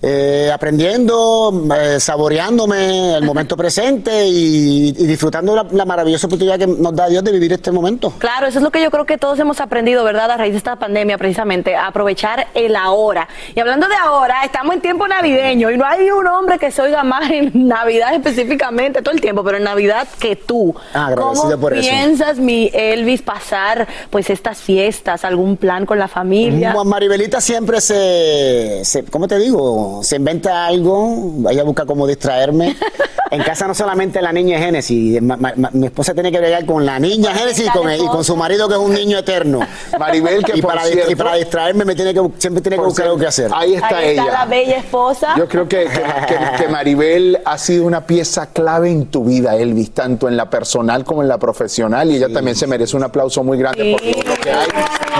Eh, 0.02 0.50
aprendiendo, 0.52 1.52
eh, 1.78 2.00
saboreándome 2.00 3.16
el 3.16 3.22
momento 3.24 3.54
presente 3.54 4.26
y, 4.28 4.88
y 4.88 5.06
disfrutando 5.06 5.54
la, 5.54 5.66
la 5.70 5.84
maravillosa 5.84 6.26
oportunidad 6.26 6.58
que 6.58 6.66
nos 6.66 6.96
da 6.96 7.06
Dios 7.08 7.22
de 7.22 7.32
vivir 7.32 7.52
este 7.52 7.70
momento. 7.70 8.14
Claro, 8.16 8.46
eso 8.46 8.60
es 8.60 8.62
lo 8.62 8.70
que 8.70 8.82
yo 8.82 8.90
creo 8.90 9.04
que 9.04 9.18
todos 9.18 9.38
hemos 9.40 9.60
aprendido, 9.60 10.02
¿verdad? 10.02 10.30
A 10.30 10.36
raíz 10.38 10.52
de 10.52 10.56
esta 10.58 10.76
pandemia, 10.76 11.18
precisamente, 11.18 11.76
a 11.76 11.88
aprovechar 11.88 12.46
el 12.54 12.76
ahora. 12.76 13.28
Y 13.54 13.60
hablando 13.60 13.88
de 13.88 13.94
ahora, 13.94 14.42
estamos 14.44 14.74
en 14.74 14.80
tiempo 14.80 15.06
navideño 15.06 15.70
y 15.70 15.76
no 15.76 15.84
hay 15.84 16.10
un 16.10 16.26
hombre 16.26 16.58
que 16.58 16.70
se 16.70 16.80
oiga 16.80 17.02
más 17.04 17.30
en 17.30 17.50
Navidad 17.68 18.14
específicamente, 18.14 19.02
todo 19.02 19.12
el 19.14 19.20
tiempo, 19.20 19.44
pero 19.44 19.58
en 19.58 19.64
Navidad 19.64 20.08
que 20.18 20.34
tú. 20.34 20.74
Ah, 20.94 21.08
agradecido 21.08 21.42
¿Cómo 21.50 21.60
por 21.60 21.74
eso. 21.74 21.82
piensas, 21.90 22.38
mi 22.38 22.70
Elvis, 22.72 23.20
pasar 23.20 23.86
pues 24.08 24.30
estas 24.30 24.58
fiestas, 24.58 25.26
algún 25.26 25.58
plan 25.58 25.84
con 25.84 25.98
la 25.98 26.08
familia? 26.08 26.72
Ma- 26.72 26.84
Maribelita 26.84 27.38
siempre 27.42 27.82
se, 27.82 28.80
se- 28.84 29.04
¿cómo 29.04 29.28
te 29.28 29.38
digo? 29.38 29.89
Se 30.02 30.16
inventa 30.16 30.66
algo, 30.66 31.32
ella 31.50 31.62
busca 31.64 31.84
cómo 31.86 32.06
distraerme. 32.06 32.76
En 33.32 33.44
casa 33.44 33.68
no 33.68 33.76
solamente 33.76 34.20
la 34.20 34.32
niña 34.32 34.58
es 34.58 34.64
Génesis, 34.64 35.22
ma- 35.22 35.36
ma- 35.36 35.52
ma- 35.54 35.70
mi 35.72 35.86
esposa 35.86 36.12
tiene 36.14 36.32
que 36.32 36.38
bregar 36.40 36.66
con 36.66 36.84
la 36.84 36.98
niña 36.98 37.32
Génesis 37.32 37.64
y 37.68 37.70
con, 37.70 37.88
y 37.88 38.04
con 38.08 38.24
su 38.24 38.34
marido 38.34 38.66
que 38.66 38.74
es 38.74 38.80
un 38.80 38.92
niño 38.92 39.18
eterno. 39.18 39.60
Maribel, 40.00 40.42
que 40.44 40.58
y, 40.58 40.60
por 40.60 40.72
para, 40.72 40.84
cierto- 40.86 41.12
y 41.12 41.14
para 41.14 41.34
distraerme 41.36 41.84
me 41.84 41.94
tiene 41.94 42.12
que, 42.12 42.20
siempre 42.38 42.60
tiene 42.60 42.74
que 42.76 42.82
buscar 42.82 43.04
cierto, 43.04 43.10
algo 43.12 43.20
que 43.20 43.26
hacer. 43.28 43.48
Ahí 43.54 43.74
está 43.76 43.86
Ahí 43.98 44.08
está 44.16 44.22
ella. 44.24 44.32
la 44.32 44.46
bella 44.46 44.76
esposa. 44.78 45.34
Yo 45.38 45.46
creo 45.46 45.68
que, 45.68 45.84
que- 45.84 46.02
que- 46.26 46.56
que 46.64 46.68
Maribel 46.68 47.38
ha 47.44 47.56
sido 47.56 47.84
una 47.84 48.04
pieza 48.04 48.46
clave 48.52 48.90
en 48.90 49.06
tu 49.06 49.22
vida, 49.22 49.54
Elvis, 49.54 49.92
tanto 49.92 50.26
en 50.26 50.36
la 50.36 50.50
personal 50.50 51.04
como 51.04 51.22
en 51.22 51.28
la 51.28 51.38
profesional, 51.38 52.10
y 52.10 52.16
ella 52.16 52.32
también 52.34 52.56
se 52.56 52.66
merece 52.66 52.96
un 52.96 53.04
aplauso 53.04 53.44
muy 53.44 53.58
grande 53.58 53.92
por 53.92 54.00
todo 54.00 54.34
lo 54.34 54.40
que 54.40 54.50
hay 54.50 54.68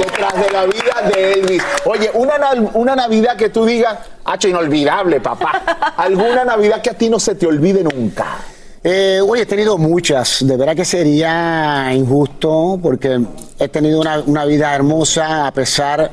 detrás 0.00 0.34
de 0.34 0.50
la 0.50 0.64
vida 0.64 1.10
de 1.14 1.32
Elvis. 1.34 1.62
Oye, 1.84 2.10
una, 2.14 2.34
una 2.74 2.96
Navidad 2.96 3.36
que 3.36 3.50
tú 3.50 3.64
digas, 3.64 3.98
hacho, 4.24 4.48
inolvidable, 4.48 5.20
papá. 5.20 5.94
Alguna 5.96 6.44
Navidad 6.44 6.80
que 6.82 6.90
a 6.90 6.94
ti 6.94 7.08
no 7.08 7.18
se 7.18 7.34
te 7.34 7.46
olvide 7.46 7.82
nunca. 7.82 8.38
Eh, 8.82 9.20
oye, 9.26 9.42
he 9.42 9.46
tenido 9.46 9.76
muchas. 9.76 10.38
De 10.40 10.56
verdad 10.56 10.74
que 10.74 10.84
sería 10.84 11.92
injusto 11.92 12.78
porque 12.82 13.20
he 13.58 13.68
tenido 13.68 14.00
una, 14.00 14.20
una 14.20 14.44
vida 14.46 14.74
hermosa 14.74 15.46
a 15.46 15.52
pesar 15.52 16.10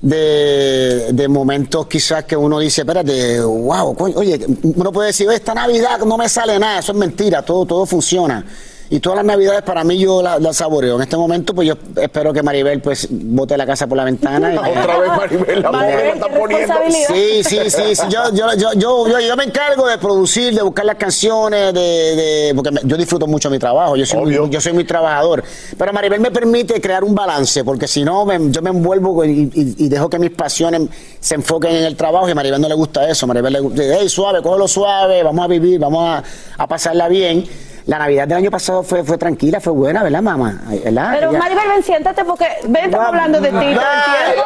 de, 0.00 1.08
de 1.12 1.28
momentos 1.28 1.86
quizás 1.88 2.24
que 2.24 2.36
uno 2.36 2.58
dice, 2.60 2.82
espérate, 2.82 3.40
wow, 3.40 3.96
oye, 4.14 4.38
uno 4.62 4.92
puede 4.92 5.08
decir, 5.08 5.26
"Oye, 5.26 5.36
esta 5.38 5.54
Navidad 5.54 6.00
no 6.00 6.16
me 6.16 6.28
sale 6.28 6.58
nada, 6.58 6.78
eso 6.78 6.92
es 6.92 6.98
mentira, 6.98 7.42
todo, 7.42 7.64
todo 7.66 7.86
funciona. 7.86 8.44
Y 8.88 9.00
todas 9.00 9.16
las 9.16 9.24
navidades 9.24 9.62
para 9.62 9.82
mí 9.82 9.98
yo 9.98 10.22
las 10.22 10.40
la 10.40 10.52
saboreo. 10.52 10.94
En 10.96 11.02
este 11.02 11.16
momento 11.16 11.52
pues 11.54 11.66
yo 11.66 11.74
espero 12.00 12.32
que 12.32 12.42
Maribel 12.42 12.80
pues 12.80 13.08
bote 13.10 13.56
la 13.56 13.66
casa 13.66 13.86
por 13.88 13.96
la 13.96 14.04
ventana. 14.04 14.54
Y, 14.54 14.56
Otra 14.58 14.98
vez 14.98 15.08
Maribel, 15.10 15.62
la 15.62 15.72
mujer 15.72 16.04
la 16.06 16.12
está 16.14 16.28
poniendo. 16.28 16.74
Sí, 17.08 17.42
sí, 17.44 17.58
sí, 17.70 17.96
sí. 17.96 18.02
Yo, 18.08 18.30
yo, 18.32 18.46
yo, 18.56 18.72
yo, 18.74 19.08
yo, 19.08 19.18
yo 19.20 19.36
me 19.36 19.42
encargo 19.44 19.88
de 19.88 19.98
producir, 19.98 20.54
de 20.54 20.62
buscar 20.62 20.84
las 20.84 20.94
canciones, 20.96 21.74
de, 21.74 21.80
de- 21.80 22.52
porque 22.54 22.70
me- 22.70 22.80
yo 22.84 22.96
disfruto 22.96 23.26
mucho 23.26 23.50
mi 23.50 23.58
trabajo, 23.58 23.96
yo 23.96 24.06
soy, 24.06 24.20
muy, 24.38 24.50
yo 24.50 24.60
soy 24.60 24.72
muy 24.72 24.84
trabajador. 24.84 25.42
Pero 25.76 25.92
Maribel 25.92 26.20
me 26.20 26.30
permite 26.30 26.80
crear 26.80 27.02
un 27.02 27.14
balance, 27.14 27.64
porque 27.64 27.88
si 27.88 28.04
no, 28.04 28.24
me- 28.24 28.52
yo 28.52 28.62
me 28.62 28.70
envuelvo 28.70 29.24
y, 29.24 29.50
y- 29.52 29.74
y 29.84 29.88
dejo 29.88 30.08
que 30.08 30.20
mis 30.20 30.30
pasiones 30.30 30.82
se 31.18 31.34
enfoquen 31.34 31.74
en 31.74 31.84
el 31.84 31.96
trabajo 31.96 32.28
y 32.28 32.30
a 32.30 32.34
Maribel 32.36 32.60
no 32.60 32.68
le 32.68 32.74
gusta 32.74 33.08
eso. 33.10 33.26
Maribel 33.26 33.52
le 33.52 33.60
gusta, 33.60 33.82
hey, 33.98 34.08
suave, 34.08 34.42
cógelo 34.42 34.68
suave, 34.68 35.24
vamos 35.24 35.44
a 35.44 35.48
vivir, 35.48 35.80
vamos 35.80 36.08
a, 36.08 36.22
a 36.62 36.66
pasarla 36.68 37.08
bien. 37.08 37.44
La 37.86 37.98
Navidad 37.98 38.26
del 38.26 38.38
año 38.38 38.50
pasado 38.50 38.82
fue, 38.82 39.04
fue 39.04 39.16
tranquila, 39.16 39.60
fue 39.60 39.72
buena, 39.72 40.02
¿verdad, 40.02 40.20
mamá? 40.20 40.60
Pero 40.68 40.90
Ella- 41.30 41.38
Maribel, 41.38 41.68
ven, 41.68 41.82
siéntate 41.84 42.24
porque 42.24 42.48
ven, 42.64 42.86
estamos 42.86 43.06
hablando 43.06 43.40
de 43.40 43.48
ti 43.48 43.54
todo 43.54 43.62
el 43.62 43.74
tiempo. 43.74 44.42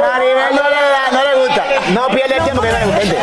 Maribel 0.00 0.56
no 0.56 0.62
le 0.70 0.76
da, 0.76 1.10
no 1.12 1.22
le 1.24 1.34
gusta. 1.46 1.64
No 1.92 2.06
pierde 2.14 2.36
el 2.38 2.44
tiempo 2.44 2.62
que 2.62 2.68
ven, 2.72 2.90
vente. 2.96 3.16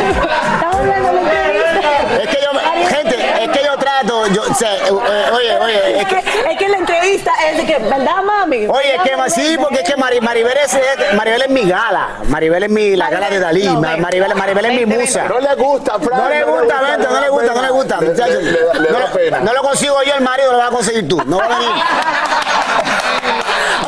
Es 2.22 2.28
que 2.28 2.38
yo, 2.42 2.50
gente, 2.88 3.44
es 3.44 3.48
que 3.50 3.64
yo 3.64 3.76
trato, 3.76 4.26
yo, 4.28 4.39
o 4.50 4.54
sea, 4.54 4.74
eh, 4.76 4.80
eh, 4.88 5.30
oye, 5.32 5.56
oye, 5.58 6.00
es 6.00 6.06
que, 6.06 6.18
Es 6.50 6.58
que 6.58 6.68
la 6.68 6.78
entrevista 6.78 7.32
es 7.48 7.56
de 7.58 7.66
que, 7.66 7.78
¿verdad, 7.78 8.22
mami? 8.24 8.66
Oye, 8.66 8.94
es 8.96 9.02
que 9.02 9.16
más 9.16 9.32
sí, 9.34 9.56
porque 9.60 9.80
es 9.80 9.88
que 9.88 9.96
Mari- 9.96 10.20
Maribel 10.20 10.56
es, 10.64 10.76
Maribel 11.14 11.42
es 11.42 11.50
mi 11.50 11.68
gala. 11.68 12.08
Maribel 12.28 12.62
es 12.64 12.70
mi, 12.70 12.96
la 12.96 13.10
gala 13.10 13.30
de 13.30 13.38
Dalí. 13.38 13.68
Ma- 13.68 13.96
Maribel, 13.96 14.34
Maribel 14.34 14.64
es 14.66 14.72
mi 14.74 14.86
musa. 14.86 15.24
No 15.28 15.38
le 15.40 15.54
gusta, 15.54 15.98
Fran. 16.00 16.20
No 16.20 16.28
le 16.28 16.44
gusta, 16.44 16.80
vente, 16.82 17.08
no 17.10 17.20
le 17.20 17.28
gusta, 17.28 17.54
no 17.54 17.62
le 17.62 17.70
gusta. 17.70 18.00
muchachos. 18.00 18.42
Le- 18.42 18.52
le- 18.52 18.80
le 18.80 18.88
da 18.90 18.98
No- 19.00 19.12
pena. 19.12 19.40
No 19.40 19.52
lo 19.52 19.62
consigo 19.62 20.02
yo, 20.02 20.14
el 20.14 20.22
marido 20.22 20.52
lo 20.52 20.58
vas 20.58 20.68
a 20.68 20.72
conseguir 20.72 21.08
tú. 21.08 21.20
No 21.26 21.38
va 21.38 21.44
a 21.44 21.48
venir. 21.48 21.70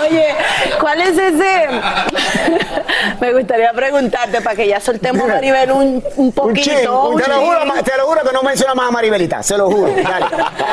Oye, 0.01 0.35
¿cuál 0.81 1.01
es 1.01 1.17
ese? 1.19 1.69
Me 3.21 3.33
gustaría 3.33 3.73
preguntarte 3.73 4.41
para 4.41 4.57
que 4.57 4.67
ya 4.69 4.81
soltemos 4.81 5.23
a 5.29 5.35
Maribel 5.35 5.73
un, 5.73 5.83
un 5.83 6.03
Un 6.17 6.33
poquito. 6.33 6.61
chin, 6.63 6.89
un- 6.89 7.21
te 7.21 7.29
lo 7.29 7.41
juro, 7.41 7.59
te 7.85 7.97
lo 7.97 8.07
juro 8.07 8.21
que 8.23 8.33
no 8.33 8.43
menciona 8.43 8.75
más 8.75 8.89
a 8.89 8.91
Maribelita, 8.91 9.43
se 9.43 9.57
lo 9.57 9.71
juro. 9.71 9.93
Dale, 10.03 10.27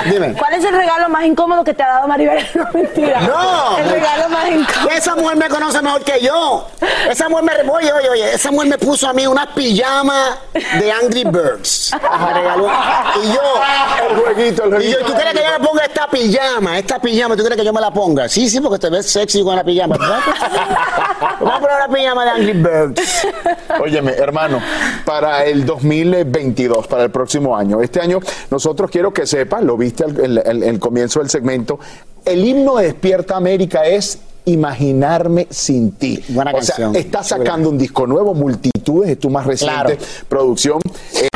dime. 0.06 0.34
¿Cuál 0.34 0.54
es 0.54 0.64
el 0.66 0.76
regalo 0.76 1.10
más 1.10 1.26
incómodo 1.26 1.64
que 1.64 1.74
te 1.74 1.84
ha 1.84 1.88
dado 1.88 2.08
Maribel? 2.08 2.46
No, 2.56 2.66
mentira. 2.74 3.22
No. 3.22 3.78
El 3.78 3.90
regalo 3.90 4.30
más 4.30 4.48
incómodo. 4.50 4.90
Esa 4.96 5.16
mujer 5.16 5.38
me 5.38 5.50
conoce 5.50 5.82
mejor 5.82 6.04
que 6.04 6.20
yo. 6.22 6.68
Esa 7.10 7.30
mujer 7.30 7.46
me, 7.64 7.72
oye, 7.72 7.92
oye, 7.94 8.10
oye, 8.10 8.34
esa 8.34 8.52
mujer 8.52 8.70
me 8.70 8.78
puso 8.78 9.08
a 9.08 9.14
mí 9.14 9.26
unas 9.28 9.48
pijamas 9.48 10.38
de 10.54 10.92
Angry 10.92 11.24
Birds. 11.24 11.92
Me 11.94 12.34
regaló. 12.34 12.68
Y 13.24 13.28
yo. 13.34 13.42
El 14.10 14.16
jueguito, 14.18 14.64
el 14.64 14.70
Y 14.70 14.72
jueguito. 14.74 15.00
yo, 15.00 15.06
¿tú 15.06 15.14
crees 15.14 15.34
que 15.34 15.40
yo 15.44 15.60
me 15.60 15.68
ponga 15.68 15.84
esta 15.86 16.08
pijama? 16.08 16.78
Esta 16.80 17.00
pijama, 17.00 17.36
¿tú 17.36 17.44
crees 17.44 17.58
que 17.58 17.66
yo 17.66 17.74
me 17.74 17.82
la 17.82 17.92
ponga? 17.92 18.28
Sí, 18.30 18.50
sí, 18.50 18.60
porque 18.60 18.80
te 18.80 18.90
ves 18.90 19.10
sexy 19.10 19.44
con 19.44 19.56
la 19.56 19.64
pijama. 19.64 19.96
a 21.60 21.62
poner 21.62 21.80
la 21.80 21.94
pijama 21.94 22.24
de 22.26 22.32
Angry 22.32 22.54
Birds. 22.54 23.28
Óyeme, 23.82 24.12
hermano, 24.14 24.60
para 25.06 25.46
el 25.46 25.66
2022, 25.66 26.88
para 26.88 27.04
el 27.04 27.12
próximo 27.12 27.56
año, 27.56 27.82
este 27.82 28.00
año 28.02 28.20
nosotros 28.50 28.90
quiero 28.92 29.14
que 29.14 29.26
sepas, 29.26 29.64
lo 29.64 29.78
viste 29.78 30.04
al 30.04 30.20
el, 30.20 30.38
el- 30.46 30.64
el 30.64 30.80
comienzo 30.80 31.20
del 31.20 31.30
segmento, 31.30 31.80
el 32.26 32.44
himno 32.46 32.78
de 32.78 32.86
Despierta 32.86 33.36
América 33.36 33.86
es 33.86 34.20
Imaginarme 34.46 35.46
sin 35.52 35.92
ti. 35.92 36.24
Buena 36.30 36.52
o 36.56 36.62
sea, 36.62 36.90
está 36.96 37.22
sacando 37.24 37.70
un 37.70 37.78
disco 37.78 38.08
nuevo, 38.08 38.34
Multitudes, 38.34 39.12
es 39.12 39.20
tu 39.20 39.30
más 39.30 39.46
reciente 39.46 39.98
Claro. 39.98 39.98
producción. 40.28 40.80
Eh, 41.14 41.28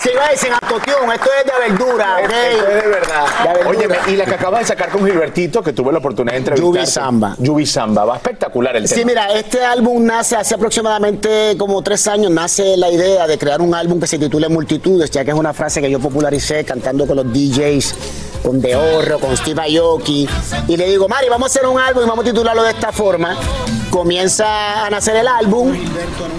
Sí, 0.00 0.10
güey, 0.14 0.36
sin 0.36 0.52
autotune, 0.52 1.12
esto 1.14 1.28
es 1.40 1.44
de 1.44 1.68
verdura, 1.76 2.18
¿ok? 2.22 2.30
esto 2.30 2.68
es 2.68 2.82
de 2.84 2.88
verdad. 2.88 3.26
De. 3.62 3.66
Óyeme, 3.68 3.96
y 4.06 4.16
la 4.16 4.24
que 4.26 4.34
acabas 4.34 4.60
de 4.60 4.66
sacar 4.66 4.90
con 4.90 5.04
Gilbertito, 5.04 5.60
que 5.60 5.72
tuve 5.72 5.90
la 5.92 5.98
oportunidad 5.98 6.34
de 6.34 6.38
entrevistar. 6.38 6.72
Yubi 6.72 6.86
Samba. 6.86 7.34
Yubi 7.38 7.66
Samba, 7.66 8.04
va 8.04 8.16
espectacular 8.16 8.76
el 8.76 8.86
Sí, 8.86 8.94
tema. 8.94 9.06
mira, 9.08 9.32
este 9.32 9.64
álbum 9.64 10.04
nace 10.04 10.36
hace 10.36 10.54
aproximadamente 10.54 11.56
como 11.58 11.82
tres 11.82 12.06
años, 12.06 12.30
nace 12.30 12.76
la 12.76 12.90
idea 12.90 13.26
de 13.26 13.38
crear 13.38 13.60
un 13.60 13.74
álbum 13.74 13.98
que 13.98 14.06
se 14.06 14.18
titule 14.20 14.48
Multitudes, 14.48 15.10
ya 15.10 15.24
que 15.24 15.32
es 15.32 15.36
una 15.36 15.52
frase 15.52 15.80
que 15.80 15.90
yo 15.90 15.98
popularicé 15.98 16.64
cantando 16.64 17.04
con 17.04 17.16
los 17.16 17.26
DJs, 17.32 17.94
con 18.44 18.60
Deorro, 18.60 19.18
con 19.18 19.36
Steve 19.36 19.62
Aoki, 19.78 20.28
y 20.68 20.76
le 20.76 20.86
digo, 20.86 21.08
Mari, 21.08 21.28
vamos 21.28 21.50
a 21.50 21.58
hacer 21.58 21.68
un 21.68 21.76
álbum 21.80 22.04
y 22.04 22.08
vamos 22.08 22.24
a 22.24 22.28
titularlo 22.28 22.62
de 22.62 22.70
esta 22.70 22.92
forma. 22.92 23.36
Comienza 23.90 24.86
a 24.86 24.90
nacer 24.90 25.16
el 25.16 25.28
álbum, 25.28 25.72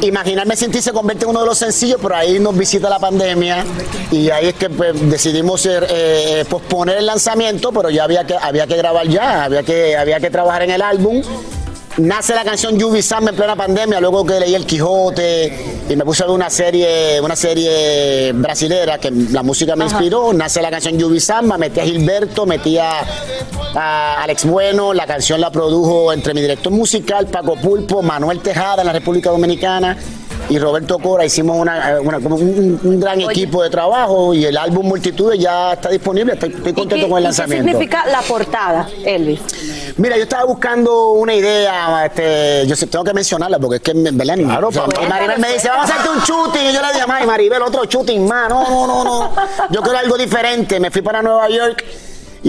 Imaginarme 0.01 0.55
sin 0.55 0.71
ti 0.71 0.81
se 0.81 0.93
convierte 0.93 1.25
en 1.25 1.31
uno 1.31 1.41
de 1.41 1.45
los 1.45 1.57
sencillos, 1.57 1.99
pero 2.01 2.15
ahí 2.15 2.39
nos 2.39 2.57
visita 2.57 2.89
la 2.89 2.99
pandemia 2.99 3.65
y 4.11 4.29
ahí 4.29 4.47
es 4.47 4.53
que 4.53 4.69
pues, 4.69 5.09
decidimos 5.09 5.67
eh, 5.69 6.45
posponer 6.49 6.97
el 6.97 7.05
lanzamiento, 7.05 7.71
pero 7.71 7.89
ya 7.89 8.05
había 8.05 8.25
que, 8.25 8.35
había 8.35 8.65
que 8.65 8.77
grabar 8.77 9.07
ya, 9.07 9.43
había 9.43 9.63
que, 9.63 9.97
había 9.97 10.19
que 10.19 10.29
trabajar 10.29 10.63
en 10.63 10.71
el 10.71 10.81
álbum. 10.81 11.21
Nace 11.97 12.33
la 12.33 12.43
canción 12.45 12.77
Yubi 12.77 13.01
Sam 13.01 13.27
en 13.27 13.35
plena 13.35 13.55
pandemia, 13.55 13.99
luego 13.99 14.25
que 14.25 14.39
leí 14.39 14.55
El 14.55 14.65
Quijote 14.65 15.83
y 15.89 15.95
me 15.95 16.05
puse 16.05 16.23
a 16.23 16.27
ver 16.27 16.35
una 16.35 16.49
serie, 16.49 17.19
una 17.19 17.35
serie 17.35 18.31
brasilera 18.33 18.97
que 18.99 19.11
la 19.11 19.43
música 19.43 19.75
me 19.75 19.85
inspiró. 19.85 20.31
Nace 20.31 20.61
la 20.61 20.69
canción 20.69 20.97
Yubi 20.97 21.19
Samba, 21.19 21.57
metí 21.57 21.79
a 21.79 21.83
Gilberto, 21.85 22.45
metí 22.45 22.77
a, 22.77 23.01
a 23.75 24.23
Alex 24.23 24.45
Bueno, 24.45 24.93
la 24.93 25.05
canción 25.05 25.41
la 25.41 25.51
produjo 25.51 26.13
entre 26.13 26.33
mi 26.33 26.41
director 26.41 26.71
musical, 26.71 27.27
Paco 27.27 27.55
Pulpo, 27.55 28.01
Manuel 28.01 28.39
Tejada 28.39 28.81
en 28.81 28.87
la 28.87 28.93
República 28.93 29.29
Dominicana 29.31 29.97
y 30.47 30.57
Roberto 30.59 30.97
Cora. 30.99 31.25
Hicimos 31.25 31.57
una, 31.57 31.91
eh, 31.91 31.99
una- 31.99 32.19
como 32.19 32.35
un, 32.35 32.79
un 32.83 32.99
gran 32.99 33.19
equipo 33.21 33.61
de 33.63 33.69
trabajo 33.69 34.33
y 34.33 34.45
el 34.45 34.57
álbum 34.57 34.87
Multitudes 34.87 35.39
ya 35.39 35.73
está 35.73 35.89
disponible. 35.89 36.33
Estoy, 36.33 36.49
estoy 36.49 36.73
contento 36.73 37.07
con 37.09 37.17
el 37.17 37.23
¿Qué 37.23 37.27
lanzamiento. 37.27 37.67
significa 37.69 38.05
la 38.07 38.21
portada, 38.21 38.87
Elvis? 39.05 39.39
Mira, 39.97 40.15
yo 40.17 40.23
estaba 40.23 40.45
buscando 40.45 41.09
una 41.11 41.33
idea, 41.33 42.05
este, 42.05 42.65
yo 42.67 42.75
tengo 42.87 43.03
que 43.03 43.13
mencionarla 43.13 43.59
porque 43.59 43.77
es 43.77 43.81
que, 43.81 43.93
¿verdad? 43.93 44.35
Claro, 44.37 44.69
Maribel 45.09 45.39
me 45.39 45.53
dice, 45.53 45.67
vamos 45.69 45.89
a 45.89 45.93
hacerte 45.93 46.09
un 46.09 46.19
shooting. 46.23 46.61
Y 46.69 46.73
yo 46.73 46.81
le 46.81 46.87
dije, 46.93 47.05
ay, 47.07 47.25
Maribel, 47.27 47.61
otro 47.61 47.83
shooting 47.85 48.27
más. 48.27 48.49
No, 48.49 48.63
no, 48.69 48.87
no, 48.87 49.03
no. 49.03 49.31
Yo 49.71 49.81
quiero 49.81 49.97
algo 49.97 50.17
diferente. 50.17 50.79
Me 50.79 50.89
fui 50.91 51.01
para 51.01 51.21
Nueva 51.21 51.49
York 51.49 51.83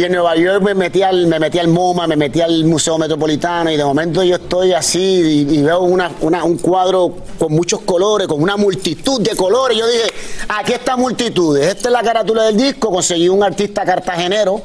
y 0.01 0.05
en 0.05 0.13
Nueva 0.13 0.35
York 0.35 0.63
me 0.63 0.73
metí 0.75 1.03
al, 1.03 1.27
me 1.27 1.39
metí 1.39 1.59
al 1.59 1.69
MoMA, 1.69 2.07
me 2.07 2.17
metí 2.17 2.41
al 2.41 2.65
Museo 2.65 2.97
Metropolitano 2.97 3.71
y 3.71 3.77
de 3.77 3.85
momento 3.85 4.23
yo 4.23 4.37
estoy 4.37 4.73
así 4.73 5.47
y, 5.51 5.61
veo 5.63 5.81
una, 5.81 6.11
una- 6.23 6.43
un 6.45 6.57
cuadro 6.57 7.15
con 7.39 7.53
muchos 7.53 7.81
colores, 7.83 8.27
con 8.27 8.41
una 8.43 8.57
multitud 8.57 9.21
de 9.21 9.37
colores. 9.37 9.77
Yo 9.77 9.87
dije, 9.87 10.05
aquí 10.49 10.73
está 10.73 10.97
multitudes. 10.97 11.67
Esta 11.67 11.89
es 11.89 11.93
la 11.93 12.03
carátula 12.03 12.45
del 12.45 12.57
disco. 12.57 12.91
Conseguí 12.91 13.29
un 13.29 13.43
artista 13.43 13.85
cartagenero 13.85 14.63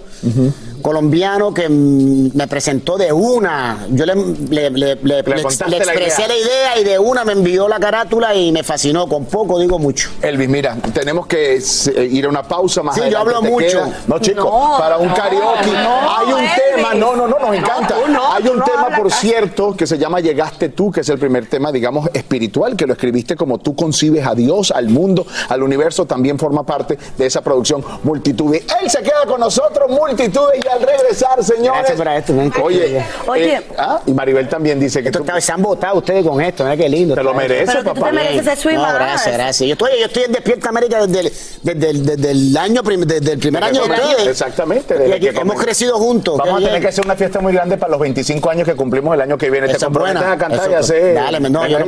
colombiano 0.86 1.52
que 1.52 1.68
mm, 1.68 2.30
me 2.38 2.48
presentó 2.48 2.96
de 2.96 3.12
una. 3.12 3.88
Yo 3.90 4.06
le, 4.06 4.14
le- 4.14 4.70
le- 4.70 4.70
le- 4.70 4.96
le 5.02 5.20
ex- 5.20 5.26
contaste 5.42 5.66
le 5.70 5.80
la 5.80 5.84
expresé 5.84 6.22
idea. 6.26 6.28
la 6.28 6.38
idea 6.38 6.80
y 6.80 6.84
de 6.84 7.00
una 7.00 7.26
me 7.26 7.32
envió 7.32 7.68
la 7.68 7.80
carátula 7.80 8.36
y 8.36 8.52
me 8.52 8.62
fascinó. 8.62 9.08
Con 9.08 9.26
poco 9.26 9.58
digo 9.58 9.80
mucho. 9.80 10.10
Elvis, 10.22 10.48
mira, 10.48 10.78
tenemos 10.94 11.26
que 11.26 11.56
eh, 11.56 12.04
ir 12.12 12.26
a 12.26 12.30
una 12.30 12.44
pausa 12.44 12.84
más 12.84 12.94
Sí, 12.94 13.02
yo 13.02 13.18
adelante. 13.18 13.36
hablo 13.36 13.42
¿Te 13.42 13.50
mucho. 13.50 13.66
queda? 13.68 14.00
No, 14.06 14.20
chico, 14.20 14.44
No, 14.44 14.78
para 14.78 14.98
un 14.98 15.08
no, 15.08 15.14
karaoke 15.16 15.72
no, 15.72 16.18
hay 16.18 16.34
un 16.34 16.40
Elvis. 16.40 16.52
tema, 16.76 16.94
no, 16.94 17.16
no, 17.16 17.28
no, 17.28 17.40
nos 17.40 17.56
encanta. 17.56 17.96
hay 18.34 18.48
un 18.48 18.62
tema, 18.64 18.90
por 18.96 19.10
casi. 19.10 19.28
cierto, 19.28 19.76
que 19.76 19.88
se 19.88 19.98
llama 19.98 20.20
Llegaste 20.20 20.70
tú, 20.70 20.92
que 20.92 21.02
es 21.02 21.10
el 21.10 21.18
primer 21.18 21.48
tema, 21.48 21.72
digamos, 21.72 22.10
espiritual, 22.14 22.76
que 22.76 22.86
lo 22.86 22.94
escribiste 22.94 23.36
como 23.36 23.58
tú 23.58 23.76
concibes 23.76 24.28
a 24.28 24.36
Dios, 24.36 24.70
al 24.70 24.90
mundo, 24.90 25.26
al 25.50 25.64
universo, 25.64 26.06
también 26.06 26.38
forma 26.38 26.64
parte 26.64 27.00
de 27.18 27.26
esa 27.26 27.42
producción 27.42 27.84
Multitudes. 28.04 28.64
Él 28.84 28.90
se 28.92 29.00
queda 29.02 29.26
con 29.28 29.40
nosotros, 29.40 29.90
Multitudes, 29.90 30.60
y 30.64 30.75
al 30.76 30.82
regresar, 30.82 31.44
señores. 31.44 31.98
Gracias 31.98 32.32
por 32.32 32.42
esto, 32.44 32.64
Oye, 32.64 32.88
idea. 32.88 33.08
Oye. 33.28 33.54
eh, 33.56 33.64
ah, 33.78 34.02
y 34.06 34.12
Maribel 34.14 34.48
también 34.48 34.80
dice 34.80 35.02
que 35.04 35.12
tú 35.12 35.24
Se 35.40 35.52
han 35.52 35.62
votado 35.62 35.98
ustedes 35.98 36.26
con 36.26 36.42
esto, 36.42 36.64
mira 36.64 36.78
qué 36.78 36.88
lindo. 36.90 37.16
Te 37.16 37.24
lo 37.24 37.34
mereces, 37.34 37.68
Pero 37.68 37.80
que 37.84 37.90
tú 37.90 37.94
te 37.96 38.00
papá. 38.02 38.12
mereces 38.12 38.48
eso 38.60 38.70
y 38.72 38.76
No, 38.76 38.82
gracias, 38.94 39.34
gracias. 39.34 39.68
Yo 39.68 39.74
estoy, 39.74 39.92
yo 40.00 40.06
estoy 40.06 40.24
en 40.24 40.32
Despierta 40.32 40.70
América 40.70 41.06
desde 41.06 41.20
el, 41.28 41.34
desde 41.64 41.90
el- 41.90 42.06
desde 42.06 42.32
el 42.32 42.58
año 42.58 42.84
prim- 42.84 43.02
desde 43.06 43.34
el 43.34 43.40
primer 43.40 43.64
año 43.64 43.84
de 43.84 43.90
ustedes. 43.92 44.28
Exactamente. 44.28 44.96
Y 44.96 44.98
desde 45.00 45.14
aquí 45.16 45.30
que 45.30 45.40
hemos 45.42 45.62
crecido 45.62 45.98
juntos. 45.98 46.38
Vamos 46.38 46.54
a 46.54 46.58
tener 46.58 46.72
bien. 46.72 46.82
que 46.82 46.88
hacer 46.90 47.06
una 47.06 47.16
fiesta 47.16 47.40
muy 47.40 47.54
grande 47.54 47.78
para 47.78 47.92
los 47.92 48.00
25 48.00 48.50
años 48.50 48.68
que 48.68 48.76
cumplimos 48.76 49.14
el 49.16 49.22
año 49.22 49.38
que 49.38 49.50
viene. 49.50 49.68
¿Te 49.68 49.74
Esa 49.74 49.78
es 49.78 49.84
comprometes 49.86 50.20
buena. 50.22 50.34
a 50.34 50.38
cantar 50.38 50.62
Eso 50.62 50.72
y 50.72 50.74
hacer? 50.76 51.14
Dale, 51.16 51.40
no, 51.50 51.68
yo 51.68 51.80
no- 51.80 51.86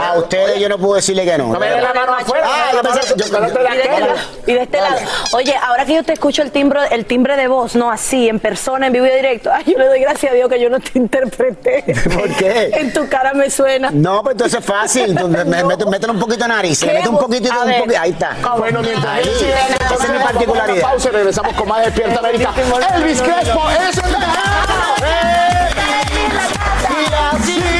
A 0.00 0.18
ustedes 0.18 0.58
yo 0.60 0.68
no 0.68 0.78
puedo 0.78 0.94
decirle 0.94 1.24
que 1.24 1.38
no. 1.38 1.52
No 1.52 1.58
me 1.60 1.68
dé 1.70 1.80
la 1.80 1.92
mano 1.94 2.14
afuera. 2.14 2.46
Ah, 2.46 2.70
te 2.82 3.00
este 3.00 4.50
y 4.50 4.54
de 4.54 4.62
este 4.62 4.78
lado. 4.80 4.96
Oye, 5.32 5.54
ahora 5.62 5.84
que 5.84 5.94
yo 5.94 6.02
te 6.02 6.12
escucho 6.12 6.42
el 6.42 6.50
timbre, 6.50 6.80
el 6.90 7.04
timbre 7.06 7.29
de 7.36 7.46
voz, 7.48 7.74
no 7.76 7.90
así, 7.90 8.28
en 8.28 8.38
persona, 8.40 8.86
en 8.88 8.92
vivo 8.92 9.06
y 9.06 9.10
directo, 9.10 9.50
ay, 9.52 9.64
yo 9.66 9.78
le 9.78 9.86
doy 9.86 10.00
gracias 10.00 10.32
a 10.32 10.34
Dios 10.34 10.48
que 10.48 10.60
yo 10.60 10.68
no 10.70 10.80
te 10.80 10.90
interpreté. 10.98 11.84
¿Por 12.14 12.28
qué? 12.36 12.70
En 12.74 12.92
tu 12.92 13.08
cara 13.08 13.32
me 13.34 13.50
suena. 13.50 13.90
No, 13.92 14.22
pues 14.22 14.34
entonces 14.34 14.60
es 14.60 14.64
fácil. 14.66 15.16
Tú 15.16 15.28
me- 15.28 15.44
me- 15.44 15.64
Métele 15.64 15.90
métele 15.90 16.12
un 16.12 16.18
poquito 16.20 16.44
de 16.44 16.48
nariz. 16.48 16.82
Le 16.82 16.88
¿Qué 16.88 16.94
mete 16.94 17.08
un 17.08 17.18
poquito, 17.18 17.52
A 17.52 17.64
un 17.64 17.72
poquito. 17.78 18.00
Ahí 18.00 18.10
está. 18.10 18.36
Bueno, 18.56 18.80
mientras 18.82 19.06
Ahí. 19.14 19.24
sigue 19.38 19.52
Esa 19.52 19.94
es 20.04 20.10
mi 20.10 20.18
particularidad. 20.18 20.82
pausa 20.82 21.08
y 21.08 21.12
regresamos 21.12 21.52
con 21.54 21.68
más 21.68 21.84
Despierta 21.84 22.18
América. 22.18 22.50
Elvis 22.96 23.22
Crespo, 23.22 23.62
eso 23.90 24.00
es 24.00 24.16
Y 26.90 27.14
así. 27.36 27.79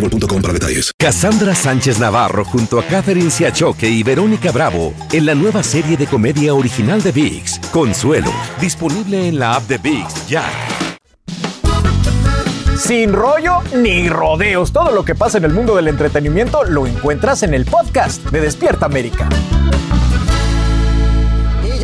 boostmobile.com 0.01 0.41
para 0.41 0.53
detalles. 0.53 0.91
Cassandra 0.97 1.55
Sánchez 1.55 1.99
Navarro 1.99 2.43
junto 2.43 2.79
a 2.79 2.83
Catherine 2.83 3.29
Siachoque 3.29 3.87
y 3.87 4.03
Verónica 4.03 4.51
Bravo 4.51 4.93
en 5.11 5.25
la 5.25 5.35
nueva 5.35 5.63
serie 5.63 5.97
de 5.97 6.07
comedia 6.07 6.53
original 6.53 7.01
de 7.01 7.11
VIX, 7.11 7.59
Consuelo, 7.71 8.31
disponible 8.59 9.27
en 9.27 9.39
la 9.39 9.55
app 9.55 9.67
de 9.67 9.77
VIX 9.77 10.27
ya. 10.27 10.43
Sin 12.77 13.13
rollo 13.13 13.59
ni 13.75 14.09
rodeos. 14.09 14.71
Todo 14.71 14.91
lo 14.91 15.05
que 15.05 15.13
pasa 15.13 15.37
en 15.37 15.45
el 15.45 15.53
mundo 15.53 15.75
del 15.75 15.87
entretenimiento 15.87 16.63
lo 16.63 16.87
encuentras 16.87 17.43
en 17.43 17.53
el 17.53 17.65
podcast 17.65 18.23
de 18.31 18.41
Despierta 18.41 18.87
América. 18.87 19.29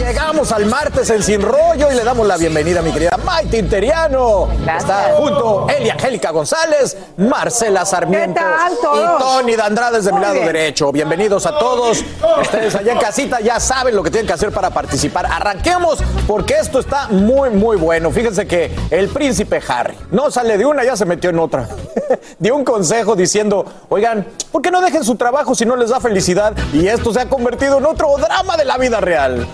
Llegamos 0.07 0.53
al 0.53 0.65
martes 0.67 1.09
en 1.09 1.21
Sin 1.21 1.41
Rollo 1.41 1.91
y 1.91 1.95
le 1.95 2.01
damos 2.05 2.25
la 2.25 2.37
bienvenida 2.37 2.79
a 2.79 2.81
mi 2.81 2.93
querida 2.93 3.17
Maite 3.25 3.57
Interiano. 3.57 4.47
Está 4.65 5.15
junto 5.17 5.67
Elia 5.67 5.95
Angélica 5.95 6.31
González, 6.31 6.95
Marcela 7.17 7.85
Sarmiento 7.85 8.39
y 8.39 9.19
Tony 9.21 9.57
de 9.57 9.61
Andrade 9.61 9.97
desde 9.97 10.13
mi 10.13 10.21
lado 10.21 10.35
derecho. 10.35 10.93
Bienvenidos 10.93 11.45
a 11.45 11.59
todos. 11.59 12.05
Ustedes 12.41 12.73
allá 12.75 12.93
en 12.93 12.99
casita 12.99 13.41
ya 13.41 13.59
saben 13.59 13.97
lo 13.97 14.01
que 14.01 14.09
tienen 14.09 14.27
que 14.27 14.31
hacer 14.31 14.53
para 14.53 14.69
participar. 14.69 15.25
Arranquemos 15.25 15.99
porque 16.25 16.53
esto 16.53 16.79
está 16.79 17.09
muy, 17.09 17.49
muy 17.49 17.75
bueno. 17.75 18.09
Fíjense 18.09 18.47
que 18.47 18.73
el 18.89 19.09
príncipe 19.09 19.61
Harry 19.67 19.97
no 20.11 20.31
sale 20.31 20.57
de 20.57 20.65
una, 20.65 20.85
ya 20.85 20.95
se 20.95 21.03
metió 21.03 21.31
en 21.31 21.39
otra. 21.39 21.67
Dio 22.39 22.55
un 22.55 22.63
consejo 22.63 23.17
diciendo, 23.17 23.65
oigan, 23.89 24.25
¿por 24.53 24.61
qué 24.61 24.71
no 24.71 24.79
dejen 24.79 25.03
su 25.03 25.17
trabajo 25.17 25.53
si 25.53 25.65
no 25.65 25.75
les 25.75 25.89
da 25.89 25.99
felicidad? 25.99 26.53
Y 26.71 26.87
esto 26.87 27.11
se 27.11 27.19
ha 27.19 27.27
convertido 27.27 27.79
en 27.79 27.85
otro 27.85 28.15
drama 28.17 28.55
de 28.55 28.63
la 28.63 28.77
vida 28.77 29.01
real. 29.01 29.45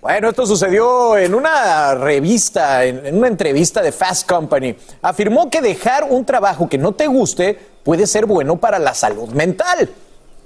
Bueno, 0.00 0.28
esto 0.28 0.46
sucedió 0.46 1.16
en 1.16 1.34
una 1.34 1.92
revista, 1.96 2.84
en 2.84 3.16
una 3.16 3.26
entrevista 3.26 3.82
de 3.82 3.90
Fast 3.90 4.28
Company. 4.28 4.76
Afirmó 5.02 5.50
que 5.50 5.60
dejar 5.60 6.04
un 6.08 6.24
trabajo 6.24 6.68
que 6.68 6.78
no 6.78 6.92
te 6.92 7.08
guste 7.08 7.58
puede 7.82 8.06
ser 8.06 8.24
bueno 8.24 8.56
para 8.56 8.78
la 8.78 8.94
salud 8.94 9.30
mental. 9.30 9.88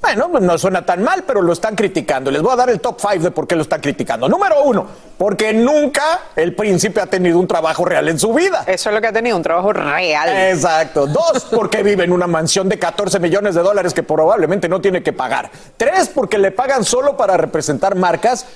Bueno, 0.00 0.30
pues 0.30 0.42
no 0.42 0.58
suena 0.58 0.84
tan 0.84 1.02
mal, 1.02 1.22
pero 1.24 1.42
lo 1.42 1.52
están 1.52 1.76
criticando. 1.76 2.30
Les 2.30 2.40
voy 2.40 2.52
a 2.52 2.56
dar 2.56 2.70
el 2.70 2.80
top 2.80 2.98
5 2.98 3.22
de 3.24 3.30
por 3.30 3.46
qué 3.46 3.54
lo 3.54 3.62
están 3.62 3.80
criticando. 3.80 4.26
Número 4.26 4.62
uno, 4.64 4.86
porque 5.18 5.52
nunca 5.52 6.02
el 6.34 6.56
príncipe 6.56 7.00
ha 7.00 7.06
tenido 7.06 7.38
un 7.38 7.46
trabajo 7.46 7.84
real 7.84 8.08
en 8.08 8.18
su 8.18 8.32
vida. 8.32 8.64
Eso 8.66 8.88
es 8.88 8.94
lo 8.94 9.00
que 9.00 9.08
ha 9.08 9.12
tenido, 9.12 9.36
un 9.36 9.44
trabajo 9.44 9.72
real. 9.72 10.28
Exacto. 10.28 11.06
Dos, 11.06 11.46
porque 11.54 11.82
vive 11.82 12.02
en 12.04 12.12
una 12.12 12.26
mansión 12.26 12.68
de 12.68 12.78
14 12.78 13.20
millones 13.20 13.54
de 13.54 13.62
dólares 13.62 13.92
que 13.94 14.02
probablemente 14.02 14.68
no 14.68 14.80
tiene 14.80 15.02
que 15.02 15.12
pagar. 15.12 15.50
Tres, 15.76 16.08
porque 16.08 16.38
le 16.38 16.50
pagan 16.50 16.84
solo 16.84 17.16
para 17.16 17.36
representar 17.36 17.94
marcas. 17.94 18.46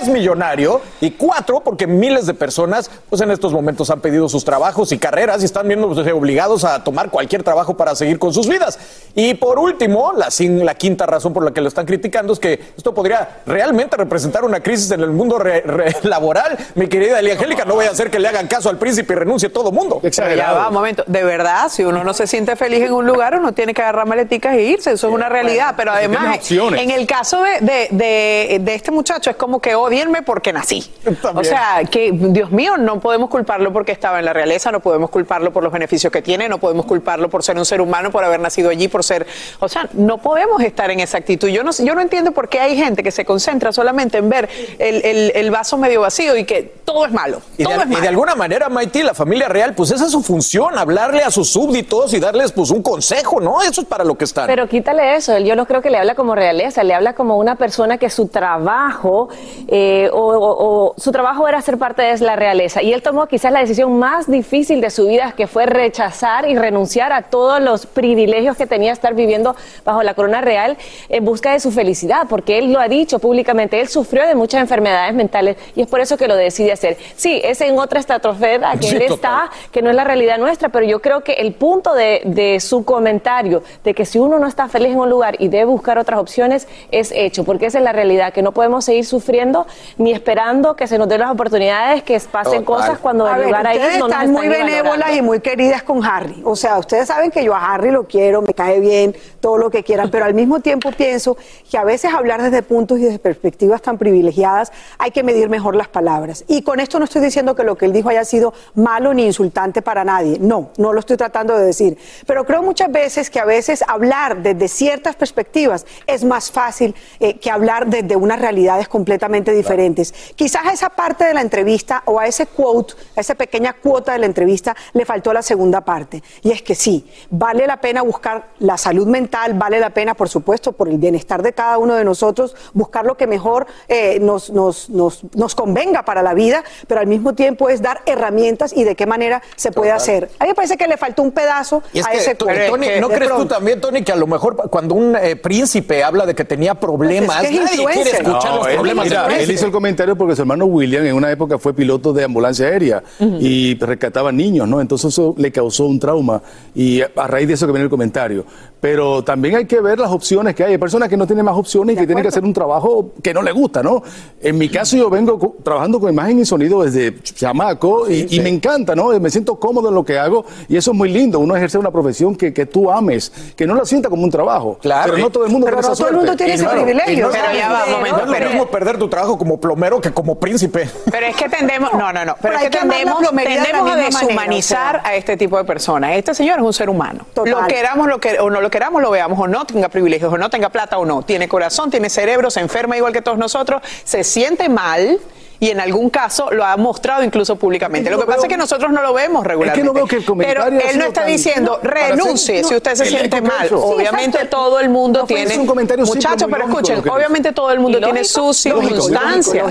Es 0.00 0.08
millonario. 0.08 0.80
Y 1.00 1.10
cuatro, 1.12 1.60
porque 1.60 1.86
miles 1.86 2.26
de 2.26 2.34
personas, 2.34 2.90
pues 3.10 3.20
en 3.22 3.30
estos 3.30 3.52
momentos 3.52 3.90
han 3.90 4.00
pedido 4.00 4.28
sus 4.28 4.44
trabajos 4.44 4.92
y 4.92 4.98
carreras 4.98 5.42
y 5.42 5.44
están 5.44 5.68
viendo 5.68 5.88
obligados 5.88 6.64
a 6.64 6.82
tomar 6.82 7.10
cualquier 7.10 7.42
trabajo 7.42 7.76
para 7.76 7.94
seguir 7.94 8.18
con 8.18 8.32
sus 8.32 8.48
vidas. 8.48 8.78
Y 9.14 9.34
por 9.34 9.58
último, 9.58 10.12
la, 10.16 10.30
sin- 10.30 10.64
la 10.64 10.74
quinta 10.74 11.06
razón 11.06 11.32
por 11.32 11.44
la 11.44 11.52
que 11.52 11.60
lo 11.60 11.68
están 11.68 11.84
criticando 11.86 12.32
es 12.32 12.38
que 12.38 12.72
esto 12.76 12.94
podría 12.94 13.42
realmente 13.46 13.96
representar 13.96 14.44
una 14.44 14.60
crisis 14.60 14.90
en 14.90 15.00
el 15.00 15.10
mundo 15.10 15.38
re- 15.38 15.60
re- 15.60 15.94
laboral. 16.02 16.56
Mi 16.74 16.88
querida 16.88 17.18
Elia 17.20 17.34
Angélica, 17.34 17.64
no 17.64 17.74
voy 17.74 17.86
a 17.86 17.90
hacer 17.90 18.10
que 18.10 18.18
le 18.18 18.28
hagan 18.28 18.46
caso 18.48 18.70
al 18.70 18.78
príncipe 18.78 19.12
y 19.12 19.16
renuncie 19.16 19.48
todo 19.50 19.70
mundo. 19.70 20.00
Ya 20.36 20.52
va, 20.52 20.68
un 20.68 20.74
momento. 20.74 21.04
De 21.06 21.22
verdad, 21.24 21.68
si 21.68 21.84
uno 21.84 22.02
no 22.04 22.14
se 22.14 22.26
siente 22.26 22.56
feliz 22.56 22.82
en 22.82 22.92
un 22.92 23.06
lugar, 23.06 23.38
uno 23.38 23.52
tiene 23.52 23.74
que 23.74 23.82
agarrar 23.82 24.06
maleticas 24.06 24.54
e 24.54 24.62
irse. 24.62 24.92
Eso 24.92 25.08
es 25.08 25.14
una 25.14 25.28
realidad. 25.28 25.74
Pero 25.76 25.92
además, 25.92 26.38
en 26.78 26.90
el 26.90 27.06
caso 27.06 27.42
de, 27.42 27.60
de- 27.60 27.88
de- 27.90 28.58
de 28.62 28.74
este 28.74 28.90
muchacho, 28.90 29.30
es 29.30 29.36
como 29.36 29.60
que 29.60 29.73
odienme 29.82 30.22
porque 30.22 30.52
nací. 30.52 30.90
O 31.34 31.44
sea, 31.44 31.82
que, 31.90 32.10
Dios 32.12 32.50
mío, 32.50 32.76
no 32.76 33.00
podemos 33.00 33.30
culparlo 33.30 33.72
porque 33.72 33.92
estaba 33.92 34.18
en 34.18 34.24
la 34.24 34.32
realeza, 34.32 34.70
no 34.72 34.80
podemos 34.80 35.10
culparlo 35.10 35.52
por 35.52 35.62
los 35.62 35.72
beneficios 35.72 36.12
que 36.12 36.22
tiene, 36.22 36.48
no 36.48 36.58
podemos 36.58 36.86
culparlo 36.86 37.28
por 37.30 37.42
ser 37.42 37.56
un 37.56 37.64
ser 37.64 37.80
humano, 37.80 38.10
por 38.10 38.24
haber 38.24 38.40
nacido 38.40 38.70
allí, 38.70 38.88
por 38.88 39.04
ser. 39.04 39.26
O 39.60 39.68
sea, 39.68 39.88
no 39.92 40.18
podemos 40.18 40.62
estar 40.62 40.90
en 40.90 41.00
esa 41.00 41.18
actitud. 41.18 41.48
Yo 41.48 41.62
no, 41.64 41.72
sé- 41.72 41.84
yo 41.84 41.94
no 41.94 42.00
entiendo 42.00 42.32
por 42.32 42.48
qué 42.48 42.60
hay 42.60 42.76
gente 42.76 43.02
que 43.02 43.10
se 43.10 43.24
concentra 43.24 43.72
solamente 43.72 44.18
en 44.18 44.28
ver 44.28 44.48
el, 44.78 45.04
el- 45.04 45.32
el 45.34 45.50
vaso 45.50 45.76
medio 45.78 46.00
vacío 46.02 46.36
y 46.36 46.44
que 46.44 46.62
todo 46.84 47.06
es 47.06 47.12
malo. 47.12 47.40
Y 47.58 47.64
todo 47.64 47.74
de, 47.74 47.78
es 47.80 47.86
y 47.86 47.88
malo. 47.90 48.02
de 48.02 48.08
alguna 48.08 48.34
manera, 48.34 48.68
Maite, 48.68 49.02
la 49.02 49.14
familia 49.14 49.48
real, 49.48 49.74
pues 49.74 49.90
esa 49.90 50.04
es 50.06 50.10
su 50.12 50.22
función, 50.22 50.78
hablarle 50.78 51.22
a 51.22 51.30
sus 51.30 51.50
súbditos 51.50 52.12
y 52.14 52.20
darles 52.20 52.52
pues 52.52 52.70
un 52.70 52.82
consejo, 52.82 53.40
¿no? 53.40 53.62
Eso 53.62 53.80
es 53.80 53.86
para 53.86 54.04
lo 54.04 54.14
que 54.16 54.24
están. 54.24 54.46
Pero 54.46 54.68
quítale 54.68 55.16
eso, 55.16 55.38
yo 55.38 55.56
no 55.56 55.66
creo 55.66 55.82
que 55.82 55.90
le 55.90 55.98
habla 55.98 56.14
como 56.14 56.34
realeza, 56.34 56.82
le 56.84 56.94
habla 56.94 57.14
como 57.14 57.36
una 57.38 57.56
persona 57.56 57.98
que 57.98 58.10
su 58.10 58.28
trabajo 58.28 59.28
eh, 59.68 60.10
o, 60.12 60.18
o- 60.18 60.88
o 60.88 60.94
su 60.96 61.10
trabajo 61.12 61.46
era 61.48 61.60
ser 61.62 61.78
parte 61.78 62.02
de 62.02 62.18
la 62.18 62.36
realeza 62.36 62.82
y 62.82 62.92
él 62.92 63.02
tomó 63.02 63.26
quizás 63.26 63.52
la 63.52 63.60
decisión 63.60 63.98
más 63.98 64.30
difícil 64.30 64.80
de 64.80 64.90
su 64.90 65.06
vida 65.06 65.32
que 65.36 65.46
fue 65.46 65.66
rechazar 65.66 66.48
y 66.48 66.56
renunciar 66.56 67.12
a 67.12 67.22
todos 67.22 67.60
los 67.60 67.86
privilegios 67.86 68.56
que 68.56 68.66
tenía 68.66 68.92
estar 68.92 69.14
viviendo 69.14 69.54
bajo 69.84 70.02
la 70.02 70.14
corona 70.14 70.40
real 70.40 70.76
en 71.08 71.24
busca 71.24 71.52
de 71.52 71.60
su 71.60 71.70
felicidad, 71.70 72.26
porque 72.28 72.58
él 72.58 72.72
lo 72.72 72.80
ha 72.80 72.88
dicho 72.88 73.18
públicamente, 73.18 73.80
él 73.80 73.88
sufrió 73.88 74.26
de 74.26 74.34
muchas 74.34 74.60
enfermedades 74.60 75.14
mentales 75.14 75.56
y 75.74 75.82
es 75.82 75.86
por 75.86 76.00
eso 76.00 76.16
que 76.16 76.28
lo 76.28 76.36
decide 76.36 76.72
hacer. 76.72 76.96
Sí, 77.16 77.40
es 77.44 77.60
en 77.60 77.78
otra 77.78 78.00
estratosfera 78.00 78.72
que 78.76 78.86
Sí, 78.88 78.96
él 78.96 79.06
total. 79.08 79.48
está, 79.48 79.50
que 79.72 79.82
no 79.82 79.90
es 79.90 79.96
la 79.96 80.04
realidad 80.04 80.38
nuestra, 80.38 80.68
pero 80.68 80.84
yo 80.86 81.00
creo 81.00 81.22
que 81.22 81.32
el 81.34 81.52
punto 81.54 81.94
de, 81.94 82.22
de 82.24 82.60
su 82.60 82.84
comentario 82.84 83.62
de 83.84 83.94
que 83.94 84.04
si 84.04 84.18
uno 84.18 84.38
no 84.38 84.46
está 84.46 84.68
feliz 84.68 84.92
en 84.92 84.98
un 84.98 85.10
lugar 85.10 85.36
y 85.38 85.48
debe 85.48 85.64
buscar 85.66 85.98
otras 85.98 86.18
opciones 86.20 86.66
es 86.90 87.12
hecho, 87.12 87.44
porque 87.44 87.66
esa 87.66 87.78
es 87.78 87.84
la 87.84 87.92
realidad, 87.92 88.32
que 88.32 88.42
no 88.42 88.52
podemos 88.52 88.84
seguir 88.84 89.04
sufriendo 89.04 89.53
ni 89.98 90.12
esperando 90.12 90.74
que 90.76 90.86
se 90.86 90.98
nos 90.98 91.08
den 91.08 91.20
las 91.20 91.30
oportunidades, 91.30 92.02
que 92.02 92.18
pasen 92.30 92.64
cosas 92.64 92.98
cuando 92.98 93.26
A 93.26 93.32
el 93.32 93.38
ver, 93.38 93.46
lugar 93.46 93.66
ahí 93.66 93.78
no 93.78 94.08
nos 94.08 94.10
están 94.10 94.32
muy 94.32 94.48
benévolas 94.48 95.14
y 95.14 95.22
muy 95.22 95.40
queridas 95.40 95.82
con 95.82 96.04
Harry. 96.04 96.42
O 96.44 96.56
sea, 96.56 96.78
ustedes 96.78 97.08
saben 97.08 97.30
que 97.30 97.44
yo 97.44 97.54
a 97.54 97.74
Harry 97.74 97.90
lo 97.90 98.04
quiero, 98.04 98.42
me 98.42 98.54
cae 98.54 98.80
bien, 98.80 99.14
todo 99.40 99.58
lo 99.58 99.70
que 99.70 99.82
quieran, 99.82 100.10
pero 100.10 100.24
al 100.24 100.34
mismo 100.34 100.60
tiempo 100.60 100.90
pienso 100.92 101.36
que 101.70 101.78
a 101.78 101.84
veces 101.84 102.12
hablar 102.12 102.42
desde 102.42 102.62
puntos 102.62 102.98
y 102.98 103.04
desde 103.04 103.18
perspectivas 103.18 103.82
tan 103.82 103.98
privilegiadas 103.98 104.72
hay 104.98 105.10
que 105.10 105.22
medir 105.22 105.48
mejor 105.48 105.76
las 105.76 105.88
palabras. 105.88 106.44
Y 106.48 106.62
con 106.62 106.80
esto 106.80 106.98
no 106.98 107.04
estoy 107.04 107.22
diciendo 107.22 107.54
que 107.54 107.64
lo 107.64 107.76
que 107.76 107.86
él 107.86 107.92
dijo 107.92 108.08
haya 108.08 108.24
sido 108.24 108.54
malo 108.74 109.12
ni 109.14 109.26
insultante 109.26 109.82
para 109.82 110.04
nadie. 110.04 110.38
No, 110.40 110.70
no 110.78 110.92
lo 110.92 111.00
estoy 111.00 111.16
tratando 111.16 111.56
de 111.56 111.66
decir. 111.66 111.98
Pero 112.26 112.44
creo 112.44 112.62
muchas 112.62 112.90
veces 112.90 113.30
que 113.30 113.40
a 113.40 113.44
veces 113.44 113.84
hablar 113.86 114.42
desde 114.42 114.68
ciertas 114.68 115.16
perspectivas 115.16 115.86
es 116.06 116.24
más 116.24 116.50
fácil 116.50 116.94
eh, 117.20 117.38
que 117.38 117.50
hablar 117.50 117.86
desde 117.86 118.16
unas 118.16 118.40
realidades 118.40 118.88
completamente 118.88 119.43
diferentes. 119.52 120.12
Quizás 120.34 120.66
a 120.66 120.72
esa 120.72 120.90
parte 120.90 121.24
de 121.24 121.34
la 121.34 121.40
entrevista 121.40 122.02
o 122.06 122.18
a 122.20 122.26
ese 122.26 122.46
quote, 122.46 122.94
a 123.16 123.20
esa 123.20 123.34
pequeña 123.34 123.72
cuota 123.74 124.12
de 124.12 124.18
la 124.18 124.26
entrevista, 124.26 124.76
le 124.92 125.04
faltó 125.04 125.32
la 125.32 125.42
segunda 125.42 125.82
parte. 125.82 126.22
Y 126.42 126.50
es 126.50 126.62
que 126.62 126.74
sí, 126.74 127.06
vale 127.30 127.66
la 127.66 127.80
pena 127.80 128.02
buscar 128.02 128.48
la 128.58 128.76
salud 128.78 129.06
mental, 129.06 129.54
vale 129.54 129.80
la 129.80 129.90
pena, 129.90 130.14
por 130.14 130.28
supuesto, 130.28 130.72
por 130.72 130.88
el 130.88 130.98
bienestar 130.98 131.42
de 131.42 131.52
cada 131.52 131.78
uno 131.78 131.94
de 131.94 132.04
nosotros, 132.04 132.54
buscar 132.72 133.04
lo 133.04 133.16
que 133.16 133.26
mejor 133.26 133.66
eh, 133.88 134.18
nos, 134.20 134.50
nos, 134.50 134.88
nos, 134.90 135.22
nos 135.34 135.54
convenga 135.54 136.04
para 136.04 136.22
la 136.22 136.34
vida, 136.34 136.64
pero 136.86 137.00
al 137.00 137.06
mismo 137.06 137.34
tiempo 137.34 137.68
es 137.68 137.82
dar 137.82 138.02
herramientas 138.06 138.72
y 138.74 138.84
de 138.84 138.94
qué 138.96 139.06
manera 139.06 139.42
se 139.56 139.72
puede 139.72 139.90
Total. 139.90 140.02
hacer. 140.02 140.30
A 140.38 140.44
mí 140.44 140.48
me 140.50 140.54
parece 140.54 140.76
que 140.76 140.86
le 140.88 140.96
faltó 140.96 141.22
un 141.22 141.32
pedazo 141.32 141.82
Y 141.92 142.00
es 142.00 142.06
a 142.06 142.10
que, 142.10 142.16
ese 142.18 142.36
quote. 142.36 142.68
Tony, 142.68 142.86
Que 142.86 143.00
¿no 143.00 143.08
crees 143.08 143.34
tú 143.34 143.46
también, 143.46 143.80
Tony, 143.80 144.02
que 144.02 144.12
a 144.12 144.16
lo 144.16 144.26
mejor 144.26 144.70
cuando 144.70 144.94
un 144.94 145.16
eh, 145.16 145.36
príncipe 145.36 146.02
habla 146.04 146.26
de 146.26 146.34
que 146.34 146.44
tenía 146.44 146.74
problemas, 146.74 147.36
Pues 147.38 147.50
es 147.50 147.58
que 147.58 147.64
es 147.64 147.70
nadie 147.70 147.86
quiere 147.86 148.10
escuchar 148.10 148.50
No, 148.52 148.56
los 148.58 148.68
problemas 148.68 149.04
mira, 149.06 149.23
él 149.30 149.50
hizo 149.50 149.66
el 149.66 149.72
comentario 149.72 150.16
porque 150.16 150.34
su 150.36 150.42
hermano 150.42 150.64
William 150.66 151.04
en 151.04 151.14
una 151.14 151.30
época 151.30 151.58
fue 151.58 151.72
piloto 151.74 152.12
de 152.12 152.24
ambulancia 152.24 152.66
aérea 152.66 153.02
y 153.20 153.74
rescataba 153.78 154.32
niños, 154.32 154.68
¿no? 154.68 154.80
Entonces 154.80 155.12
eso 155.12 155.34
le 155.38 155.50
causó 155.52 155.86
un 155.86 155.98
trauma 155.98 156.42
y 156.74 157.00
a 157.00 157.26
raíz 157.26 157.48
de 157.48 157.54
eso 157.54 157.66
que 157.66 157.72
viene 157.72 157.84
el 157.84 157.90
comentario. 157.90 158.44
Pero 158.80 159.24
también 159.24 159.56
hay 159.56 159.64
que 159.64 159.80
ver 159.80 159.98
las 159.98 160.10
opciones 160.10 160.54
que 160.54 160.62
hay. 160.62 160.72
Hay 160.72 160.78
personas 160.78 161.08
que 161.08 161.16
no 161.16 161.26
tienen 161.26 161.44
más 161.44 161.56
opciones 161.56 161.96
y 161.96 161.98
que 162.00 162.06
tienen 162.06 162.20
que 162.22 162.28
hacer 162.28 162.44
un 162.44 162.52
trabajo 162.52 163.12
que 163.22 163.32
no 163.32 163.40
le 163.40 163.50
gusta, 163.52 163.82
¿no? 163.82 164.02
En 164.42 164.58
mi 164.58 164.68
caso 164.68 164.96
yo 164.96 165.08
vengo 165.08 165.38
co- 165.38 165.56
trabajando 165.62 165.98
con 165.98 166.12
imagen 166.12 166.38
y 166.40 166.44
sonido 166.44 166.82
desde 166.82 167.18
chamaco 167.22 168.10
y, 168.10 168.26
y 168.36 168.40
me 168.40 168.50
encanta, 168.50 168.94
¿no? 168.94 169.08
Me 169.20 169.30
siento 169.30 169.56
cómodo 169.58 169.88
en 169.88 169.94
lo 169.94 170.04
que 170.04 170.18
hago 170.18 170.44
y 170.68 170.76
eso 170.76 170.90
es 170.90 170.96
muy 170.98 171.08
lindo, 171.10 171.38
uno 171.38 171.56
ejercer 171.56 171.80
una 171.80 171.90
profesión 171.90 172.36
que, 172.36 172.52
que 172.52 172.66
tú 172.66 172.90
ames, 172.90 173.32
que 173.56 173.66
no 173.66 173.74
la 173.74 173.86
sienta 173.86 174.10
como 174.10 174.22
un 174.22 174.30
trabajo. 174.30 174.78
Claro. 174.82 175.12
Pero 175.14 175.24
no 175.24 175.30
todo 175.30 175.44
el 175.46 175.50
mundo 175.52 175.64
Pero 175.66 175.78
tiene 175.78 175.88
no 175.88 175.96
todo 175.96 176.08
el 176.10 176.16
mundo 176.16 176.36
tiene 176.36 176.54
ese 176.54 176.64
Claro. 176.64 176.82
privilegio. 176.82 177.12
Y 177.28 177.32
Pero 177.32 177.32
ya 177.56 177.68
va, 177.72 177.86
no, 177.86 177.96
momento, 177.96 178.16
no 178.18 178.22
es 178.24 178.28
lo 178.28 178.32
pero- 178.34 178.50
mismo 178.50 178.66
perder 178.66 178.98
tu 178.98 179.08
trabajo 179.14 179.38
como 179.38 179.60
plomero 179.60 180.00
que 180.00 180.12
como 180.12 180.34
príncipe. 180.34 180.90
Pero 181.10 181.26
es 181.26 181.36
que 181.36 181.48
tendemos, 181.48 181.92
no, 181.92 182.12
no, 182.12 182.24
no, 182.24 182.36
pero, 182.40 182.54
Pero 182.54 182.56
es 182.56 182.62
que 182.64 182.70
tendemos, 182.70 183.18
tendemos 183.20 183.82
a 183.82 183.94
manera, 183.94 184.10
deshumanizar 184.10 184.96
o 184.96 185.00
sea. 185.02 185.10
a 185.10 185.14
este 185.14 185.36
tipo 185.36 185.56
de 185.56 185.64
personas. 185.64 186.16
Este 186.16 186.34
señor 186.34 186.58
es 186.58 186.64
un 186.64 186.72
ser 186.72 186.90
humano. 186.90 187.24
Total. 187.32 187.52
Lo 187.52 187.66
queramos 187.68 188.08
lo 188.08 188.18
que, 188.18 188.40
o 188.40 188.50
no 188.50 188.60
lo 188.60 188.70
queramos, 188.70 189.00
lo 189.00 189.12
veamos 189.12 189.38
o 189.38 189.46
no, 189.46 189.64
tenga 189.66 189.88
privilegios 189.88 190.32
o 190.32 190.36
no, 190.36 190.50
tenga 190.50 190.68
plata 190.70 190.98
o 190.98 191.06
no, 191.06 191.22
tiene 191.22 191.48
corazón, 191.48 191.90
tiene 191.90 192.10
cerebro, 192.10 192.50
se 192.50 192.58
enferma 192.58 192.96
igual 192.96 193.12
que 193.12 193.22
todos 193.22 193.38
nosotros, 193.38 193.82
se 194.02 194.24
siente 194.24 194.68
mal. 194.68 195.20
Y 195.64 195.70
en 195.70 195.80
algún 195.80 196.10
caso 196.10 196.50
lo 196.50 196.64
ha 196.64 196.76
mostrado 196.76 197.22
incluso 197.22 197.56
públicamente. 197.56 198.10
Es 198.10 198.14
que 198.14 198.20
Lo 198.20 198.26
que 198.26 198.26
pasa 198.30 198.42
es 198.46 198.48
que 198.48 198.56
nosotros 198.58 198.92
no 198.92 199.00
lo 199.00 199.14
vemos 199.14 199.44
regularmente. 199.46 199.84
no 199.86 199.92
veo 199.94 200.06
que 200.06 200.16
el 200.16 200.24
comentario 200.24 200.62
Pero 200.64 200.90
él 200.90 200.98
no 200.98 201.04
está 201.06 201.24
diciendo 201.24 201.78
renuncie 201.82 202.60
no, 202.62 202.68
si 202.68 202.74
usted 202.74 202.94
se 202.94 203.06
siente 203.06 203.30
que 203.30 203.40
mal. 203.40 203.68
Sí, 203.68 203.74
Obviamente 203.74 204.36
exacto. 204.38 204.56
todo 204.58 204.80
el 204.80 204.88
mundo 204.90 205.20
No 205.20 205.26
tiene. 205.26 205.44
es 205.52 205.56
un 205.56 205.66
comentario 205.66 206.04
simple, 206.04 206.20
Muchachos, 206.20 206.48
pero 206.50 206.58
lógico 206.66 206.80
escuchen, 206.80 207.02
que 207.02 207.08
obviamente 207.08 207.52
todo 207.52 207.70
el 207.70 207.78
mundo 207.80 207.98
¿Y 207.98 208.02
tiene 208.02 208.24
sus 208.24 208.56
circunstancias. 208.58 209.64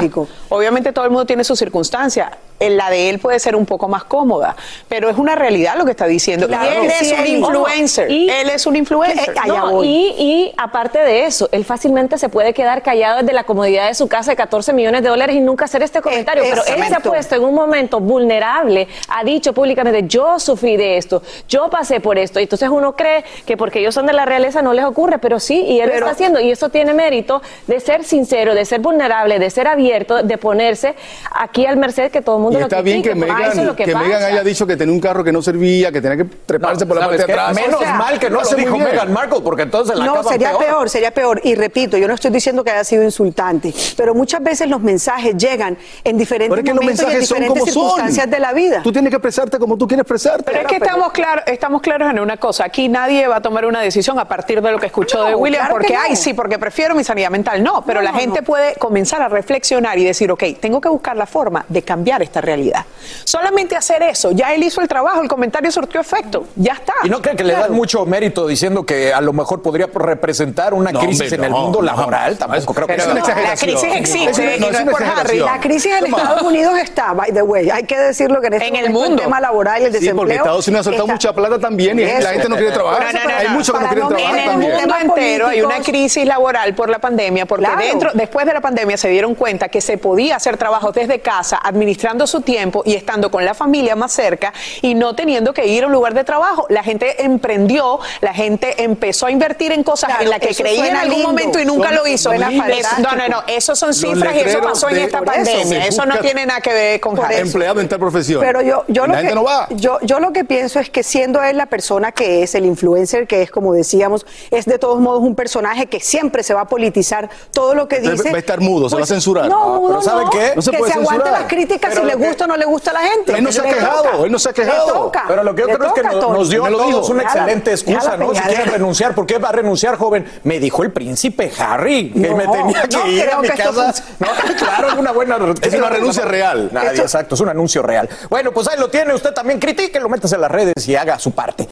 Obviamente 0.49 0.91
todo 0.93 1.05
el 1.05 1.11
mundo 1.11 1.25
tiene 1.25 1.43
sus 1.43 1.59
circunstancias. 1.59 2.29
En 2.59 2.77
La 2.77 2.89
de 2.89 3.09
él 3.09 3.19
puede 3.19 3.39
ser 3.39 3.55
un 3.57 3.65
poco 3.65 3.89
más 3.89 4.05
cómoda, 4.05 4.55
pero 4.87 5.09
es 5.09 5.17
una 5.17 5.35
realidad 5.35 5.75
lo 5.77 5.83
que 5.83 5.91
está 5.91 6.05
diciendo. 6.05 6.47
Claro, 6.47 6.83
y 6.83 6.85
él 6.85 6.91
es 6.91 7.07
sí, 7.09 7.13
un 7.13 7.19
él- 7.19 7.27
influencer. 7.39 8.09
y- 8.11 8.29
él 8.29 8.49
es 8.49 8.65
un 8.65 8.75
influencer. 8.77 9.35
Y, 9.83 10.15
y 10.17 10.53
aparte 10.57 10.99
de 10.99 11.25
eso, 11.25 11.49
él 11.51 11.65
fácilmente 11.65 12.17
se 12.17 12.29
puede 12.29 12.53
quedar 12.53 12.81
callado 12.81 13.19
desde 13.19 13.33
la 13.33 13.43
comodidad 13.43 13.87
de 13.87 13.95
su 13.95 14.07
casa 14.07 14.31
de 14.31 14.37
14 14.37 14.71
millones 14.71 15.03
de 15.03 15.09
dólares 15.09 15.35
y 15.35 15.41
nunca 15.41 15.67
hacer 15.83 15.97
este 15.97 16.01
comentario. 16.01 16.43
pero 16.49 16.63
él 16.65 16.83
se 16.87 16.95
ha 16.95 16.99
puesto 16.99 17.35
en 17.35 17.43
un 17.43 17.53
momento 17.53 17.99
vulnerable, 17.99 18.87
ha 19.09 19.23
dicho 19.23 19.53
públicamente, 19.53 20.03
yo 20.07 20.39
sufrí 20.39 20.77
de 20.77 20.97
esto, 20.97 21.21
yo 21.47 21.69
pasé 21.69 21.99
por 21.99 22.17
esto. 22.17 22.39
Y 22.39 22.43
entonces 22.43 22.69
uno 22.69 22.95
cree 22.95 23.23
que 23.45 23.57
porque 23.57 23.79
ellos 23.79 23.93
son 23.93 24.05
de 24.05 24.13
la 24.13 24.25
realeza 24.25 24.61
no 24.61 24.73
les 24.73 24.85
ocurre, 24.85 25.19
pero 25.19 25.39
sí, 25.39 25.61
y 25.61 25.79
él 25.79 25.89
lo 25.89 25.95
está 25.95 26.11
haciendo. 26.11 26.39
Y 26.39 26.51
eso 26.51 26.69
tiene 26.69 26.93
mérito 26.93 27.41
de 27.67 27.79
ser 27.79 28.03
sincero, 28.03 28.55
de 28.55 28.65
ser 28.65 28.79
vulnerable, 28.79 29.39
de 29.39 29.49
ser 29.49 29.67
abierto, 29.67 30.23
de 30.23 30.37
ponerse 30.37 30.95
aquí 31.31 31.65
al 31.65 31.77
merced 31.77 32.11
que 32.11 32.21
todo 32.21 32.37
el 32.37 32.41
mundo 32.43 32.57
Y 32.57 32.61
lo 32.61 32.67
está 32.67 32.81
bien 32.81 33.01
que 33.01 33.11
critique, 33.11 33.31
eso 33.31 33.39
es 33.41 33.55
Megan, 33.55 33.65
lo 33.67 33.75
que, 33.75 33.85
que 33.85 33.95
Megan 33.95 34.23
haya 34.23 34.43
dicho 34.43 34.65
que 34.65 34.77
tenía 34.77 34.93
un 34.93 35.01
carro 35.01 35.23
que 35.23 35.31
no 35.31 35.41
servía, 35.41 35.91
que 35.91 36.01
tenía 36.01 36.17
que 36.17 36.25
treparse 36.45 36.85
por 36.85 36.97
la 36.97 37.07
parte 37.07 37.17
¿Sabes 37.19 37.27
de 37.27 37.33
atrás. 37.33 37.55
Menos 37.55 37.81
O 37.81 37.83
sea, 37.83 37.93
mal 37.95 38.19
que 38.19 38.29
no 38.29 38.35
lo 38.35 38.41
hace 38.41 38.55
muy 38.55 38.63
dijo 38.65 38.75
bien. 38.77 38.89
Meghan 38.89 39.13
Markle, 39.13 39.39
porque 39.43 39.63
entonces 39.63 39.95
la 39.97 40.05
No, 40.05 40.23
sería 40.23 40.57
peor. 40.57 40.89
sería 40.89 41.11
peor. 41.11 41.41
Y 41.43 41.55
repito, 41.55 41.97
yo 41.97 42.07
no 42.07 42.13
estoy 42.13 42.31
diciendo 42.31 42.63
que 42.63 42.71
haya 42.71 42.83
sido 42.83 43.03
insultante, 43.03 43.73
pero 43.97 44.13
muchas 44.15 44.41
veces 44.43 44.69
los 44.69 44.81
mensajes 44.81 45.35
llegan 45.37 45.72
en 46.03 46.17
diferentes 46.17 46.49
Pero 46.49 46.61
es 46.61 46.65
que 46.65 46.73
los 46.73 46.83
y 46.83 46.85
en 46.85 46.87
mensajes 46.87 47.27
son 47.27 47.39
diferentes 47.39 47.73
son. 47.73 47.83
circunstancias 47.83 48.29
de 48.29 48.39
la 48.39 48.53
vida. 48.53 48.81
Tú 48.83 48.91
tienes 48.91 49.09
que 49.09 49.15
expresarte 49.17 49.59
como 49.59 49.77
tú 49.77 49.87
quieres 49.87 50.01
expresarte. 50.03 50.43
Pero 50.45 50.59
es 50.61 50.67
que 50.67 50.75
estamos 50.77 51.11
claros, 51.11 51.43
estamos 51.47 51.81
claros 51.81 52.09
en 52.11 52.19
una 52.19 52.37
cosa. 52.37 52.65
Aquí 52.65 52.89
nadie 52.89 53.27
va 53.27 53.37
a 53.37 53.41
tomar 53.41 53.65
una 53.65 53.81
decisión 53.81 54.19
a 54.19 54.25
partir 54.27 54.61
de 54.61 54.71
lo 54.71 54.79
que 54.79 54.87
escuchó 54.87 55.19
No, 55.19 55.25
de 55.25 55.35
William, 55.35 55.61
claro 55.65 55.75
porque, 55.75 55.93
no. 55.93 55.99
ay, 56.01 56.15
sí, 56.15 56.33
porque 56.33 56.57
prefiero 56.59 56.95
mi 56.95 57.03
sanidad 57.03 57.29
mental. 57.29 57.63
No, 57.63 57.83
pero 57.85 58.01
No, 58.01 58.11
la 58.11 58.13
gente 58.17 58.39
no. 58.41 58.45
puede 58.45 58.75
comenzar 58.75 59.21
a 59.21 59.27
reflexionar 59.29 59.97
y 59.97 60.03
decir, 60.05 60.31
ok, 60.31 60.43
tengo 60.59 60.79
que 60.81 60.89
buscar 60.89 61.15
la 61.15 61.25
forma 61.25 61.65
de 61.69 61.81
cambiar 61.81 62.21
esta 62.21 62.41
realidad. 62.41 62.85
Solamente 63.23 63.75
hacer 63.75 64.01
eso, 64.03 64.31
ya 64.31 64.53
él 64.53 64.63
hizo 64.63 64.81
el 64.81 64.87
trabajo, 64.87 65.21
el 65.21 65.27
comentario 65.27 65.71
surtió 65.71 66.01
efecto, 66.01 66.45
ya 66.55 66.73
está. 66.73 66.93
¿Y 67.03 67.09
no 67.09 67.21
creen 67.21 67.37
que 67.37 67.43
le 67.43 67.53
dan 67.53 67.71
mucho 67.73 68.05
mérito 68.05 68.47
diciendo 68.47 68.85
que 68.85 69.13
a 69.13 69.21
lo 69.21 69.33
mejor 69.33 69.61
podría 69.61 69.87
representar 69.93 70.73
una 70.73 70.91
No, 70.91 70.99
crisis 70.99 71.21
hombre, 71.31 71.35
en 71.37 71.43
el 71.45 71.51
mundo 71.51 71.79
no, 71.79 71.85
laboral? 71.85 72.37
Tampoco 72.37 72.73
creo 72.73 72.87
que 72.87 72.93
Pero 72.93 73.03
sea. 73.05 73.13
no, 73.35 73.41
la 73.41 73.55
crisis 73.55 73.95
existe 73.95 74.55
y 74.57 74.59
no 74.59 74.67
es 74.69 74.81
por 74.81 75.03
Harry. 75.03 75.39
La 75.53 75.59
crisis 75.59 75.91
en 75.93 76.05
Estados 76.07 76.41
Unidos 76.41 76.73
está, 76.79 77.13
by 77.13 77.31
the 77.31 77.41
way, 77.41 77.69
hay 77.69 77.83
que 77.83 77.97
decirlo 77.97 78.41
que 78.41 78.47
en, 78.47 78.53
este 78.53 78.67
En 78.67 78.75
el 78.75 78.89
mundo. 78.89 79.15
el 79.15 79.21
tema 79.21 79.39
laboral 79.39 79.81
y 79.81 79.85
el 79.85 79.91
Sí, 79.93 79.99
desempleo. 79.99 80.17
porque 80.17 80.33
Estados 80.35 80.67
Unidos 80.67 80.81
ha 80.81 80.89
soltado 80.89 81.03
está- 81.05 81.13
mucha 81.13 81.33
plata 81.33 81.59
también 81.59 81.99
y 81.99 82.03
Eso. 82.03 82.21
la 82.21 82.29
gente 82.31 82.49
no 82.49 82.55
quiere 82.55 82.71
trabajar. 82.71 83.13
No, 83.13 83.19
no, 83.19 83.29
no, 83.29 83.35
hay 83.35 83.47
no. 83.47 83.53
muchos 83.53 83.75
que 83.77 83.81
no 83.83 83.87
quieren 83.89 84.03
no 84.03 84.09
trabajar 84.09 84.33
En 84.35 84.39
el 84.43 84.49
también. 84.49 84.71
mundo 84.77 84.95
entero 85.01 85.47
hay 85.47 85.61
una 85.61 85.79
crisis 85.79 86.25
laboral 86.25 86.73
por 86.75 86.89
la 86.89 86.99
pandemia, 86.99 87.45
porque 87.45 87.65
Claro. 87.65 87.81
dentro, 87.81 88.11
después 88.13 88.45
de 88.45 88.53
la 88.53 88.61
pandemia 88.61 88.97
se 88.97 89.09
dieron 89.09 89.35
cuenta 89.35 89.69
que 89.69 89.79
se 89.81 89.97
podía 89.97 90.37
hacer 90.37 90.57
trabajos 90.57 90.93
desde 90.93 91.19
casa, 91.19 91.59
administrando 91.63 92.25
su 92.27 92.41
tiempo 92.41 92.81
y 92.85 92.95
estando 92.95 93.29
con 93.29 93.45
la 93.45 93.53
familia 93.53 93.95
más 93.95 94.11
cerca 94.11 94.53
y 94.81 94.95
no 94.95 95.15
teniendo 95.15 95.53
que 95.53 95.67
ir 95.67 95.83
a 95.83 95.87
un 95.87 95.93
lugar 95.93 96.13
de 96.13 96.23
trabajo. 96.23 96.65
La 96.69 96.83
gente 96.83 97.23
emprendió, 97.23 97.99
la 98.21 98.33
gente 98.33 98.83
empezó 98.83 99.27
a 99.27 99.31
invertir 99.31 99.71
en 99.71 99.83
cosas 99.83 100.09
Claro, 100.09 100.23
en 100.23 100.29
las 100.31 100.39
que 100.39 100.55
creía 100.55 100.87
en 100.87 100.95
algún 100.95 101.13
lindo. 101.15 101.27
momento 101.29 101.59
y 101.59 101.65
nunca 101.65 101.89
Son- 101.89 101.97
lo 101.97 102.07
hizo. 102.07 102.33
no, 102.33 103.15
no, 103.15 103.27
no, 103.27 103.43
eso 103.47 103.75
son 103.75 103.93
cifras 103.93 104.33
y 104.35 104.39
eso 104.39 104.61
pasó 104.61 104.89
en 104.89 104.97
esta 104.97 105.17
eso, 105.19 105.25
pandemia. 105.45 105.85
Eso 105.87 106.05
no 106.05 106.17
tiene 106.19 106.45
nada 106.45 106.61
que 106.61 106.73
ver 106.73 106.99
con 106.99 107.19
Harry. 107.19 107.35
Empleado 107.35 107.79
en 107.81 107.87
tal 107.89 107.99
profesión. 107.99 108.41
Pero 108.41 108.61
yo, 108.61 108.83
yo, 108.87 109.05
lo 109.07 109.13
la 109.13 109.19
gente 109.19 109.29
que, 109.29 109.35
no 109.35 109.43
va. 109.43 109.67
yo, 109.71 109.99
yo 110.01 110.19
lo 110.19 110.31
que 110.33 110.43
pienso 110.43 110.79
es 110.79 110.89
que 110.89 111.03
siendo 111.03 111.41
él 111.43 111.57
la 111.57 111.65
persona 111.67 112.11
que 112.11 112.43
es, 112.43 112.55
el 112.55 112.65
influencer 112.65 113.27
que 113.27 113.41
es, 113.41 113.51
como 113.51 113.73
decíamos, 113.73 114.25
es 114.51 114.65
de 114.65 114.77
todos 114.79 114.99
modos 114.99 115.21
un 115.23 115.35
personaje 115.35 115.87
que 115.87 115.99
siempre 115.99 116.43
se 116.43 116.53
va 116.53 116.61
a 116.61 116.65
politizar 116.67 117.29
todo 117.51 117.75
lo 117.75 117.87
que 117.87 117.99
dice. 117.99 118.29
va 118.31 118.35
a 118.37 118.39
estar 118.39 118.59
mudo, 118.59 118.89
se 118.89 118.95
va 118.95 119.03
a 119.03 119.05
censurar. 119.05 119.47
No, 119.49 119.63
Ah, 119.63 119.77
mudo 119.79 119.87
pero 119.89 120.01
¿saben 120.01 120.23
no, 120.25 120.29
qué? 120.29 120.51
No 120.55 120.61
se 120.61 120.71
que 120.71 120.77
puede 120.77 120.91
se 120.91 120.97
aguante 120.99 121.23
censurar. 121.23 121.41
las 121.41 121.49
críticas 121.49 121.89
Pero 121.93 122.01
si 122.01 122.07
le 122.07 122.17
que- 122.17 122.27
gusta 122.27 122.43
o 122.43 122.47
no 122.47 122.57
le 122.57 122.65
gusta 122.65 122.91
a 122.91 122.93
la 122.93 122.99
gente. 123.01 123.33
Él 123.37 123.43
no 123.43 123.51
se 123.51 123.61
ha 123.61 123.63
quejado, 123.63 124.03
toca. 124.03 124.17
él 124.25 124.31
no 124.31 124.39
se 124.39 124.49
ha 124.49 124.53
quejado. 124.53 125.11
Pero 125.27 125.43
lo 125.43 125.55
que 125.55 125.61
yo 125.61 125.67
creo 125.67 125.87
es 125.87 125.93
que 125.93 126.03
nos 126.03 126.49
dio 126.49 126.63
dijo. 126.65 127.05
una 127.07 127.23
excelente 127.23 127.71
excusa, 127.71 128.17
¿no? 128.17 128.33
Si 128.33 128.41
quiere 128.41 128.65
renunciar, 128.65 129.15
¿por 129.15 129.25
qué 129.25 129.37
va 129.37 129.49
a 129.49 129.51
renunciar, 129.53 129.97
joven? 129.97 130.25
Me 130.43 130.59
dijo 130.59 130.83
el 130.83 130.91
príncipe 130.91 131.51
Harry 131.57 132.11
que 132.11 132.19
No, 132.29 132.37
me 132.37 132.47
tenía 132.47 132.81
que 132.83 132.97
no 132.97 133.07
ir 133.07 133.21
a 133.21 133.25
creo 133.25 133.41
mi 133.41 133.47
casa. 133.49 133.93
No, 134.19 134.27
claro, 134.57 134.87
es 134.89 134.93
una 134.95 135.11
buena 135.11 135.32
Es 135.61 135.73
una 135.73 135.89
renuncia 135.89 136.25
real. 136.25 136.69
Nadie, 136.71 137.01
exacto, 137.01 137.35
es 137.35 137.41
un 137.41 137.49
anuncio 137.49 137.81
real. 137.81 138.09
Bueno, 138.29 138.51
pues 138.51 138.67
ahí 138.67 138.79
lo 138.79 138.89
tiene, 138.89 139.13
usted 139.13 139.33
también 139.33 139.59
critique, 139.59 139.99
lo 139.99 140.09
métase 140.09 140.35
en 140.35 140.41
las 140.41 140.51
redes 140.51 140.87
y 140.87 140.95
haga 140.95 141.19
su 141.19 141.31
parte. 141.31 141.69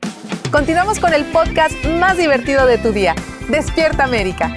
Continuamos 0.52 1.00
con 1.00 1.14
el 1.14 1.26
podcast 1.26 1.74
más 1.86 2.18
divertido 2.18 2.66
de 2.66 2.78
tu 2.78 2.92
día. 2.92 3.16
Despierta 3.50 4.04
América. 4.04 4.54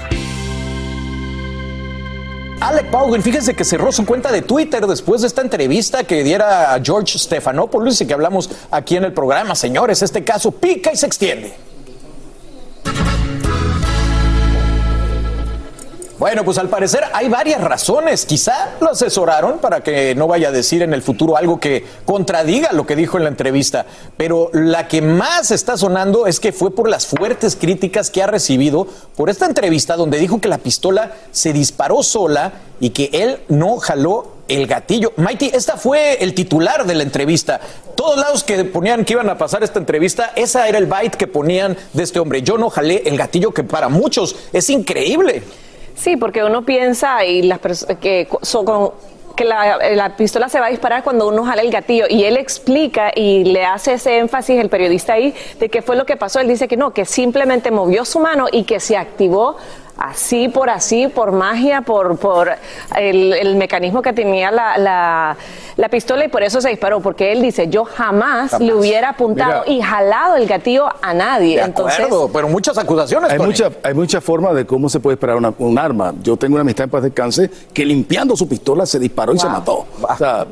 Alec 2.61 2.90
Baldwin, 2.90 3.22
fíjense 3.22 3.55
que 3.55 3.64
cerró 3.64 3.92
su 3.92 4.07
cuenta 4.07 4.32
de 4.32 4.42
Twitter 4.42 4.86
después 4.86 5.20
de 5.20 5.26
esta 5.26 5.42
entrevista 5.42 6.05
que 6.05 6.22
diera 6.24 6.72
a 6.72 6.80
George 6.82 7.18
Stephanopoulos 7.18 8.00
y 8.00 8.07
que 8.07 8.14
hablamos 8.14 8.50
aquí 8.70 8.96
en 8.96 9.05
el 9.05 9.12
programa. 9.12 9.55
Señores, 9.55 10.02
este 10.02 10.24
caso 10.24 10.50
pica 10.50 10.90
y 10.92 10.96
se 10.96 11.07
extiende. 11.07 11.55
Bueno, 16.24 16.42
pues 16.42 16.56
al 16.56 16.70
parecer 16.70 17.04
hay 17.12 17.28
varias 17.28 17.60
razones. 17.60 18.24
Quizá 18.24 18.76
lo 18.80 18.92
asesoraron 18.92 19.58
para 19.58 19.82
que 19.82 20.14
no 20.14 20.26
vaya 20.26 20.48
a 20.48 20.52
decir 20.52 20.80
en 20.80 20.94
el 20.94 21.02
futuro 21.02 21.36
algo 21.36 21.60
que 21.60 21.84
contradiga 22.06 22.72
lo 22.72 22.86
que 22.86 22.96
dijo 22.96 23.18
en 23.18 23.24
la 23.24 23.28
entrevista. 23.28 23.84
Pero 24.16 24.48
la 24.54 24.88
que 24.88 25.02
más 25.02 25.50
está 25.50 25.76
sonando 25.76 26.26
es 26.26 26.40
que 26.40 26.54
fue 26.54 26.74
por 26.74 26.88
las 26.88 27.06
fuertes 27.06 27.56
críticas 27.56 28.10
que 28.10 28.22
ha 28.22 28.26
recibido 28.26 28.86
por 29.18 29.28
esta 29.28 29.44
entrevista 29.44 29.96
donde 29.96 30.16
dijo 30.16 30.40
que 30.40 30.48
la 30.48 30.56
pistola 30.56 31.12
se 31.30 31.52
disparó 31.52 32.02
sola 32.02 32.54
y 32.80 32.88
que 32.88 33.10
él 33.12 33.40
no 33.48 33.76
jaló 33.76 34.32
el 34.48 34.66
gatillo. 34.66 35.12
Mighty, 35.18 35.50
esta 35.52 35.76
fue 35.76 36.24
el 36.24 36.32
titular 36.32 36.86
de 36.86 36.94
la 36.94 37.02
entrevista. 37.02 37.60
Todos 37.96 38.16
lados 38.16 38.44
que 38.44 38.64
ponían 38.64 39.04
que 39.04 39.12
iban 39.12 39.28
a 39.28 39.36
pasar 39.36 39.62
esta 39.62 39.78
entrevista, 39.78 40.32
esa 40.36 40.68
era 40.68 40.78
el 40.78 40.86
byte 40.86 41.18
que 41.18 41.26
ponían 41.26 41.76
de 41.92 42.02
este 42.02 42.18
hombre. 42.18 42.40
Yo 42.40 42.56
no 42.56 42.70
jalé 42.70 43.02
el 43.04 43.18
gatillo, 43.18 43.52
que 43.52 43.62
para 43.62 43.90
muchos 43.90 44.36
es 44.54 44.70
increíble. 44.70 45.42
Sí, 45.95 46.16
porque 46.16 46.42
uno 46.45 46.64
piensa 46.64 47.24
y 47.24 47.42
las 47.42 47.61
que, 48.01 48.28
con- 48.64 48.92
que 49.36 49.45
la, 49.45 49.78
la 49.95 50.16
pistola 50.16 50.49
se 50.49 50.61
va 50.61 50.66
a 50.66 50.70
disparar 50.70 51.03
cuando 51.03 51.26
uno 51.26 51.45
jala 51.45 51.62
el 51.62 51.70
gatillo 51.70 52.05
y 52.09 52.22
él 52.24 52.36
explica 52.36 53.11
y 53.14 53.45
le 53.45 53.64
hace 53.64 53.95
ese 53.95 54.18
énfasis 54.18 54.61
el 54.61 54.68
periodista 54.68 55.14
ahí 55.14 55.34
de 55.59 55.68
qué 55.68 55.82
fue 55.82 55.97
lo 55.97 56.07
que 56.07 56.16
pasó. 56.16 56.38
Él 56.40 56.47
dice 56.49 56.68
que 56.68 56.76
no, 56.76 56.92
que 56.92 57.05
simplemente 57.05 57.70
movió 57.72 58.05
su 58.05 58.20
mano 58.20 58.47
y 58.53 58.62
que 58.64 58.78
se 58.80 58.97
activó 58.97 59.57
así 59.97 60.49
por 60.49 60.70
así, 60.70 61.09
por 61.09 61.32
magia, 61.32 61.82
por, 61.82 62.16
por 62.18 62.51
el, 62.97 63.32
el 63.32 63.57
mecanismo 63.57 64.03
que 64.03 64.12
tenía 64.12 64.51
la, 64.51 64.76
la- 64.78 65.36
la 65.76 65.88
pistola 65.88 66.24
y 66.24 66.28
por 66.28 66.45
eso 66.45 66.61
se 66.61 66.68
disparó, 66.68 67.01
porque 67.01 67.32
él 67.32 67.42
dice, 67.42 67.66
yo 67.68 67.84
jamás, 67.84 68.53
Jamás. 68.53 68.61
le 68.61 68.72
hubiera 68.74 69.09
apuntado 69.11 69.64
Mira. 69.66 69.72
y 69.76 69.82
jalado 69.82 70.36
el 70.36 70.47
gatillo 70.47 70.86
a 71.03 71.12
nadie. 71.14 71.57
De 71.57 71.62
Entonces, 71.64 71.99
acuerdo, 71.99 72.30
pero 72.32 72.49
muchas 72.49 72.78
acusaciones. 72.78 73.30
Hay 73.32 73.38
Tony. 73.38 73.49
mucha, 73.51 73.70
hay 73.82 73.92
muchas 73.92 74.22
formas 74.22 74.55
de 74.55 74.64
cómo 74.66 74.88
se 74.88 75.01
puede 75.01 75.16
disparar 75.16 75.36
una- 75.36 75.53
un 75.59 75.76
arma. 75.76 76.14
Yo 76.22 76.36
tengo 76.36 76.55
una 76.55 76.61
amistad 76.61 76.84
en 76.84 76.90
paz 76.90 77.03
descanse 77.03 77.51
que 77.72 77.84
limpiando 77.84 78.36
su 78.36 78.49
pistola 78.49 78.86
se 78.86 79.01
disparó 79.01 79.34
y 79.34 79.38
se 79.40 79.49
mató. 79.49 79.84
O 80.01 80.16
sea, 80.16 80.47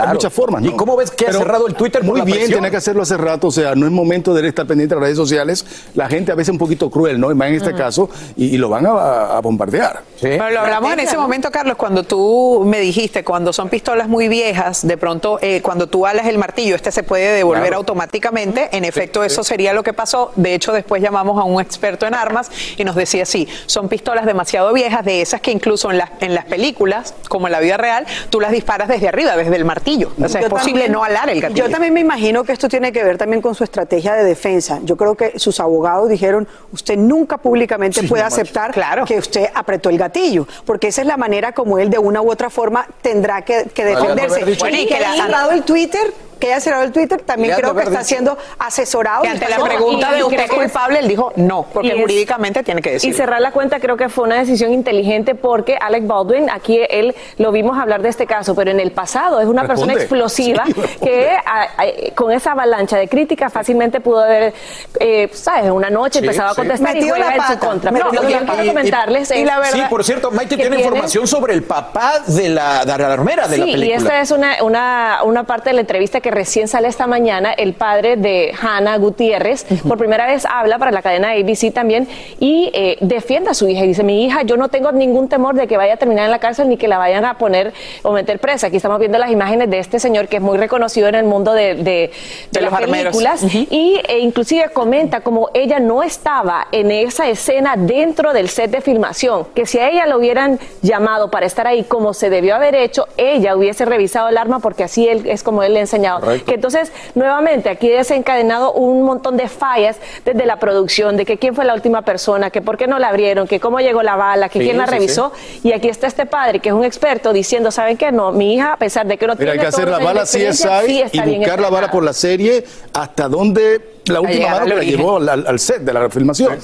Hay 0.00 0.08
muchas 0.14 0.32
formas. 0.32 0.64
¿Y 0.64 0.70
cómo 0.72 0.96
ves 0.96 1.10
que 1.10 1.26
ha 1.26 1.32
cerrado 1.32 1.66
el 1.66 1.74
Twitter 1.74 2.00
por 2.00 2.10
Muy 2.10 2.18
la 2.20 2.24
bien, 2.24 2.38
presión? 2.38 2.58
tenía 2.58 2.70
que 2.70 2.76
hacerlo 2.78 3.02
hace 3.02 3.16
rato. 3.16 3.48
O 3.48 3.50
sea, 3.50 3.74
no 3.74 3.86
es 3.86 3.92
momento 3.92 4.32
de 4.34 4.46
estar 4.48 4.66
pendiente 4.66 4.94
de 4.94 5.00
las 5.00 5.04
redes 5.06 5.16
sociales. 5.18 5.64
La 5.94 6.08
gente 6.08 6.32
a 6.32 6.34
veces 6.34 6.48
es 6.48 6.52
un 6.52 6.58
poquito 6.58 6.90
cruel, 6.90 7.18
¿no? 7.20 7.30
Y 7.30 7.34
más 7.34 7.48
en 7.48 7.54
este 7.56 7.74
caso, 7.74 8.08
y, 8.36 8.46
y 8.54 8.58
lo 8.58 8.68
van 8.68 8.86
a, 8.86 9.36
a 9.36 9.40
bombardear. 9.40 10.00
Pero 10.20 10.50
lo 10.50 10.60
hablamos 10.60 10.92
en 10.92 11.00
ese 11.00 11.16
momento, 11.16 11.50
Carlos, 11.50 11.76
cuando 11.76 12.02
tú 12.04 12.62
me 12.66 12.80
dijiste, 12.80 13.24
cuando 13.24 13.52
son 13.52 13.68
pistolas 13.68 14.08
muy 14.08 14.28
viejas, 14.28 14.86
de 14.86 14.96
pronto, 14.96 15.38
eh, 15.42 15.60
cuando 15.62 15.88
tú 15.88 16.06
alas 16.06 16.26
el 16.26 16.38
martillo, 16.38 16.74
este 16.76 16.90
se 16.92 17.02
puede 17.02 17.32
devolver 17.34 17.62
Claro. 17.62 17.76
automáticamente. 17.78 18.68
En 18.76 18.84
efecto, 18.84 19.22
eso 19.24 19.44
sería 19.44 19.72
lo 19.72 19.82
que 19.82 19.92
pasó. 19.92 20.32
De 20.36 20.54
hecho, 20.54 20.72
después 20.72 21.02
llamamos 21.02 21.38
a 21.40 21.44
un 21.44 21.60
experto 21.60 22.06
en 22.06 22.14
armas 22.14 22.50
y 22.76 22.84
nos 22.84 22.94
decía, 22.96 23.24
sí, 23.26 23.46
son 23.66 23.88
pistolas 23.88 24.26
demasiado 24.26 24.72
viejas, 24.72 25.04
de 25.04 25.20
esas 25.22 25.40
que 25.40 25.50
incluso 25.50 25.90
en 25.90 25.98
las, 25.98 26.10
en 26.20 26.34
las 26.34 26.44
películas, 26.46 27.14
como 27.28 27.46
en 27.46 27.52
la 27.52 27.60
vida 27.60 27.76
real, 27.76 28.06
tú 28.30 28.40
las 28.40 28.52
disparas 28.52 28.88
desde 28.88 29.08
arriba, 29.08 29.36
desde 29.36 29.54
el 29.56 29.64
martillo. 29.64 29.81
O 30.22 30.28
sea, 30.28 30.40
es 30.40 30.46
Yo 30.46 30.50
posible 30.50 30.82
también- 30.82 30.92
no 30.92 31.04
alar 31.04 31.28
el 31.30 31.40
gatillo. 31.40 31.64
Yo 31.66 31.70
también 31.70 31.92
me 31.92 32.00
imagino 32.00 32.44
que 32.44 32.52
esto 32.52 32.68
tiene 32.68 32.92
que 32.92 33.02
ver 33.04 33.18
también 33.18 33.42
con 33.42 33.54
su 33.54 33.64
estrategia 33.64 34.14
de 34.14 34.24
defensa. 34.24 34.78
Yo 34.84 34.96
creo 34.96 35.14
que 35.14 35.38
sus 35.38 35.58
abogados 35.60 36.08
dijeron, 36.08 36.46
usted 36.72 36.96
nunca 36.96 37.38
públicamente 37.38 38.00
Sí, 38.00 38.06
puede 38.06 38.22
aceptar 38.22 38.72
que 39.06 39.18
usted 39.18 39.46
apretó 39.54 39.90
el 39.90 39.98
gatillo, 39.98 40.46
porque 40.64 40.88
esa 40.88 41.00
es 41.02 41.06
la 41.06 41.16
manera 41.16 41.52
como 41.52 41.78
él 41.78 41.90
de 41.90 41.98
una 41.98 42.22
u 42.22 42.30
otra 42.30 42.48
forma 42.50 42.86
tendrá 43.02 43.42
que, 43.42 43.64
defenderse. 43.64 44.44
Bueno, 44.58 44.78
y 44.78 44.86
que 44.86 44.94
haya 44.96 45.16
la- 45.16 45.24
cerrado 45.24 45.50
el 45.50 45.62
Twitter, 45.62 46.12
que 46.42 46.48
haya 46.52 46.60
cerrado 46.60 46.82
el 46.82 46.90
Twitter, 46.90 47.20
también 47.22 47.54
creo 47.54 47.72
que 47.72 47.82
está 47.84 47.90
dicho- 47.90 48.04
siendo 48.04 48.36
asesorado. 48.58 49.24
Y 49.24 49.28
ante 49.28 49.48
la 49.48 49.58
pregunta 49.58 50.08
y- 50.10 50.12
de 50.14 50.18
y 50.18 50.22
usted 50.24 50.40
es 50.40 50.50
que 50.50 50.56
culpable, 50.56 50.98
él 50.98 51.06
dijo 51.06 51.32
no, 51.36 51.62
porque 51.72 51.88
Y 51.88 51.90
es- 51.92 52.00
jurídicamente 52.00 52.62
tiene 52.64 52.82
que 52.82 52.90
Y 52.90 52.92
decir. 52.94 53.14
cerrar 53.14 53.40
la 53.40 53.52
cuenta 53.52 53.78
creo 53.78 53.96
que 53.96 54.08
fue 54.08 54.24
una 54.24 54.36
decisión 54.40 54.72
inteligente 54.72 55.36
porque 55.36 55.76
Alec 55.80 56.04
Baldwin, 56.06 56.50
aquí 56.50 56.80
él 56.90 57.14
lo 57.38 57.52
vimos 57.52 57.78
hablar 57.78 58.02
de 58.02 58.08
este 58.08 58.26
caso, 58.26 58.56
pero 58.56 58.72
en 58.72 58.80
el 58.80 58.90
pasado 58.90 59.40
es 59.40 59.46
una 59.46 59.66
persona 59.68 59.92
explosiva 59.92 60.64
Sí, 60.66 60.74
que 61.02 61.28
a- 61.30 61.62
a- 61.62 62.14
con 62.16 62.32
esa 62.32 62.52
avalancha 62.52 62.96
de 62.96 63.06
críticas 63.08 63.52
fácilmente 63.52 64.00
pudo 64.00 64.22
haber, 64.24 64.52
eh, 64.98 65.30
¿sabes? 65.32 65.70
Una 65.70 65.90
noche 65.90 66.18
Sí, 66.18 66.24
empezaba 66.24 66.50
a 66.50 66.54
sí. 66.54 66.56
contestar 66.60 66.90
y 66.90 66.94
Metido 67.00 67.14
juega 67.16 67.36
la 67.36 67.46
en 67.46 67.52
su 67.52 67.58
contra. 67.64 67.90
metido 67.92 68.12
No, 68.12 68.20
lo 68.20 68.26
que 68.26 68.32
yo 68.34 68.38
quiero 68.40 68.66
comentarles 68.66 69.30
es 69.30 69.48
Sí, 69.72 69.82
por 69.88 70.02
cierto, 70.04 70.30
Maite 70.32 70.56
que 70.56 70.62
tiene 70.62 70.76
tiene- 70.76 70.82
información 70.90 71.26
sobre 71.28 71.54
el 71.54 71.62
papá 71.62 72.20
de 72.26 72.48
la, 72.48 72.84
de 72.84 72.98
la 72.98 73.12
armera 73.12 73.46
de 73.46 73.58
la 73.58 73.64
Sí, 73.64 73.72
película. 73.72 73.86
y 73.86 73.92
esta 73.96 74.20
es 74.20 74.30
una, 74.32 74.62
una, 74.64 75.20
una 75.24 75.44
parte 75.44 75.70
de 75.70 75.74
la 75.74 75.80
entrevista 75.82 76.20
que 76.20 76.31
recién 76.32 76.66
sale 76.66 76.88
esta 76.88 77.06
mañana. 77.06 77.52
El 77.52 77.74
padre 77.74 78.16
de 78.16 78.52
Hannah 78.60 78.98
Gutiérrez, 78.98 79.64
por 79.86 79.98
primera 79.98 80.26
vez 80.26 80.44
habla 80.44 80.78
para 80.78 80.90
la 80.90 81.02
cadena 81.02 81.30
ABC 81.30 81.72
también 81.72 82.08
y 82.40 82.70
eh, 82.74 82.96
defiende 83.00 83.50
a 83.50 83.54
su 83.54 83.68
hija. 83.68 83.84
Y 83.84 83.88
dice, 83.88 84.02
mi 84.02 84.24
hija, 84.24 84.42
yo 84.42 84.56
no 84.56 84.68
tengo 84.68 84.92
ningún 84.92 85.28
temor 85.28 85.54
de 85.54 85.66
que 85.66 85.76
vaya 85.76 85.94
a 85.94 85.96
terminar 85.96 86.24
en 86.24 86.30
la 86.30 86.38
cárcel 86.38 86.68
ni 86.68 86.76
que 86.76 86.88
la 86.88 86.98
vayan 86.98 87.24
a 87.24 87.38
poner 87.38 87.72
o 88.02 88.12
meter 88.12 88.38
presa. 88.38 88.66
Aquí 88.66 88.76
estamos 88.76 88.98
viendo 88.98 89.18
las 89.18 89.30
imágenes 89.30 89.70
de 89.70 89.78
este 89.78 90.00
señor 90.00 90.28
que 90.28 90.36
es 90.36 90.42
muy 90.42 90.58
reconocido 90.58 91.08
en 91.08 91.14
el 91.14 91.24
mundo 91.24 91.52
de, 91.52 91.74
de, 91.74 91.82
de 91.82 92.10
De 92.50 92.60
las 92.60 92.72
los 92.72 92.90
películas. 92.90 93.44
Y 93.70 94.00
e 94.08 94.18
inclusive 94.18 94.70
comenta 94.72 95.20
como 95.20 95.50
ella 95.54 95.78
no 95.78 96.02
estaba 96.02 96.66
en 96.72 96.90
esa 96.90 97.28
escena 97.28 97.74
dentro 97.76 98.32
del 98.32 98.48
set 98.48 98.70
de 98.70 98.80
filmación, 98.80 99.46
que 99.54 99.66
si 99.66 99.78
a 99.78 99.90
ella 99.90 100.06
lo 100.06 100.18
hubieran 100.18 100.58
llamado 100.80 101.30
para 101.30 101.46
estar 101.46 101.66
ahí 101.66 101.84
como 101.84 102.14
se 102.14 102.30
debió 102.30 102.54
haber 102.54 102.74
hecho, 102.74 103.06
ella 103.16 103.56
hubiese 103.56 103.84
revisado 103.84 104.28
el 104.28 104.38
arma 104.38 104.60
porque 104.60 104.84
así 104.84 105.08
él, 105.08 105.26
es 105.26 105.42
como 105.42 105.62
él 105.62 105.74
le 105.74 105.80
ha 105.80 105.82
enseñado. 105.82 106.21
Correcto. 106.22 106.46
Que 106.46 106.54
entonces, 106.54 106.92
nuevamente, 107.16 107.68
aquí 107.68 107.90
he 107.90 107.96
desencadenado 107.96 108.72
un 108.74 109.02
montón 109.02 109.36
de 109.36 109.48
fallas 109.48 109.96
desde 110.24 110.46
la 110.46 110.60
producción, 110.60 111.16
de 111.16 111.24
que 111.24 111.36
quién 111.36 111.52
fue 111.52 111.64
la 111.64 111.74
última 111.74 112.02
persona, 112.02 112.50
que 112.50 112.62
por 112.62 112.76
qué 112.76 112.86
no 112.86 113.00
la 113.00 113.08
abrieron, 113.08 113.48
que 113.48 113.58
cómo 113.58 113.80
llegó 113.80 114.04
la 114.04 114.14
bala, 114.14 114.48
que 114.48 114.60
Sí, 114.60 114.66
quién 114.66 114.78
la 114.78 114.86
sí, 114.86 114.92
revisó. 114.92 115.32
Y 115.64 115.72
aquí 115.72 115.88
está 115.88 116.06
este 116.06 116.24
padre, 116.24 116.60
que 116.60 116.68
es 116.68 116.74
un 116.74 116.84
experto, 116.84 117.32
diciendo, 117.32 117.72
¿saben 117.72 117.96
qué? 117.96 118.12
No, 118.12 118.30
mi 118.30 118.54
hija, 118.54 118.74
a 118.74 118.76
pesar 118.76 119.04
de 119.04 119.18
que 119.18 119.26
no 119.26 119.34
Mira, 119.34 119.50
hay 119.50 119.58
tiene 119.58 119.70
que 119.70 119.76
hacer 119.76 119.88
la 119.88 119.98
bala 119.98 120.22
CSI 120.22 121.04
y 121.12 121.38
buscar 121.38 121.60
la 121.60 121.70
bala 121.70 121.90
por 121.90 122.04
la 122.04 122.12
serie 122.12 122.64
hasta 122.92 123.28
donde 123.28 123.80
la 124.06 124.20
última 124.20 124.52
al 124.52 124.68
que 124.68 124.74
la 124.74 124.82
llevó 124.82 125.16
al, 125.16 125.46
al 125.46 125.58
set 125.58 125.82
de 125.82 125.92
la 125.92 126.10
filmación. 126.10 126.58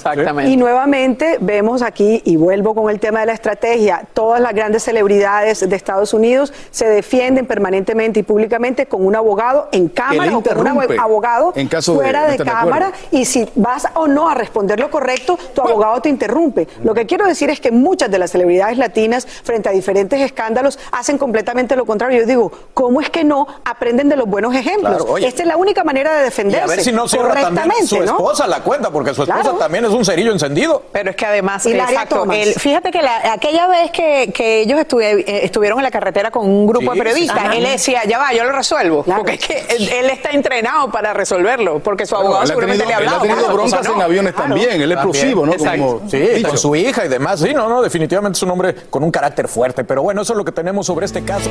Y 0.47 0.57
nuevamente 0.57 1.39
vemos 1.41 1.83
aquí, 1.83 2.23
y 2.25 2.37
vuelvo 2.37 2.75
con 2.75 2.91
el 2.91 3.01
tema 3.01 3.21
de 3.21 3.27
la 3.27 3.33
estrategia, 3.33 4.07
todas 4.15 4.41
las 4.41 4.55
grandes 4.55 4.83
celebridades 4.83 5.69
de 5.69 5.77
Estados 5.77 6.15
Unidos 6.15 6.53
se 6.71 6.87
defienden 6.89 7.47
permanentemente 7.47 8.21
y 8.21 8.23
públicamente 8.23 8.87
con 8.87 9.05
un 9.05 9.15
abogado 9.15 9.69
en 9.73 9.89
cámara 9.89 10.37
o 10.37 10.43
con 10.43 10.59
un 10.59 10.99
abogado 10.99 11.53
en 11.55 11.69
caso 11.69 11.93
de 11.93 11.99
fuera 11.99 12.29
de, 12.29 12.39
cámara 12.39 12.93
y 13.11 13.25
si 13.25 13.49
vas 13.55 13.87
o 13.95 14.07
no 14.07 14.29
a 14.29 14.35
responder 14.35 14.81
lo 14.81 14.91
correcto, 14.91 15.39
tu 15.55 15.63
abogado 15.63 16.01
te 16.01 16.09
interrumpe. 16.09 16.69
Lo 16.83 16.95
que 16.95 17.07
quiero 17.07 17.27
decir 17.27 17.51
es 17.51 17.61
que 17.61 17.71
muchas 17.71 18.11
de 18.11 18.19
las 18.19 18.31
celebridades 18.31 18.79
latinas 18.79 19.27
frente 19.27 19.69
a 19.69 19.73
diferentes 19.73 20.21
escándalos 20.21 20.79
hacen 20.93 21.19
completamente 21.19 21.77
lo 21.77 21.85
contrario. 21.85 22.21
Yo 22.21 22.27
digo, 22.27 22.53
¿cómo 22.75 23.01
es 23.01 23.11
que 23.11 23.25
no 23.25 23.47
aprenden 23.65 24.09
de 24.09 24.17
los 24.17 24.27
buenos 24.29 24.55
ejemplos? 24.55 25.05
Claro. 25.05 25.19
Esta 25.19 25.43
es 25.43 25.49
la 25.49 25.57
única 25.57 25.85
manera 25.85 26.15
de 26.15 26.23
Y 26.23 26.25
defenderse. 26.25 26.65
a 26.65 26.67
ver 26.67 26.81
si 26.81 26.93
no 26.93 27.09
cierra 27.35 27.55
también 27.55 27.69
correctamente, 27.71 27.87
su 27.87 27.97
¿no? 27.99 28.05
esposa 28.19 28.47
la 28.47 28.61
cuenta, 28.61 28.91
porque 28.91 29.15
su 29.15 29.23
esposa 29.23 29.41
Claro. 29.43 29.59
también 29.59 29.85
es 29.85 29.91
un 29.91 30.05
cerillo 30.05 30.33
encendido. 30.33 30.83
Pero 30.93 31.11
es 31.11 31.17
que 31.17 31.27
además, 31.27 31.65
exacto, 31.67 32.25
el- 32.33 32.55
fíjate 32.55 32.91
que 32.91 33.03
la- 33.03 33.33
aquella 33.33 33.67
vez 33.69 33.91
que, 33.91 34.31
que 34.35 34.61
ellos 34.63 34.79
estuve- 34.79 35.21
eh, 35.21 35.45
estuvieron 35.45 35.79
en 35.79 35.85
la 35.85 35.91
carretera 35.91 36.31
con 36.31 36.47
un 36.49 36.67
grupo 36.67 36.93
Sí, 36.93 36.99
de 36.99 37.05
periodistas, 37.05 37.39
sí, 37.41 37.49
sí. 37.53 37.57
él 37.59 37.65
decía, 37.65 38.05
ya 38.07 38.19
va, 38.19 38.33
yo 38.33 38.45
lo 38.45 38.53
resuelvo. 38.53 39.05
Porque 39.05 39.35
es 39.35 39.47
que 39.47 39.67
él, 39.77 39.89
él 39.89 40.11
está 40.11 40.31
entrenado 40.31 40.91
para 40.91 41.13
resolverlo, 41.13 41.79
porque 41.81 42.07
su 42.07 42.17
abogado 42.17 42.47
seguramente 42.47 42.85
tenido- 42.85 43.01
le 43.01 43.05
ha 43.05 43.09
él 43.09 43.15
ha 43.15 43.17
hablado. 43.21 43.35
tenido 43.35 43.53
broncas 43.55 43.87
en 43.87 44.03
aviones 44.03 44.35
también, 44.35 44.81
él 44.81 44.93
es 44.93 44.97
explosivo, 44.97 45.47
¿no? 45.47 45.53
Como 45.57 46.03
sí, 46.09 46.43
con 46.43 46.59
su 46.59 46.75
hija 46.77 47.05
y 47.05 47.09
demás. 47.09 47.41
Sí, 47.41 47.53
no, 47.55 47.69
no, 47.69 47.83
definitivamente 47.83 48.37
es 48.37 48.43
un 48.43 48.51
hombre 48.51 48.75
con 48.91 49.03
un 49.03 49.11
carácter 49.11 49.49
fuerte. 49.49 49.85
Pero 49.85 50.03
bueno, 50.03 50.23
eso 50.23 50.33
es 50.33 50.37
lo 50.37 50.45
que 50.45 50.53
tenemos 50.53 50.87
sobre 50.87 51.07
este 51.07 51.23
caso. 51.25 51.51